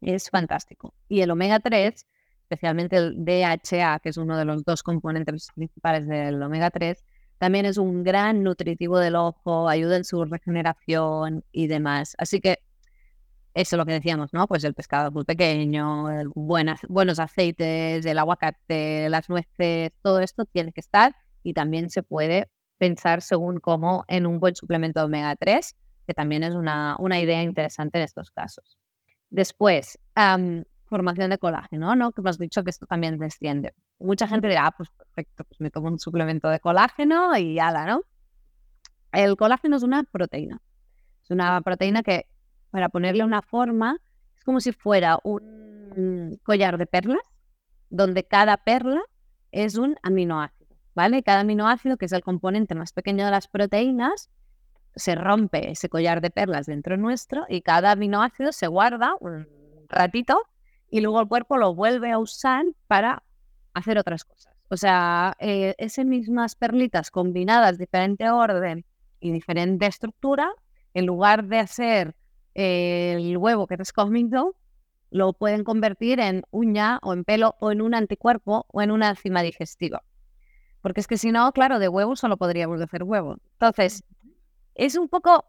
es 0.00 0.30
fantástico. 0.30 0.94
Y 1.08 1.20
el 1.20 1.30
omega 1.30 1.60
3 1.60 2.06
especialmente 2.52 2.96
el 2.96 3.24
DHA, 3.24 4.00
que 4.00 4.10
es 4.10 4.16
uno 4.18 4.36
de 4.36 4.44
los 4.44 4.64
dos 4.64 4.82
componentes 4.82 5.48
principales 5.54 6.06
del 6.06 6.42
omega 6.42 6.70
3, 6.70 7.02
también 7.38 7.64
es 7.64 7.78
un 7.78 8.04
gran 8.04 8.42
nutritivo 8.42 8.98
del 8.98 9.16
ojo, 9.16 9.68
ayuda 9.68 9.96
en 9.96 10.04
su 10.04 10.24
regeneración 10.24 11.44
y 11.50 11.66
demás. 11.66 12.14
Así 12.18 12.40
que 12.40 12.58
eso 13.54 13.76
es 13.76 13.78
lo 13.78 13.86
que 13.86 13.92
decíamos, 13.92 14.32
¿no? 14.32 14.46
Pues 14.46 14.64
el 14.64 14.74
pescado 14.74 15.10
muy 15.10 15.24
pequeño, 15.24 16.06
buenos 16.34 17.18
aceites, 17.18 18.04
el 18.04 18.18
aguacate, 18.18 19.08
las 19.08 19.28
nueces, 19.28 19.90
todo 20.02 20.20
esto 20.20 20.44
tiene 20.44 20.72
que 20.72 20.80
estar 20.80 21.16
y 21.42 21.54
también 21.54 21.90
se 21.90 22.02
puede 22.02 22.48
pensar 22.78 23.22
según 23.22 23.60
cómo 23.60 24.04
en 24.08 24.26
un 24.26 24.40
buen 24.40 24.54
suplemento 24.54 25.00
de 25.00 25.06
omega 25.06 25.36
3, 25.36 25.74
que 26.06 26.14
también 26.14 26.42
es 26.42 26.54
una, 26.54 26.96
una 26.98 27.18
idea 27.18 27.42
interesante 27.42 27.98
en 27.98 28.04
estos 28.04 28.30
casos. 28.30 28.78
Después, 29.30 29.98
formación 30.92 31.30
de 31.30 31.38
colágeno, 31.38 31.96
¿no? 31.96 32.12
Que 32.12 32.20
hemos 32.20 32.36
dicho 32.36 32.62
que 32.62 32.68
esto 32.68 32.84
también 32.84 33.16
desciende. 33.16 33.72
Mucha 33.98 34.28
gente 34.28 34.46
dirá, 34.46 34.66
ah, 34.66 34.74
pues 34.76 34.90
perfecto, 34.90 35.44
pues 35.44 35.58
me 35.58 35.70
tomo 35.70 35.88
un 35.88 35.98
suplemento 35.98 36.50
de 36.50 36.60
colágeno 36.60 37.34
y 37.38 37.58
ala, 37.58 37.86
¿no? 37.86 38.02
El 39.10 39.38
colágeno 39.38 39.76
es 39.76 39.84
una 39.84 40.02
proteína. 40.02 40.60
Es 41.24 41.30
una 41.30 41.62
proteína 41.62 42.02
que, 42.02 42.26
para 42.70 42.90
ponerle 42.90 43.24
una 43.24 43.40
forma, 43.40 43.96
es 44.36 44.44
como 44.44 44.60
si 44.60 44.72
fuera 44.72 45.18
un 45.24 46.38
collar 46.42 46.76
de 46.76 46.84
perlas, 46.84 47.24
donde 47.88 48.24
cada 48.24 48.58
perla 48.58 49.00
es 49.50 49.76
un 49.76 49.96
aminoácido, 50.02 50.76
¿vale? 50.94 51.22
Cada 51.22 51.40
aminoácido, 51.40 51.96
que 51.96 52.04
es 52.04 52.12
el 52.12 52.22
componente 52.22 52.74
más 52.74 52.92
pequeño 52.92 53.24
de 53.24 53.30
las 53.30 53.48
proteínas, 53.48 54.28
se 54.94 55.14
rompe 55.14 55.70
ese 55.70 55.88
collar 55.88 56.20
de 56.20 56.28
perlas 56.28 56.66
dentro 56.66 56.98
nuestro 56.98 57.46
y 57.48 57.62
cada 57.62 57.92
aminoácido 57.92 58.52
se 58.52 58.66
guarda 58.66 59.14
un 59.20 59.48
ratito 59.88 60.42
y 60.92 61.00
luego 61.00 61.22
el 61.22 61.26
cuerpo 61.26 61.56
lo 61.56 61.74
vuelve 61.74 62.12
a 62.12 62.18
usar 62.18 62.66
para 62.86 63.22
hacer 63.72 63.96
otras 63.96 64.26
cosas. 64.26 64.54
O 64.68 64.76
sea, 64.76 65.34
eh, 65.40 65.74
esas 65.78 66.04
mismas 66.04 66.54
perlitas 66.54 67.10
combinadas, 67.10 67.78
diferente 67.78 68.28
orden 68.28 68.84
y 69.18 69.32
diferente 69.32 69.86
estructura, 69.86 70.52
en 70.92 71.06
lugar 71.06 71.46
de 71.46 71.60
hacer 71.60 72.14
eh, 72.54 73.14
el 73.16 73.38
huevo 73.38 73.66
que 73.66 73.76
te 73.76 73.82
has 73.82 73.92
comido, 73.94 74.54
lo 75.08 75.32
pueden 75.32 75.64
convertir 75.64 76.20
en 76.20 76.42
uña 76.50 76.98
o 77.02 77.14
en 77.14 77.24
pelo 77.24 77.56
o 77.58 77.72
en 77.72 77.80
un 77.80 77.94
anticuerpo 77.94 78.66
o 78.68 78.82
en 78.82 78.90
una 78.90 79.08
enzima 79.08 79.40
digestiva. 79.40 80.02
Porque 80.82 81.00
es 81.00 81.06
que 81.06 81.16
si 81.16 81.32
no, 81.32 81.50
claro, 81.52 81.78
de 81.78 81.88
huevo 81.88 82.16
solo 82.16 82.36
podríamos 82.36 82.82
hacer 82.82 83.02
huevo. 83.02 83.38
Entonces, 83.54 84.04
es 84.74 84.96
un 84.96 85.08
poco 85.08 85.46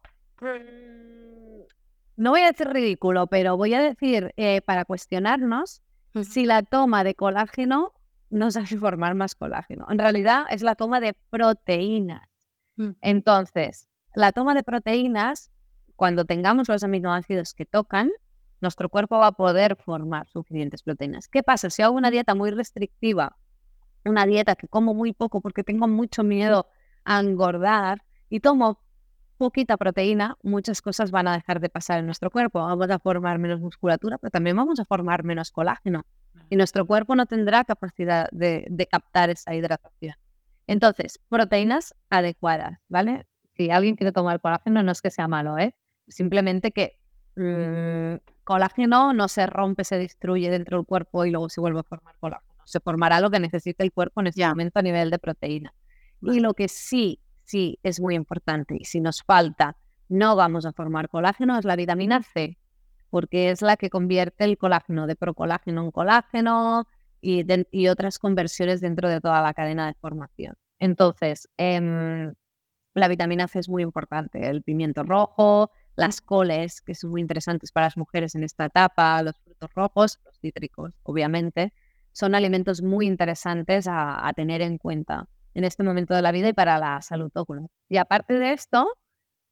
no 2.16 2.32
voy 2.32 2.42
a 2.42 2.48
decir 2.48 2.68
ridículo, 2.68 3.28
pero 3.28 3.58
voy 3.58 3.74
a 3.74 3.82
decir 3.82 4.34
eh, 4.38 4.62
para 4.62 4.86
cuestionarnos 4.86 5.82
si 6.30 6.46
la 6.46 6.62
toma 6.62 7.04
de 7.04 7.16
colágeno 7.16 7.94
nos 8.30 8.56
hace 8.58 8.78
formar 8.78 9.16
más 9.16 9.36
colágeno. 9.36 9.86
En 9.90 9.98
realidad 10.00 10.46
es 10.50 10.62
la 10.62 10.76
toma 10.76 11.00
de 11.00 11.16
proteínas. 11.30 12.28
Mm. 12.76 12.92
Entonces, 13.02 13.90
la 14.16 14.32
toma 14.32 14.54
de 14.54 14.64
proteínas, 14.64 15.52
cuando 15.96 16.26
tengamos 16.26 16.68
los 16.68 16.84
aminoácidos 16.84 17.54
que 17.54 17.66
tocan, 17.66 18.12
nuestro 18.62 18.90
cuerpo 18.90 19.18
va 19.18 19.28
a 19.28 19.32
poder 19.34 19.76
formar 19.76 20.28
suficientes 20.28 20.84
proteínas. 20.84 21.28
¿Qué 21.28 21.44
pasa? 21.44 21.70
Si 21.70 21.82
hago 21.82 21.96
una 21.96 22.12
dieta 22.12 22.36
muy 22.36 22.52
restrictiva, 22.52 23.36
una 24.06 24.26
dieta 24.26 24.56
que 24.56 24.68
como 24.68 24.94
muy 24.94 25.14
poco 25.14 25.42
porque 25.42 25.64
tengo 25.64 25.88
mucho 25.88 26.24
miedo 26.24 26.68
a 27.06 27.20
engordar 27.20 28.04
y 28.30 28.40
tomo 28.40 28.83
poquita 29.44 29.76
proteína, 29.76 30.38
muchas 30.42 30.82
cosas 30.82 31.12
van 31.12 31.28
a 31.28 31.34
dejar 31.34 31.60
de 31.60 31.68
pasar 31.68 32.00
en 32.00 32.06
nuestro 32.06 32.32
cuerpo. 32.32 32.60
Vamos 32.60 32.90
a 32.90 32.98
formar 32.98 33.40
menos 33.40 33.60
musculatura, 33.60 34.18
pero 34.18 34.32
también 34.32 34.56
vamos 34.56 34.80
a 34.80 34.86
formar 34.86 35.26
menos 35.26 35.52
colágeno. 35.52 36.06
Y 36.50 36.56
nuestro 36.56 36.88
cuerpo 36.88 37.14
no 37.14 37.26
tendrá 37.26 37.66
capacidad 37.66 38.30
de, 38.32 38.88
captar 38.90 39.30
esa 39.30 39.54
hidratación. 39.54 40.16
Entonces, 40.66 41.20
proteínas 41.28 41.94
adecuadas, 42.10 42.80
¿vale? 42.88 43.28
Si 43.58 43.70
alguien 43.70 43.98
quiere 43.98 44.14
tomar 44.14 44.40
colágeno, 44.40 44.82
no 44.82 44.94
es 44.94 45.02
que 45.02 45.12
sea 45.12 45.28
malo, 45.28 45.58
¿eh? 45.58 45.76
Simplemente 46.08 46.72
que 46.72 46.98
mm, 47.36 48.24
colágeno 48.46 49.12
no 49.12 49.28
se 49.28 49.46
rompe, 49.46 49.84
se 49.84 49.98
destruye 49.98 50.50
dentro 50.50 50.78
del 50.78 50.86
cuerpo 50.86 51.26
y 51.26 51.32
luego 51.32 51.50
se 51.50 51.60
vuelve 51.60 51.82
a 51.82 51.84
formar 51.84 52.16
colágeno. 52.22 52.54
Se 52.64 52.80
formará 52.80 53.20
lo 53.20 53.30
que 53.30 53.42
necesita 53.42 53.84
el 53.84 53.92
cuerpo 53.92 54.22
en 54.22 54.28
ese 54.28 54.48
momento 54.48 54.80
a 54.80 54.84
nivel 54.84 55.10
de 55.10 55.20
proteína. 55.20 55.74
Y 56.22 56.40
lo 56.40 56.54
que 56.54 56.70
sí 56.70 57.20
sí 57.54 57.80
es 57.84 58.00
muy 58.00 58.16
importante. 58.16 58.76
Y 58.80 58.86
si 58.86 59.00
nos 59.00 59.22
falta, 59.24 59.78
no 60.10 60.36
vamos 60.36 60.66
a 60.66 60.74
formar 60.74 61.08
colágeno, 61.08 61.58
es 61.60 61.66
la 61.66 61.76
vitamina 61.76 62.24
C, 62.24 62.58
porque 63.12 63.52
es 63.52 63.62
la 63.62 63.78
que 63.78 63.92
convierte 63.92 64.44
el 64.46 64.58
colágeno 64.58 65.06
de 65.06 65.16
procolágeno 65.16 65.84
en 65.84 65.92
colágeno 65.92 66.88
y, 67.22 67.88
otras 67.88 68.18
conversiones 68.20 68.82
dentro 68.82 69.08
de 69.08 69.22
toda 69.22 69.42
la 69.42 69.54
cadena 69.54 69.86
de 69.88 69.94
formación. 69.94 70.56
Entonces, 70.80 71.48
em, 71.58 72.34
la 72.96 73.08
vitamina 73.08 73.48
C 73.48 73.60
es 73.60 73.70
muy 73.70 73.84
importante. 73.84 74.50
El 74.50 74.64
pimiento 74.64 75.04
rojo, 75.04 75.72
las 75.96 76.22
coles, 76.22 76.82
que 76.82 76.96
son 76.96 77.12
muy 77.12 77.22
interesantes 77.22 77.72
para 77.72 77.86
las 77.88 77.98
mujeres 77.98 78.36
en 78.36 78.44
esta 78.44 78.66
etapa, 78.66 79.22
los 79.22 79.36
frutos 79.44 79.74
rojos, 79.76 80.20
los 80.26 80.40
cítricos, 80.40 80.92
obviamente, 81.04 81.72
son 82.14 82.36
alimentos 82.36 82.82
muy 82.82 83.06
interesantes 83.08 83.88
a 83.88 84.32
tener 84.36 84.62
en 84.62 84.78
cuenta 84.78 85.28
en 85.54 85.64
este 85.64 85.84
momento 85.84 86.14
de 86.14 86.22
la 86.22 86.32
vida 86.32 86.50
y 86.50 86.54
para 86.54 86.78
la 86.80 87.02
salud 87.02 87.32
ocular. 87.36 87.68
Y 87.90 87.98
aparte 87.98 88.40
de 88.40 88.54
esto, 88.54 88.88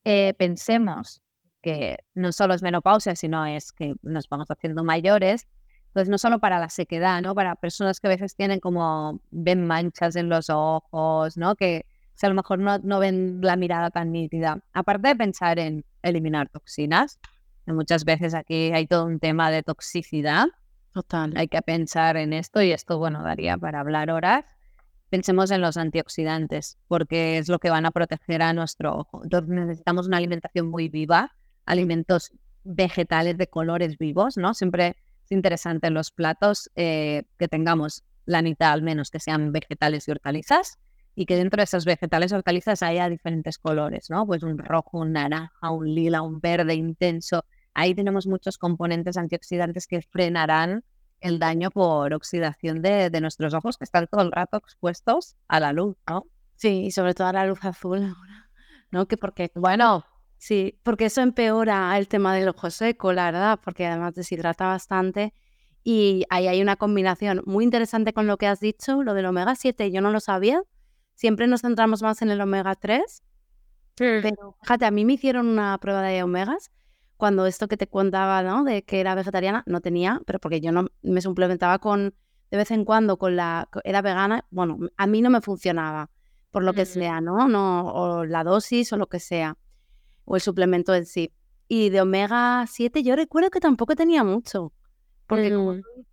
eh, 0.04 0.34
pensemos 0.38 1.22
que 1.62 1.98
no 2.14 2.32
solo 2.32 2.54
es 2.54 2.64
menopausia, 2.64 3.16
sino 3.16 3.46
es 3.46 3.72
que 3.72 3.96
nos 4.02 4.28
vamos 4.30 4.50
haciendo 4.50 4.84
mayores. 4.84 5.48
Entonces, 5.88 6.10
no 6.10 6.18
solo 6.18 6.40
para 6.40 6.60
la 6.60 6.70
sequedad, 6.70 7.22
¿no? 7.22 7.36
Para 7.36 7.56
personas 7.56 8.00
que 8.00 8.08
a 8.08 8.10
veces 8.10 8.36
tienen 8.36 8.60
como, 8.60 9.22
ven 9.30 9.68
manchas 9.68 10.16
en 10.16 10.30
los 10.30 10.50
ojos, 10.50 11.38
¿no? 11.38 11.56
Que 11.56 11.86
si 12.16 12.26
a 12.26 12.30
lo 12.30 12.36
mejor 12.36 12.60
no, 12.60 12.80
no 12.80 13.00
ven 13.00 13.40
la 13.42 13.56
mirada 13.56 13.92
tan 13.92 14.12
nítida. 14.12 14.64
Aparte 14.74 15.10
de 15.10 15.16
pensar 15.16 15.60
en 15.60 15.84
eliminar 16.02 16.50
toxinas, 16.50 17.20
muchas 17.66 18.06
veces 18.06 18.34
aquí 18.34 18.72
hay 18.74 18.88
todo 18.88 19.06
un 19.06 19.20
tema 19.20 19.52
de 19.52 19.64
toxicidad. 19.64 20.48
Total. 20.94 21.34
Hay 21.36 21.48
que 21.48 21.62
pensar 21.62 22.18
en 22.18 22.34
esto 22.34 22.62
y 22.62 22.72
esto, 22.72 22.98
bueno, 22.98 23.24
daría 23.24 23.58
para 23.58 23.80
hablar 23.80 24.12
horas. 24.12 24.46
Pensemos 25.12 25.52
en 25.52 25.60
los 25.60 25.76
antioxidantes, 25.76 26.78
porque 26.88 27.38
es 27.38 27.50
lo 27.50 27.60
que 27.60 27.70
van 27.70 27.86
a 27.86 27.92
proteger 27.92 28.42
a 28.42 28.54
nuestro 28.54 28.96
ojo. 28.96 29.26
Entonces 29.26 29.50
necesitamos 29.50 30.08
una 30.08 30.16
alimentación 30.16 30.70
muy 30.70 30.88
viva, 30.88 31.36
alimentos 31.66 32.32
vegetales 32.64 33.38
de 33.38 33.48
colores 33.48 33.98
vivos, 33.98 34.38
¿no? 34.38 34.54
Siempre 34.54 34.96
es 35.26 35.32
interesante 35.34 35.88
en 35.88 35.96
los 35.96 36.12
platos 36.12 36.72
eh, 36.78 37.24
que 37.38 37.50
tengamos 37.50 38.06
la 38.26 38.42
mitad 38.42 38.72
al 38.72 38.84
menos 38.84 39.12
que 39.12 39.20
sean 39.20 39.52
vegetales 39.52 40.08
y 40.08 40.12
hortalizas 40.12 40.80
y 41.14 41.26
que 41.26 41.36
dentro 41.36 41.58
de 41.58 41.66
esos 41.66 41.84
vegetales 41.84 42.32
y 42.32 42.36
hortalizas 42.36 42.82
haya 42.82 43.10
diferentes 43.10 43.58
colores, 43.58 44.10
¿no? 44.10 44.26
Pues 44.26 44.44
un 44.44 44.58
rojo, 44.58 45.00
un 45.00 45.12
naranja, 45.12 45.72
un 45.72 45.94
lila, 45.94 46.22
un 46.22 46.40
verde 46.40 46.76
intenso. 46.76 47.44
Ahí 47.74 47.94
tenemos 47.94 48.28
muchos 48.28 48.58
componentes 48.58 49.18
antioxidantes 49.18 49.88
que 49.88 50.02
frenarán 50.02 50.86
el 51.22 51.40
daño 51.40 51.72
por 51.72 52.14
oxidación 52.14 52.82
de, 52.82 53.10
de 53.10 53.22
nuestros 53.22 53.54
ojos 53.54 53.78
que 53.78 53.86
están 53.86 54.08
todo 54.08 54.22
el 54.22 54.32
rato 54.32 54.58
expuestos 54.58 55.36
a 55.48 55.60
la 55.60 55.72
luz, 55.72 55.96
¿no? 56.08 56.26
Sí, 56.56 56.86
y 56.86 56.92
sobre 56.92 57.14
todo 57.14 57.28
a 57.28 57.34
la 57.34 57.46
luz 57.46 57.64
azul 57.64 58.00
ahora, 58.04 58.50
¿no? 58.92 59.08
Que 59.08 59.18
porque, 59.18 59.52
bueno, 59.56 60.06
sí, 60.38 60.80
porque 60.84 61.06
eso 61.06 61.22
empeora 61.22 61.98
el 61.98 62.08
tema 62.08 62.36
del 62.36 62.50
ojo 62.50 62.70
seco, 62.70 63.14
la 63.14 63.32
verdad, 63.32 63.60
porque 63.64 63.86
además 63.88 64.16
deshidrata 64.16 64.68
bastante. 64.68 65.34
Y 65.84 66.26
ahí 66.30 66.48
hay 66.48 66.62
una 66.62 66.76
combinación 66.76 67.42
muy 67.46 67.64
interesante 67.64 68.14
con 68.14 68.28
lo 68.28 68.38
que 68.38 68.48
has 68.48 68.60
dicho, 68.60 69.02
lo 69.04 69.14
del 69.14 69.26
omega 69.26 69.56
7, 69.56 69.92
yo 69.92 70.02
no 70.02 70.12
lo 70.12 70.20
sabía, 70.20 70.62
siempre 71.16 71.48
nos 71.48 71.62
centramos 71.62 72.04
más 72.04 72.22
en 72.22 72.30
el 72.30 72.42
omega 72.42 72.76
3. 72.76 73.24
Pero 73.96 74.56
fíjate, 74.62 74.86
a 74.86 74.92
mí 74.92 75.06
me 75.06 75.14
hicieron 75.14 75.48
una 75.48 75.78
prueba 75.80 76.02
de 76.02 76.24
omegas 76.24 76.72
cuando 77.22 77.46
esto 77.46 77.68
que 77.68 77.78
te 77.78 77.86
contaba, 77.86 78.42
¿no? 78.42 78.64
De 78.64 78.82
que 78.82 79.00
era 79.00 79.14
vegetariana, 79.14 79.62
no 79.68 79.80
tenía, 79.80 80.20
pero 80.26 80.40
porque 80.40 80.60
yo 80.60 80.72
no 80.72 80.88
me 81.04 81.22
suplementaba 81.22 81.78
con, 81.78 82.16
de 82.50 82.58
vez 82.58 82.72
en 82.72 82.84
cuando, 82.84 83.18
con 83.18 83.36
la, 83.36 83.70
era 83.84 84.02
vegana, 84.02 84.44
bueno, 84.50 84.80
a 84.98 85.06
mí 85.06 85.22
no 85.22 85.30
me 85.30 85.40
funcionaba, 85.40 86.10
por 86.50 86.64
lo 86.64 86.74
que 86.74 86.88
sea, 86.88 87.22
¿no? 87.22 87.48
no 87.48 87.94
o 87.94 88.26
la 88.26 88.44
dosis 88.44 88.92
o 88.92 88.98
lo 88.98 89.06
que 89.06 89.20
sea, 89.20 89.56
o 90.26 90.36
el 90.36 90.42
suplemento 90.42 90.96
en 90.96 91.06
sí. 91.06 91.32
Y 91.68 91.92
de 91.92 92.02
omega 92.02 92.66
7 92.68 93.04
yo 93.04 93.16
recuerdo 93.16 93.52
que 93.52 93.60
tampoco 93.60 93.96
tenía 93.96 94.24
mucho. 94.24 94.74
Porque 95.28 95.52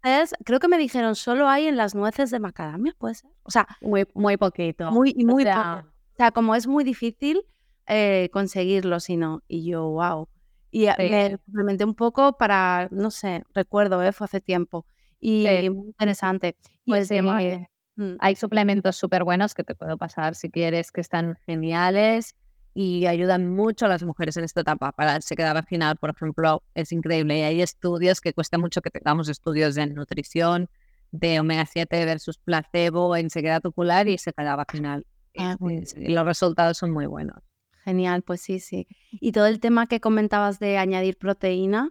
dices, 0.05 0.35
creo 0.45 0.61
que 0.61 0.69
me 0.69 0.77
dijeron 0.77 1.15
solo 1.15 1.49
hay 1.49 1.69
en 1.69 1.79
las 1.79 1.95
nueces 1.95 2.31
de 2.31 2.39
macadamia, 2.39 2.95
puede 2.99 3.15
ser. 3.15 3.31
O 3.45 3.51
sea, 3.51 3.67
muy, 3.81 4.07
muy 4.13 4.37
poquito. 4.37 4.91
Muy, 4.91 5.15
muy 5.15 5.45
o 5.45 5.47
sea, 5.47 5.77
poco. 5.79 5.89
O 5.89 6.17
sea, 6.19 6.33
como 6.33 6.55
es 6.55 6.67
muy 6.67 6.85
difícil 6.85 7.47
eh, 7.87 8.29
conseguirlo, 8.31 9.01
si 9.01 9.17
no. 9.17 9.43
Y 9.49 9.65
yo, 9.65 9.89
wow. 9.89 10.29
Y 10.71 10.87
me 10.87 11.39
suplementé 11.47 11.85
un 11.85 11.95
poco 11.95 12.37
para, 12.37 12.89
no 12.91 13.11
sé, 13.11 13.45
recuerdo, 13.55 14.03
eh, 14.03 14.12
fue 14.12 14.27
hace 14.27 14.41
tiempo. 14.41 14.87
Y 15.21 15.47
muy 15.71 15.89
interesante. 15.89 16.57
Pues 16.87 17.09
sí, 17.09 17.21
mm. 17.21 18.16
hay 18.21 18.37
suplementos 18.37 18.97
súper 18.97 19.25
buenos 19.25 19.55
que 19.55 19.64
te 19.64 19.75
puedo 19.75 19.97
pasar 19.97 20.35
si 20.35 20.51
quieres, 20.51 20.93
que 20.93 21.01
están 21.01 21.37
geniales 21.47 22.35
y 22.75 23.07
ayudan 23.07 23.53
mucho 23.53 23.87
a 23.87 23.89
las 23.89 24.05
mujeres 24.05 24.37
en 24.37 24.45
esta 24.45 24.61
etapa. 24.61 24.93
Para 24.93 25.16
el 25.16 25.23
sequedad 25.23 25.55
vaginal, 25.55 25.97
por 25.97 26.11
ejemplo, 26.11 26.62
es 26.75 26.93
increíble. 26.93 27.39
Y 27.39 27.43
hay 27.43 27.62
estudios 27.62 28.21
que 28.21 28.33
cuesta 28.33 28.57
mucho 28.59 28.81
que 28.83 28.91
tengamos 28.91 29.29
estudios 29.29 29.75
de 29.75 29.87
nutrición, 29.87 30.69
de 31.11 31.41
omega 31.41 31.66
7 31.66 32.05
versus 32.05 32.39
placebo 32.39 33.16
en 33.16 33.31
sequedad 33.31 33.64
ocular 33.66 34.07
y 34.07 34.19
sequedad 34.19 34.57
vaginal. 34.57 35.05
Ah, 35.37 35.57
y 35.61 36.12
los 36.12 36.25
resultados 36.25 36.79
son 36.79 36.93
muy 36.93 37.07
buenos. 37.07 37.48
Genial, 37.89 38.20
pues 38.20 38.43
sí, 38.43 38.61
sí. 38.61 38.86
Y 39.12 39.32
todo 39.32 39.47
el 39.47 39.61
tema 39.61 39.86
que 39.86 39.99
comentabas 39.99 40.59
de 40.59 40.76
añadir 40.76 41.16
proteína, 41.16 41.91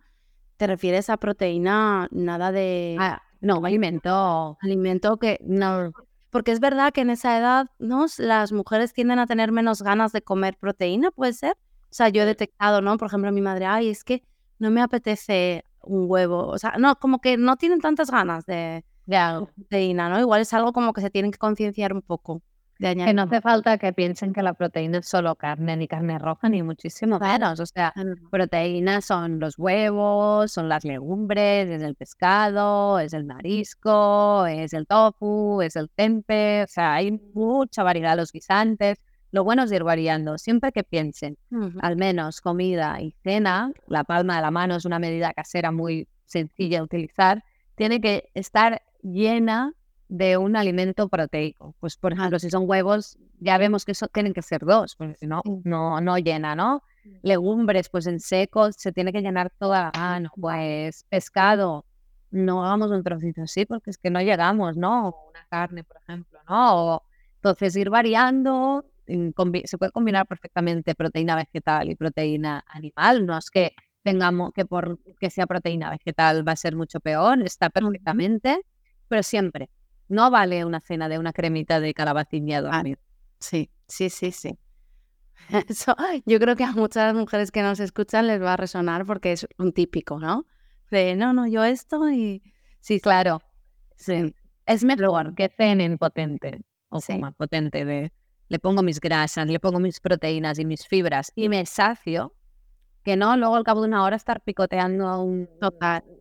¿te 0.57 0.67
refieres 0.67 1.09
a 1.09 1.17
proteína 1.17 2.07
nada 2.11 2.51
de... 2.51 2.97
Ah, 2.99 3.23
no, 3.41 3.65
alimento. 3.65 4.59
Alimento 4.61 5.17
que 5.17 5.39
no, 5.41 5.91
porque 6.29 6.51
es 6.51 6.59
verdad 6.59 6.93
que 6.93 7.01
en 7.01 7.09
esa 7.09 7.35
edad, 7.39 7.71
¿no? 7.79 8.05
Las 8.19 8.51
mujeres 8.51 8.93
tienden 8.93 9.17
a 9.17 9.25
tener 9.25 9.51
menos 9.51 9.81
ganas 9.81 10.11
de 10.11 10.21
comer 10.21 10.55
proteína, 10.59 11.09
¿puede 11.09 11.33
ser? 11.33 11.53
O 11.89 11.93
sea, 11.95 12.09
yo 12.09 12.21
he 12.21 12.25
detectado, 12.27 12.79
¿no? 12.81 12.95
Por 12.97 13.07
ejemplo, 13.07 13.31
mi 13.31 13.41
madre, 13.41 13.65
ay, 13.65 13.89
es 13.89 14.03
que 14.03 14.21
no 14.59 14.69
me 14.69 14.81
apetece 14.81 15.63
un 15.81 16.05
huevo. 16.07 16.45
O 16.45 16.59
sea, 16.59 16.75
no, 16.77 16.97
como 16.97 17.21
que 17.21 17.37
no 17.37 17.57
tienen 17.57 17.81
tantas 17.81 18.11
ganas 18.11 18.45
de, 18.45 18.85
de 19.07 19.47
proteína, 19.55 20.09
¿no? 20.09 20.19
Igual 20.19 20.41
es 20.41 20.53
algo 20.53 20.73
como 20.73 20.93
que 20.93 21.01
se 21.01 21.09
tienen 21.09 21.31
que 21.31 21.39
concienciar 21.39 21.91
un 21.91 22.03
poco. 22.03 22.43
Que 22.79 23.13
no 23.13 23.23
hace 23.23 23.41
falta 23.41 23.77
que 23.77 23.93
piensen 23.93 24.33
que 24.33 24.41
la 24.41 24.53
proteína 24.53 24.99
es 24.99 25.07
solo 25.07 25.35
carne, 25.35 25.75
ni 25.77 25.87
carne 25.87 26.19
roja, 26.19 26.49
ni 26.49 26.61
muchísimo 26.63 27.19
menos. 27.19 27.59
O 27.59 27.65
sea, 27.65 27.93
proteínas 28.29 29.05
son 29.05 29.39
los 29.39 29.57
huevos, 29.57 30.51
son 30.51 30.69
las 30.69 30.83
legumbres, 30.83 31.67
es 31.67 31.81
el 31.81 31.95
pescado, 31.95 32.99
es 32.99 33.13
el 33.13 33.25
marisco, 33.25 34.45
es 34.45 34.73
el 34.73 34.85
tofu, 34.85 35.61
es 35.61 35.75
el 35.75 35.89
tempe. 35.89 36.63
O 36.63 36.67
sea, 36.67 36.93
hay 36.95 37.11
mucha 37.33 37.83
variedad 37.83 38.11
de 38.11 38.17
los 38.17 38.31
guisantes. 38.31 38.99
Lo 39.31 39.43
bueno 39.43 39.63
es 39.63 39.71
ir 39.71 39.83
variando. 39.83 40.37
Siempre 40.37 40.71
que 40.71 40.83
piensen, 40.83 41.37
al 41.81 41.97
menos 41.97 42.41
comida 42.41 43.01
y 43.01 43.13
cena, 43.23 43.71
la 43.87 44.03
palma 44.03 44.37
de 44.37 44.41
la 44.41 44.51
mano 44.51 44.75
es 44.75 44.85
una 44.85 44.99
medida 44.99 45.33
casera 45.33 45.71
muy 45.71 46.07
sencilla 46.25 46.79
de 46.79 46.83
utilizar, 46.83 47.43
tiene 47.75 48.01
que 48.01 48.29
estar 48.33 48.81
llena 49.01 49.73
de 50.09 50.37
un 50.37 50.55
alimento 50.55 51.09
proteico. 51.09 51.75
Pues, 51.79 51.97
por 51.97 52.13
ejemplo, 52.13 52.39
si 52.39 52.49
son 52.49 52.63
huevos, 52.67 53.17
ya 53.39 53.57
vemos 53.57 53.85
que 53.85 53.91
eso 53.91 54.07
tienen 54.07 54.33
que 54.33 54.41
ser 54.41 54.61
dos, 54.61 54.95
porque 54.95 55.15
si 55.15 55.27
no, 55.27 55.41
no, 55.63 56.01
no 56.01 56.17
llena, 56.17 56.55
¿no? 56.55 56.83
Legumbres, 57.21 57.89
pues 57.89 58.07
en 58.07 58.19
seco 58.19 58.71
se 58.71 58.91
tiene 58.91 59.13
que 59.13 59.21
llenar 59.21 59.49
toda 59.57 59.83
la 59.83 59.99
mano. 59.99 60.31
Pues 60.39 61.05
pescado, 61.09 61.85
no 62.31 62.65
hagamos 62.65 62.91
un 62.91 63.03
trocito 63.03 63.43
así, 63.43 63.65
porque 63.65 63.89
es 63.89 63.97
que 63.97 64.09
no 64.09 64.21
llegamos, 64.21 64.77
¿no? 64.77 65.15
Una 65.29 65.45
carne, 65.49 65.83
por 65.83 65.97
ejemplo, 65.97 66.39
¿no? 66.47 67.01
entonces 67.35 67.75
ir 67.77 67.89
variando, 67.89 68.83
se 69.05 69.77
puede 69.77 69.91
combinar 69.91 70.27
perfectamente 70.27 70.95
proteína 70.95 71.35
vegetal 71.35 71.89
y 71.89 71.95
proteína 71.95 72.65
animal, 72.67 73.25
no 73.25 73.37
es 73.37 73.49
que 73.49 73.73
tengamos 74.03 74.51
que 74.53 74.65
por 74.65 74.99
que 75.19 75.29
sea 75.29 75.45
proteína 75.47 75.89
vegetal 75.91 76.45
va 76.45 76.53
a 76.53 76.55
ser 76.55 76.75
mucho 76.75 76.99
peor, 76.99 77.41
está 77.43 77.69
perfectamente, 77.69 78.59
pero 79.07 79.23
siempre 79.23 79.69
no 80.09 80.31
vale 80.31 80.65
una 80.65 80.79
cena 80.79 81.09
de 81.09 81.19
una 81.19 81.33
cremita 81.33 81.79
de 81.79 81.93
calabacín 81.93 82.47
y 82.49 82.53
ah, 82.53 82.83
Sí, 83.39 83.69
sí, 83.87 84.09
sí, 84.09 84.31
sí. 84.31 84.57
Eso, 85.67 85.95
yo 86.25 86.39
creo 86.39 86.55
que 86.55 86.63
a 86.63 86.71
muchas 86.71 87.13
mujeres 87.13 87.51
que 87.51 87.61
nos 87.61 87.79
escuchan 87.79 88.27
les 88.27 88.41
va 88.41 88.53
a 88.53 88.57
resonar 88.57 89.05
porque 89.05 89.31
es 89.31 89.47
un 89.57 89.71
típico, 89.71 90.19
¿no? 90.19 90.45
De 90.91 91.15
no, 91.15 91.33
no, 91.33 91.47
yo 91.47 91.63
esto 91.63 92.09
y 92.09 92.41
sí, 92.79 92.99
claro. 92.99 93.41
Sí. 93.95 94.33
Es 94.65 94.83
mejor 94.83 95.33
que 95.35 95.49
cenen 95.49 95.97
potente 95.97 96.61
o 96.89 96.99
sí. 96.99 97.17
más 97.17 97.33
potente 97.35 97.85
de 97.85 98.11
le 98.49 98.59
pongo 98.59 98.81
mis 98.81 98.99
grasas, 98.99 99.47
le 99.47 99.59
pongo 99.59 99.79
mis 99.79 99.99
proteínas 99.99 100.59
y 100.59 100.65
mis 100.65 100.87
fibras 100.87 101.31
y 101.35 101.49
me 101.49 101.65
sacio 101.65 102.33
que 103.03 103.15
no 103.15 103.37
luego 103.37 103.55
al 103.55 103.63
cabo 103.63 103.81
de 103.81 103.87
una 103.87 104.03
hora 104.03 104.15
estar 104.17 104.41
picoteando 104.41 105.21
un, 105.21 105.49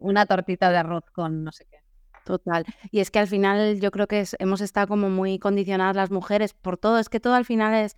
una 0.01 0.26
tortita 0.26 0.70
de 0.70 0.78
arroz 0.78 1.05
con 1.12 1.43
no 1.45 1.53
sé 1.53 1.66
qué. 1.70 1.75
Total. 2.26 2.64
Y 2.90 2.98
es 2.98 3.12
que 3.12 3.20
al 3.20 3.28
final 3.28 3.78
yo 3.78 3.92
creo 3.92 4.08
que 4.08 4.24
hemos 4.40 4.60
estado 4.60 4.88
como 4.88 5.08
muy 5.08 5.38
condicionadas 5.38 5.94
las 5.94 6.10
mujeres 6.10 6.54
por 6.54 6.76
todo. 6.76 6.98
Es 6.98 7.08
que 7.08 7.20
todo 7.20 7.34
al 7.34 7.44
final 7.44 7.72
es 7.72 7.96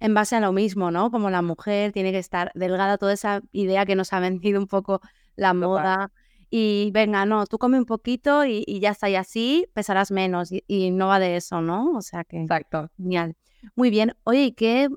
en 0.00 0.14
base 0.14 0.34
a 0.34 0.40
lo 0.40 0.50
mismo, 0.50 0.90
¿no? 0.90 1.10
Como 1.10 1.28
la 1.28 1.42
mujer 1.42 1.92
tiene 1.92 2.10
que 2.10 2.18
estar 2.18 2.50
delgada, 2.54 2.96
toda 2.96 3.12
esa 3.12 3.42
idea 3.52 3.84
que 3.84 3.94
nos 3.94 4.14
ha 4.14 4.20
vencido 4.20 4.58
un 4.58 4.66
poco 4.66 5.02
la 5.36 5.52
moda. 5.52 6.10
Y 6.48 6.90
venga, 6.94 7.26
no, 7.26 7.44
tú 7.44 7.58
come 7.58 7.76
un 7.76 7.84
poquito 7.84 8.46
y, 8.46 8.64
ya 8.80 8.92
está, 8.92 9.10
y 9.10 9.16
así 9.16 9.66
pesarás 9.74 10.10
menos. 10.10 10.50
Y, 10.66 10.90
no 10.90 11.08
va 11.08 11.18
de 11.18 11.36
eso, 11.36 11.60
¿no? 11.60 11.90
O 11.90 12.00
sea 12.00 12.24
que. 12.24 12.40
Exacto. 12.40 12.88
Genial. 12.96 13.36
Muy 13.74 13.90
bien. 13.90 14.16
Oye, 14.24 14.44
¿y 14.44 14.52
qué 14.52 14.88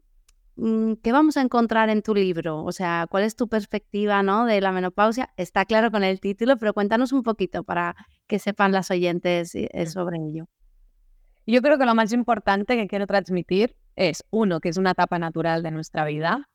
¿qué 1.01 1.11
vamos 1.11 1.37
a 1.37 1.41
encontrar 1.41 1.89
en 1.89 2.01
tu 2.01 2.13
libro? 2.13 2.63
O 2.63 2.71
sea, 2.71 3.07
¿cuál 3.09 3.23
es 3.23 3.35
tu 3.35 3.47
perspectiva 3.47 4.23
¿no? 4.23 4.45
de 4.45 4.61
la 4.61 4.71
menopausia? 4.71 5.31
Está 5.37 5.65
claro 5.65 5.91
con 5.91 6.03
el 6.03 6.19
título, 6.19 6.57
pero 6.57 6.73
cuéntanos 6.73 7.11
un 7.11 7.23
poquito 7.23 7.63
para 7.63 7.95
que 8.27 8.39
sepan 8.39 8.71
las 8.71 8.91
oyentes 8.91 9.55
eh, 9.55 9.85
sobre 9.85 10.17
ello. 10.17 10.47
Yo 11.45 11.61
creo 11.61 11.77
que 11.77 11.85
lo 11.85 11.95
más 11.95 12.13
importante 12.13 12.75
que 12.75 12.87
quiero 12.87 13.07
transmitir 13.07 13.75
es, 13.95 14.23
uno, 14.29 14.59
que 14.59 14.69
es 14.69 14.77
una 14.77 14.91
etapa 14.91 15.17
natural 15.17 15.63
de 15.63 15.71
nuestra 15.71 16.05
vida, 16.05 16.47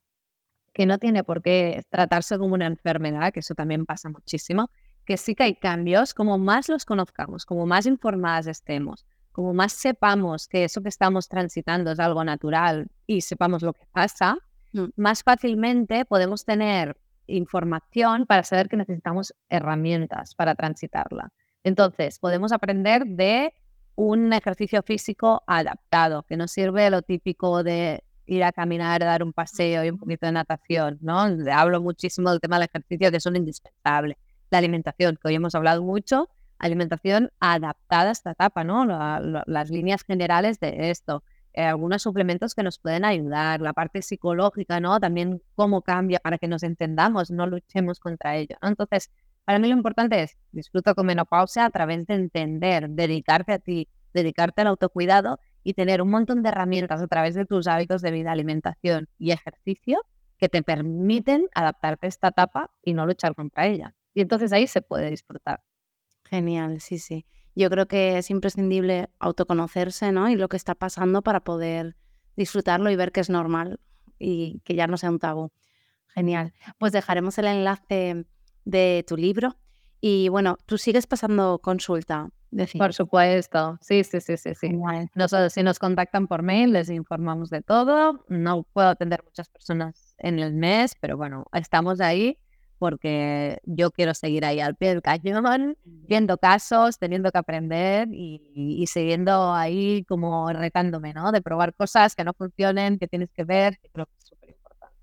que 0.72 0.86
no 0.86 0.98
tiene 0.98 1.24
por 1.24 1.42
qué 1.42 1.82
tratarse 1.88 2.38
como 2.38 2.54
una 2.54 2.66
enfermedad, 2.66 3.32
que 3.32 3.40
eso 3.40 3.54
también 3.54 3.86
pasa 3.86 4.08
muchísimo, 4.08 4.70
que 5.04 5.16
sí 5.16 5.34
que 5.34 5.44
hay 5.44 5.54
cambios, 5.54 6.14
como 6.14 6.38
más 6.38 6.68
los 6.68 6.84
conozcamos, 6.84 7.44
como 7.44 7.66
más 7.66 7.86
informadas 7.86 8.46
estemos, 8.46 9.04
como 9.34 9.52
más 9.52 9.72
sepamos 9.72 10.46
que 10.46 10.62
eso 10.62 10.80
que 10.80 10.88
estamos 10.88 11.28
transitando 11.28 11.90
es 11.90 11.98
algo 11.98 12.22
natural 12.22 12.86
y 13.04 13.20
sepamos 13.20 13.62
lo 13.62 13.72
que 13.72 13.84
pasa, 13.90 14.38
mm. 14.72 14.84
más 14.94 15.24
fácilmente 15.24 16.04
podemos 16.04 16.44
tener 16.44 16.96
información 17.26 18.26
para 18.26 18.44
saber 18.44 18.68
que 18.68 18.76
necesitamos 18.76 19.34
herramientas 19.48 20.36
para 20.36 20.54
transitarla. 20.54 21.32
Entonces, 21.64 22.20
podemos 22.20 22.52
aprender 22.52 23.06
de 23.06 23.52
un 23.96 24.32
ejercicio 24.32 24.84
físico 24.84 25.42
adaptado, 25.48 26.22
que 26.22 26.36
no 26.36 26.46
sirve 26.46 26.88
lo 26.88 27.02
típico 27.02 27.64
de 27.64 28.04
ir 28.26 28.44
a 28.44 28.52
caminar, 28.52 29.00
dar 29.00 29.24
un 29.24 29.32
paseo 29.32 29.84
y 29.84 29.90
un 29.90 29.98
poquito 29.98 30.26
de 30.26 30.32
natación, 30.32 30.98
¿no? 31.00 31.18
Hablo 31.52 31.82
muchísimo 31.82 32.30
del 32.30 32.40
tema 32.40 32.60
del 32.60 32.68
ejercicio 32.72 33.10
que 33.10 33.18
son 33.18 33.34
indispensables. 33.34 34.16
La 34.50 34.58
alimentación, 34.58 35.18
que 35.20 35.26
hoy 35.26 35.34
hemos 35.34 35.56
hablado 35.56 35.82
mucho, 35.82 36.28
alimentación 36.58 37.30
adaptada 37.40 38.10
a 38.10 38.12
esta 38.12 38.30
etapa, 38.32 38.64
¿no? 38.64 38.84
las 38.84 39.70
líneas 39.70 40.02
generales 40.02 40.60
de 40.60 40.90
esto. 40.90 41.22
Eh, 41.56 41.62
algunos 41.62 42.02
suplementos 42.02 42.52
que 42.54 42.64
nos 42.64 42.80
pueden 42.80 43.04
ayudar, 43.04 43.60
la 43.60 43.72
parte 43.72 44.02
psicológica, 44.02 44.80
¿no? 44.80 44.98
También 44.98 45.40
cómo 45.54 45.82
cambia 45.82 46.18
para 46.18 46.36
que 46.36 46.48
nos 46.48 46.64
entendamos, 46.64 47.30
no 47.30 47.46
luchemos 47.46 48.00
contra 48.00 48.34
ello. 48.34 48.56
Entonces, 48.60 49.12
para 49.44 49.60
mí 49.60 49.68
lo 49.68 49.76
importante 49.76 50.20
es 50.20 50.36
disfruto 50.50 50.96
con 50.96 51.06
menopausia 51.06 51.64
a 51.64 51.70
través 51.70 52.06
de 52.06 52.14
entender, 52.14 52.90
dedicarte 52.90 53.52
a 53.52 53.60
ti, 53.60 53.88
dedicarte 54.12 54.62
al 54.62 54.68
autocuidado 54.68 55.38
y 55.62 55.74
tener 55.74 56.02
un 56.02 56.10
montón 56.10 56.42
de 56.42 56.48
herramientas 56.48 57.00
a 57.00 57.06
través 57.06 57.36
de 57.36 57.46
tus 57.46 57.68
hábitos 57.68 58.02
de 58.02 58.10
vida, 58.10 58.32
alimentación 58.32 59.08
y 59.18 59.30
ejercicio 59.30 60.02
que 60.38 60.48
te 60.48 60.62
permiten 60.62 61.46
adaptarte 61.54 62.06
a 62.06 62.08
esta 62.08 62.28
etapa 62.28 62.70
y 62.82 62.94
no 62.94 63.06
luchar 63.06 63.36
contra 63.36 63.66
ella. 63.66 63.94
Y 64.12 64.22
entonces 64.22 64.52
ahí 64.52 64.66
se 64.66 64.82
puede 64.82 65.10
disfrutar. 65.10 65.62
Genial, 66.24 66.80
sí, 66.80 66.98
sí. 66.98 67.26
Yo 67.54 67.70
creo 67.70 67.86
que 67.86 68.18
es 68.18 68.30
imprescindible 68.30 69.08
autoconocerse, 69.18 70.10
¿no? 70.12 70.28
Y 70.28 70.36
lo 70.36 70.48
que 70.48 70.56
está 70.56 70.74
pasando 70.74 71.22
para 71.22 71.40
poder 71.40 71.96
disfrutarlo 72.36 72.90
y 72.90 72.96
ver 72.96 73.12
que 73.12 73.20
es 73.20 73.30
normal 73.30 73.78
y 74.18 74.60
que 74.64 74.74
ya 74.74 74.86
no 74.86 74.96
sea 74.96 75.10
un 75.10 75.18
tabú. 75.18 75.52
Genial. 76.08 76.52
Pues 76.78 76.92
dejaremos 76.92 77.38
el 77.38 77.46
enlace 77.46 78.24
de 78.64 79.04
tu 79.06 79.16
libro. 79.16 79.56
Y 80.00 80.28
bueno, 80.28 80.58
tú 80.66 80.78
sigues 80.78 81.06
pasando 81.06 81.60
consulta. 81.60 82.28
Por 82.78 82.94
supuesto, 82.94 83.78
sí, 83.80 84.04
sí, 84.04 84.20
sí, 84.20 84.36
sí, 84.36 84.54
sí. 84.54 84.70
Nosotros, 85.14 85.52
si 85.52 85.62
nos 85.62 85.78
contactan 85.78 86.28
por 86.28 86.42
mail, 86.42 86.72
les 86.72 86.88
informamos 86.88 87.50
de 87.50 87.62
todo. 87.62 88.24
No 88.28 88.62
puedo 88.72 88.88
atender 88.88 89.24
muchas 89.24 89.48
personas 89.48 90.14
en 90.18 90.38
el 90.38 90.54
mes, 90.54 90.94
pero 91.00 91.16
bueno, 91.16 91.46
estamos 91.52 92.00
ahí 92.00 92.38
porque 92.78 93.58
yo 93.64 93.90
quiero 93.90 94.14
seguir 94.14 94.44
ahí 94.44 94.60
al 94.60 94.76
pie 94.76 94.90
del 94.90 95.02
cañón, 95.02 95.76
viendo 95.84 96.38
casos, 96.38 96.98
teniendo 96.98 97.30
que 97.30 97.38
aprender 97.38 98.08
y, 98.12 98.40
y, 98.54 98.86
siguiendo 98.86 99.52
ahí 99.54 100.04
como 100.04 100.52
retándome, 100.52 101.14
¿no? 101.14 101.32
De 101.32 101.42
probar 101.42 101.74
cosas 101.74 102.14
que 102.14 102.24
no 102.24 102.32
funcionen, 102.34 102.98
que 102.98 103.08
tienes 103.08 103.30
que 103.32 103.44
ver, 103.44 103.78
que 103.78 103.88
creo 103.90 104.06
que 104.06 104.12
es 104.18 104.24
súper 104.26 104.50
importante. 104.50 104.96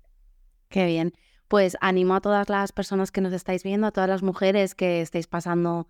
Qué 0.68 0.86
bien 0.86 1.12
pues 1.52 1.76
animo 1.82 2.14
a 2.14 2.22
todas 2.22 2.48
las 2.48 2.72
personas 2.72 3.12
que 3.12 3.20
nos 3.20 3.34
estáis 3.34 3.62
viendo, 3.62 3.86
a 3.86 3.90
todas 3.90 4.08
las 4.08 4.22
mujeres 4.22 4.74
que 4.74 5.02
estéis 5.02 5.26
pasando 5.26 5.86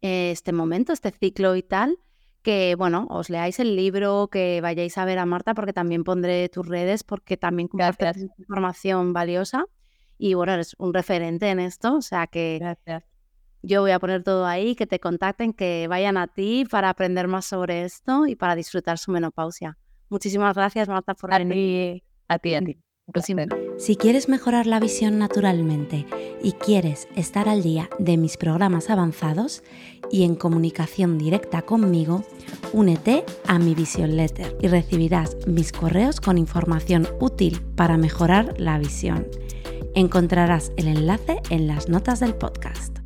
eh, 0.00 0.30
este 0.30 0.52
momento, 0.52 0.94
este 0.94 1.10
ciclo 1.10 1.54
y 1.54 1.62
tal, 1.62 1.98
que 2.40 2.76
bueno, 2.76 3.06
os 3.10 3.28
leáis 3.28 3.60
el 3.60 3.76
libro, 3.76 4.28
que 4.28 4.62
vayáis 4.62 4.96
a 4.96 5.04
ver 5.04 5.18
a 5.18 5.26
Marta, 5.26 5.52
porque 5.52 5.74
también 5.74 6.02
pondré 6.02 6.48
tus 6.48 6.66
redes, 6.66 7.04
porque 7.04 7.36
también 7.36 7.68
compartes 7.68 8.26
información 8.38 9.12
valiosa. 9.12 9.66
Y 10.24 10.34
bueno, 10.34 10.52
eres 10.52 10.76
un 10.78 10.94
referente 10.94 11.50
en 11.50 11.58
esto, 11.58 11.96
o 11.96 12.00
sea 12.00 12.28
que 12.28 12.58
Gracias. 12.60 13.02
yo 13.60 13.80
voy 13.80 13.90
a 13.90 13.98
poner 13.98 14.22
todo 14.22 14.46
ahí, 14.46 14.76
que 14.76 14.86
te 14.86 15.00
contacten, 15.00 15.52
que 15.52 15.88
vayan 15.88 16.16
a 16.16 16.28
ti 16.28 16.64
para 16.70 16.90
aprender 16.90 17.26
más 17.26 17.44
sobre 17.44 17.82
esto 17.82 18.28
y 18.28 18.36
para 18.36 18.54
disfrutar 18.54 18.98
su 18.98 19.10
menopausia. 19.10 19.78
Muchísimas 20.10 20.54
gracias, 20.54 20.88
Marta, 20.88 21.14
por 21.14 21.30
venir. 21.36 22.04
A 22.28 22.38
ti, 22.38 22.54
a 22.54 22.60
ti. 22.60 22.78
Si 23.78 23.96
quieres 23.96 24.28
mejorar 24.28 24.68
la 24.68 24.78
visión 24.78 25.18
naturalmente 25.18 26.06
y 26.40 26.52
quieres 26.52 27.08
estar 27.16 27.48
al 27.48 27.64
día 27.64 27.90
de 27.98 28.16
mis 28.16 28.36
programas 28.36 28.90
avanzados 28.90 29.64
y 30.08 30.22
en 30.22 30.36
comunicación 30.36 31.18
directa 31.18 31.62
conmigo, 31.62 32.24
únete 32.72 33.24
a 33.48 33.58
mi 33.58 33.74
Vision 33.74 34.16
Letter 34.16 34.56
y 34.60 34.68
recibirás 34.68 35.36
mis 35.48 35.72
correos 35.72 36.20
con 36.20 36.38
información 36.38 37.08
útil 37.18 37.60
para 37.74 37.96
mejorar 37.96 38.54
la 38.60 38.78
visión. 38.78 39.26
Encontrarás 39.94 40.72
el 40.76 40.88
enlace 40.88 41.40
en 41.50 41.66
las 41.66 41.88
notas 41.88 42.18
del 42.20 42.34
podcast. 42.34 43.01